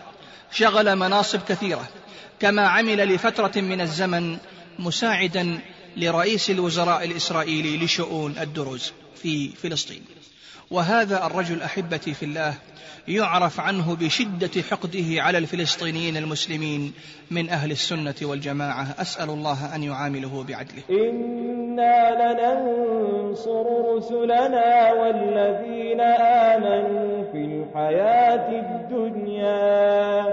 شغل 0.53 0.97
مناصب 0.97 1.41
كثيرة 1.49 1.89
كما 2.41 2.69
عمل 2.69 3.15
لفترة 3.15 3.61
من 3.61 3.81
الزمن 3.81 4.39
مساعدا 4.79 5.61
لرئيس 5.97 6.51
الوزراء 6.51 7.05
الإسرائيلي 7.05 7.85
لشؤون 7.85 8.39
الدروز 8.39 8.93
في 9.23 9.49
فلسطين. 9.49 10.18
وهذا 10.71 11.27
الرجل 11.27 11.63
أحبتي 11.63 12.15
في 12.15 12.25
الله 12.25 12.55
يعرف 13.09 13.61
عنه 13.61 13.97
بشدة 13.97 14.63
حقده 14.71 15.23
على 15.23 15.39
الفلسطينيين 15.39 16.17
المسلمين 16.17 16.93
من 17.31 17.49
أهل 17.49 17.71
السنة 17.71 18.15
والجماعة. 18.23 18.95
أسأل 18.99 19.31
الله 19.31 19.75
أن 19.75 19.83
يعامله 19.83 20.45
بعدله. 20.49 20.83
إنا 20.91 22.33
لننصر 22.33 23.95
رسلنا 23.97 24.93
والذين 24.93 26.01
آمنوا 26.51 27.33
في 27.33 27.39
الحياة 27.39 28.51
الدنيا 28.61 30.25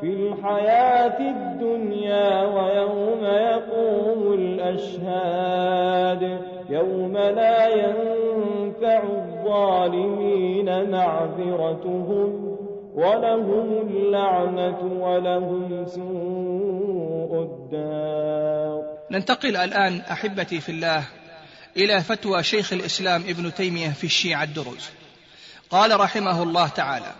في 0.00 0.06
الحياة 0.06 1.18
الدنيا 1.20 2.42
ويوم 2.42 3.24
يقوم 3.24 4.32
الأشهاد 4.32 6.22
يوم 6.70 7.12
لا 7.16 7.63
الظالمين 9.54 10.90
معذرتهم 10.90 12.56
ولهم 12.94 13.88
اللعنة 13.88 14.78
ولهم 14.82 15.86
سوء 15.86 17.42
الدار 17.42 18.82
ننتقل 19.10 19.56
الآن 19.56 20.00
أحبتي 20.00 20.60
في 20.60 20.68
الله 20.68 21.04
إلى 21.76 22.00
فتوى 22.00 22.42
شيخ 22.42 22.72
الإسلام 22.72 23.22
ابن 23.28 23.54
تيمية 23.54 23.88
في 23.88 24.04
الشيعة 24.04 24.42
الدروز. 24.42 24.90
قال 25.70 26.00
رحمه 26.00 26.42
الله 26.42 26.68
تعالى 26.68 27.12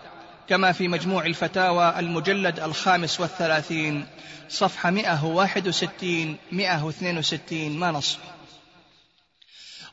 كما 0.49 0.71
في 0.71 0.87
مجموع 0.87 1.25
الفتاوى 1.25 1.99
المجلد 1.99 2.59
الخامس 2.59 3.19
والثلاثين 3.19 4.05
صفحة 4.49 4.89
161 4.89 6.35
162 6.51 7.79
ما 7.79 7.91
نص 7.91 8.19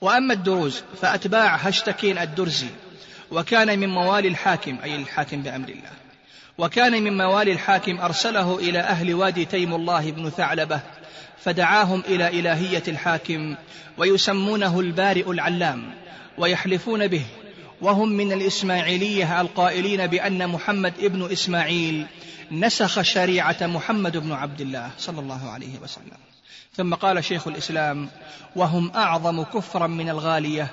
وأما 0.03 0.34
الدروز 0.34 0.82
فأتباع 1.03 1.57
هشتكين 1.57 2.18
الدرزي 2.18 2.68
وكان 3.30 3.78
من 3.78 3.88
موالي 3.88 4.28
الحاكم 4.28 4.78
أي 4.84 4.96
الحاكم 4.96 5.42
بأمر 5.42 5.68
الله. 5.68 5.90
وكان 6.59 7.03
من 7.03 7.16
موالي 7.16 7.53
الحاكم 7.53 8.00
أرسله 8.00 8.59
إلى 8.59 8.78
أهل 8.78 9.14
وادي 9.14 9.44
تيم 9.44 9.74
الله 9.74 10.11
بن 10.11 10.30
ثعلبة 10.30 10.80
فدعاهم 11.44 12.03
إلى 12.09 12.28
إلهية 12.28 12.82
الحاكم 12.88 13.57
ويسمونه 13.98 14.80
البارئ 14.80 15.30
العلام 15.30 15.94
ويحلفون 16.38 17.07
به. 17.07 17.24
وهم 17.80 18.09
من 18.09 18.32
الإسماعيلية 18.32 19.40
القائلين 19.40 20.07
بأن 20.07 20.48
محمد 20.48 20.94
ابن 21.00 21.32
إسماعيل 21.32 22.07
نسخ 22.50 23.03
شريعة 23.03 23.57
محمد 23.61 24.16
بن 24.16 24.32
عبد 24.32 24.61
الله 24.61 24.90
صلى 24.98 25.20
الله 25.20 25.50
عليه 25.50 25.78
وسلم. 25.82 26.32
ثم 26.77 26.95
قال 26.95 27.25
شيخ 27.25 27.49
الإسلام 27.49 28.09
وهم 28.57 28.91
أعظم 28.95 29.43
كفرا 29.43 29.87
من 29.87 30.09
الغالية 30.09 30.70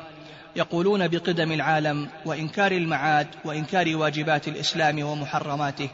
يقولون 0.56 1.08
بقدم 1.08 1.52
العالم 1.52 2.10
وإنكار 2.26 2.72
المعاد 2.72 3.28
وإنكار 3.46 3.96
واجبات 3.96 4.48
الإسلام 4.48 5.04
ومحرماته 5.04 5.90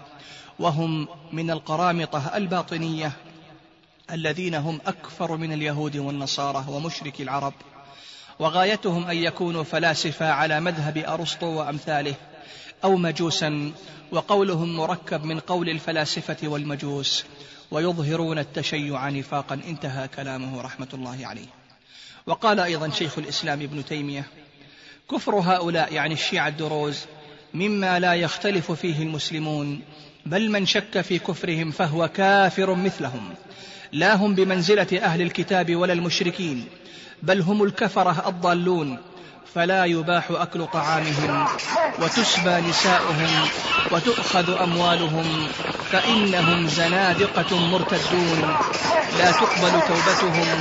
وهم 0.59 1.07
من 1.33 1.51
القرامطة 1.51 2.37
الباطنية 2.37 3.11
الذين 4.11 4.55
هم 4.55 4.79
أكفر 4.87 5.37
من 5.37 5.53
اليهود 5.53 5.97
والنصارى 5.97 6.65
ومشرك 6.67 7.21
العرب 7.21 7.53
وغايتهم 8.39 9.07
أن 9.07 9.17
يكونوا 9.17 9.63
فلاسفة 9.63 10.31
على 10.31 10.59
مذهب 10.59 10.97
أرسطو 10.97 11.47
وأمثاله 11.47 12.15
أو 12.83 12.95
مجوسا 12.95 13.71
وقولهم 14.11 14.75
مركب 14.75 15.23
من 15.23 15.39
قول 15.39 15.69
الفلاسفة 15.69 16.47
والمجوس 16.47 17.25
ويظهرون 17.71 18.39
التشيع 18.39 19.09
نفاقا. 19.09 19.55
انتهى 19.67 20.07
كلامه 20.07 20.61
رحمة 20.61 20.87
الله 20.93 21.27
عليه. 21.27 21.47
وقال 22.27 22.59
أيضا 22.59 22.89
شيخ 22.89 23.17
الإسلام 23.17 23.61
ابن 23.61 23.85
تيمية 23.85 24.25
كفر 25.11 25.35
هؤلاء 25.35 25.93
يعني 25.93 26.13
الشيعة 26.13 26.47
الدروز 26.47 27.05
مما 27.53 27.99
لا 27.99 28.13
يختلف 28.13 28.71
فيه 28.71 29.03
المسلمون 29.03 29.81
بل 30.25 30.51
من 30.51 30.65
شك 30.65 31.01
في 31.01 31.19
كفرهم 31.19 31.71
فهو 31.71 32.07
كافر 32.07 32.75
مثلهم. 32.75 33.33
لا 33.91 34.15
هم 34.15 34.35
بمنزلة 34.35 34.99
أهل 35.01 35.21
الكتاب 35.21 35.75
ولا 35.75 35.93
المشركين 35.93 36.65
بل 37.23 37.41
هم 37.41 37.63
الكفرة 37.63 38.29
الضالون 38.29 38.97
فلا 39.55 39.85
يباح 39.85 40.23
أكل 40.31 40.65
طعامهم 40.73 41.47
وتسبى 42.01 42.61
نساؤهم 42.69 43.47
وتؤخذ 43.91 44.61
أموالهم 44.61 45.47
فإنهم 45.91 46.67
زنادقة 46.67 47.59
مرتدون. 47.59 48.55
لا 49.19 49.31
تقبل 49.31 49.71
توبتهم 49.87 50.59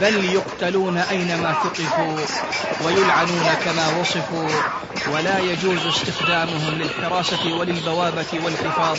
بل 0.00 0.24
يقتلون 0.24 0.98
أينما 0.98 1.52
ثقفوا 1.52 2.18
ويلعنون 2.84 3.54
كما 3.64 4.00
وصفوا. 4.00 4.48
ولا 5.12 5.38
يجوز 5.38 5.86
استخدامهم 5.86 6.78
للحراسة 6.78 7.52
وللبوابة 7.52 8.40
والحفاظ. 8.44 8.98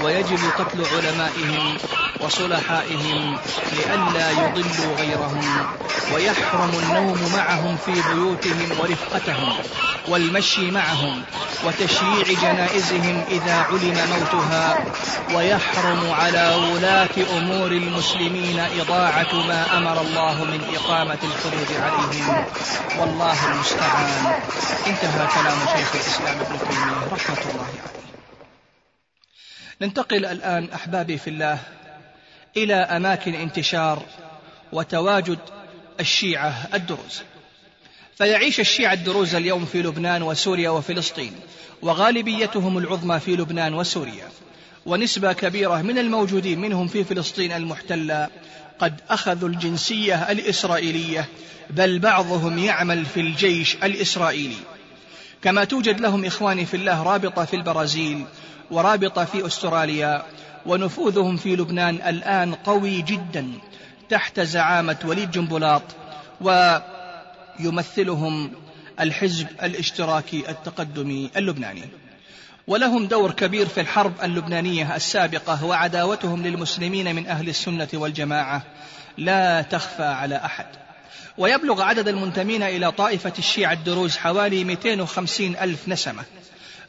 ويجب 0.00 0.38
قتل 0.58 0.84
علمائهم 0.96 1.76
وصلحائهم 2.20 3.36
لئلا 3.72 4.30
يضلوا 4.30 4.96
غيرهم. 4.98 5.66
ويحرم 6.14 6.70
النوم 6.82 7.32
معهم 7.36 7.76
في 7.76 7.92
بيوتهم 8.14 8.80
ورفقتهم 8.80 9.54
والمشي 10.08 10.70
معهم 10.70 11.22
وتشييع 11.64 12.40
جنائزهم 12.42 13.24
إذا 13.28 13.54
علم 13.54 13.98
موتها 14.10 14.84
ويحرم 15.34 16.10
على 16.10 16.54
ولاة 16.72 17.38
أمور 17.38 17.70
المسلمين 17.70 18.60
إضاعة 18.60 19.34
ما 19.34 19.78
أمر 19.78 20.00
الله 20.00 20.44
من 20.44 20.74
إقامة 20.74 21.18
الحدود 21.24 21.76
عليهم. 21.82 22.46
والله 22.98 23.52
المستعان. 23.52 24.42
انتهى 24.86 25.26
كلام 25.34 25.58
شيخ 25.76 25.94
الإسلام 25.94 26.38
ابن 26.40 26.58
تيمية. 26.58 27.12
رحمة 27.12 27.50
الله 27.50 27.64
عليه. 27.64 27.94
ننتقل 29.82 30.26
الآن 30.26 30.68
أحبابي 30.74 31.18
في 31.18 31.30
الله 31.30 31.58
إلى 32.56 32.74
أماكن 32.74 33.34
انتشار 33.34 34.02
وتواجد 34.72 35.38
الشيعة 36.00 36.54
الدروز. 36.74 37.22
فيعيش 38.18 38.60
الشيعة 38.60 38.92
الدروز 38.92 39.34
اليوم 39.34 39.64
في 39.64 39.82
لبنان 39.82 40.22
وسوريا 40.22 40.70
وفلسطين 40.70 41.32
وغالبيتهم 41.82 42.78
العظمى 42.78 43.20
في 43.20 43.36
لبنان 43.36 43.74
وسوريا. 43.74 44.28
ونسبة 44.86 45.32
كبيرة 45.32 45.82
من 45.82 45.98
الموجودين 45.98 46.60
منهم 46.60 46.88
في 46.88 47.04
فلسطين 47.04 47.52
المحتلة 47.52 48.28
قد 48.78 49.00
أخذوا 49.10 49.48
الجنسية 49.48 50.14
الإسرائيلية 50.14 51.28
بل 51.70 51.98
بعضهم 51.98 52.58
يعمل 52.58 53.04
في 53.04 53.20
الجيش 53.20 53.76
الإسرائيلي. 53.82 54.56
كما 55.42 55.64
توجد 55.64 56.00
لهم 56.00 56.24
إخواني 56.24 56.66
في 56.66 56.76
الله 56.76 57.02
رابطة 57.02 57.44
في 57.44 57.56
البرازيل 57.56 58.24
ورابطة 58.70 59.24
في 59.24 59.46
أستراليا 59.46 60.22
ونفوذهم 60.66 61.36
في 61.36 61.56
لبنان 61.56 61.94
الآن 61.94 62.54
قوي 62.54 63.02
جدا 63.02 63.48
تحت 64.08 64.40
زعامة 64.40 64.96
وليد 65.04 65.30
جنبلاط 65.30 65.82
ويمثلهم 67.60 68.52
الحزب 69.00 69.46
الاشتراكي 69.62 70.50
التقدمي 70.50 71.30
اللبناني. 71.36 71.84
ولهم 72.66 73.06
دور 73.06 73.30
كبير 73.30 73.66
في 73.66 73.80
الحرب 73.80 74.12
اللبنانية 74.22 74.96
السابقة 74.96 75.64
وعداوتهم 75.64 76.42
للمسلمين 76.42 77.14
من 77.14 77.26
أهل 77.26 77.48
السنة 77.48 77.88
والجماعة. 77.94 78.62
لا 79.18 79.62
تخفى 79.62 80.02
على 80.02 80.36
أحد. 80.36 80.66
ويبلغ 81.38 81.82
عدد 81.82 82.08
المنتمين 82.08 82.62
إلى 82.62 82.92
طائفة 82.92 83.32
الشيعة 83.38 83.72
الدروز 83.72 84.16
حوالي 84.16 84.64
250 84.64 85.56
ألف 85.56 85.88
نسمة. 85.88 86.22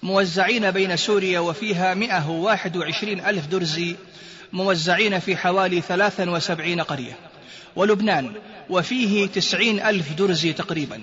موزعين 0.04 0.72
بين 0.72 0.98
سوريا 0.98 1.40
وفيها 1.40 1.94
121 1.94 3.20
ألف 3.20 3.48
درزي 3.48 3.96
موزعين 4.54 5.20
في 5.20 5.38
حوالي 5.38 5.82
73 5.82 6.82
قرية. 6.82 7.18
ولبنان 7.76 8.32
وفيه 8.70 9.26
90 9.26 9.80
ألف 9.80 10.14
درزي 10.14 10.54
تقريبا 10.54 11.02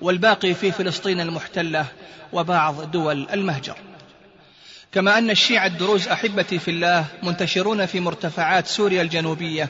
والباقي 0.00 0.54
في 0.54 0.72
فلسطين 0.72 1.20
المحتلة 1.20 1.86
وبعض 2.32 2.90
دول 2.90 3.26
المهجر. 3.32 3.76
كما 4.92 5.18
أن 5.18 5.30
الشيعة 5.30 5.66
الدروز 5.66 6.08
أحبتي 6.08 6.58
في 6.58 6.70
الله 6.70 7.06
منتشرون 7.22 7.86
في 7.86 8.00
مرتفعات 8.00 8.66
سوريا 8.66 9.02
الجنوبية 9.02 9.68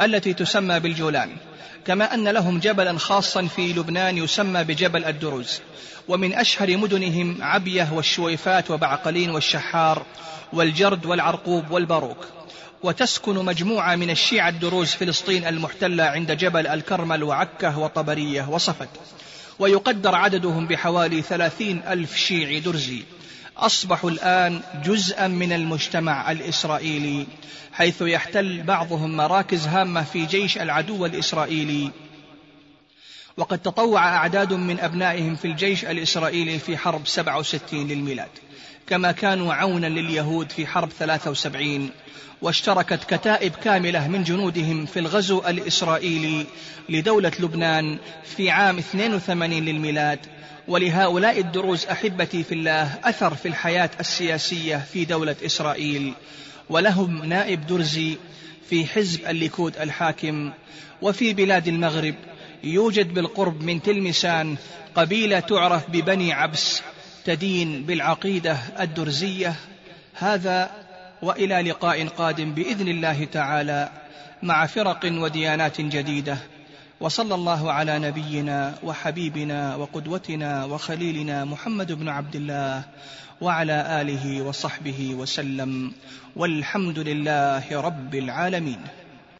التي 0.00 0.34
تسمى 0.34 0.80
بالجولان 0.80 1.30
كما 1.84 2.14
أن 2.14 2.28
لهم 2.28 2.58
جبلا 2.58 2.98
خاصا 2.98 3.46
في 3.46 3.72
لبنان 3.72 4.18
يسمى 4.18 4.64
بجبل 4.64 5.04
الدروز. 5.04 5.60
ومن 6.08 6.34
أشهر 6.34 6.76
مدنهم 6.76 7.38
عبية 7.40 7.88
والشويفات 7.92 8.70
وبعقلين 8.70 9.30
والشحار 9.30 10.06
والجرد 10.52 11.06
والعرقوب 11.06 11.70
والباروك. 11.70 12.26
وتسكن 12.82 13.34
مجموعة 13.34 13.96
من 13.96 14.10
الشيعة 14.10 14.48
الدروز 14.48 14.90
فلسطين 14.90 15.46
المحتلة 15.46 16.04
عند 16.04 16.32
جبل 16.32 16.66
الكرمل 16.66 17.22
وعكة 17.22 17.78
وطبرية 17.78 18.48
وصفد 18.48 18.88
ويقدر 19.58 20.14
عددهم 20.14 20.66
بحوالي 20.66 21.22
ثلاثين 21.22 21.82
ألف 21.88 22.16
شيعي 22.16 22.60
درزي. 22.60 23.02
أصبحوا 23.56 24.10
الآن 24.10 24.60
جزءا 24.84 25.28
من 25.28 25.52
المجتمع 25.52 26.30
الإسرائيلي 26.30 27.26
حيث 27.72 28.02
يحتل 28.02 28.62
بعضهم 28.62 29.16
مراكز 29.16 29.66
هامة 29.66 30.02
في 30.04 30.26
جيش 30.26 30.58
العدو 30.58 31.06
الإسرائيلي. 31.06 31.90
وقد 33.36 33.58
تطوع 33.58 34.16
أعداد 34.16 34.52
من 34.52 34.80
أبنائهم 34.80 35.36
في 35.36 35.44
الجيش 35.44 35.84
الإسرائيلي 35.84 36.58
في 36.58 36.76
حرب 36.76 37.06
67 37.06 37.88
للميلاد. 37.88 38.30
كما 38.86 39.12
كانوا 39.12 39.54
عونا 39.54 39.86
لليهود 39.86 40.52
في 40.52 40.66
حرب 40.66 40.90
73 40.90 41.90
واشتركت 42.42 43.14
كتائب 43.14 43.52
كاملة 43.52 44.08
من 44.08 44.24
جنودهم 44.24 44.86
في 44.86 44.98
الغزو 44.98 45.38
الإسرائيلي 45.38 46.46
لدولة 46.88 47.32
لبنان 47.40 47.98
في 48.24 48.50
عام 48.50 48.78
82 48.78 49.50
للميلاد. 49.52 50.18
ولهؤلاء 50.68 51.40
الدروز 51.40 51.86
أحبتي 51.86 52.42
في 52.42 52.54
الله 52.54 52.98
أثر 53.04 53.34
في 53.34 53.48
الحياة 53.48 53.90
السياسية 54.00 54.76
في 54.76 55.04
دولة 55.04 55.36
إسرائيل. 55.46 56.14
ولهم 56.68 57.24
نائب 57.24 57.66
درزي 57.66 58.16
في 58.70 58.86
حزب 58.86 59.26
الليكود 59.26 59.76
الحاكم. 59.76 60.52
وفي 61.02 61.34
بلاد 61.34 61.68
المغرب 61.68 62.14
يوجد 62.64 63.14
بالقرب 63.14 63.62
من 63.62 63.82
تلمسان 63.82 64.56
قبيلة 64.94 65.40
تعرف 65.40 65.90
ببني 65.90 66.32
عبس 66.32 66.82
تدين 67.24 67.82
بالعقيدة 67.82 68.58
الدرزية. 68.80 69.54
هذا 70.14 70.70
وإلى 71.22 71.70
لقاء 71.70 72.06
قادم 72.06 72.52
بإذن 72.54 72.88
الله 72.88 73.24
تعالى 73.24 73.88
مع 74.42 74.66
فرق 74.66 75.00
وديانات 75.04 75.80
جديدة. 75.80 76.38
وصلى 77.00 77.34
الله 77.34 77.72
على 77.72 77.98
نبينا 77.98 78.74
وحبيبنا 78.82 79.76
وقدوتنا 79.76 80.64
وخليلنا 80.64 81.44
محمد 81.44 81.92
بن 81.92 82.08
عبد 82.08 82.36
الله 82.36 82.82
وعلى 83.40 84.00
آله 84.00 84.42
وصحبه 84.42 85.14
وسلم. 85.14 85.92
والحمد 86.36 86.98
لله 86.98 87.80
رب 87.80 88.14
العالمين. 88.14 88.80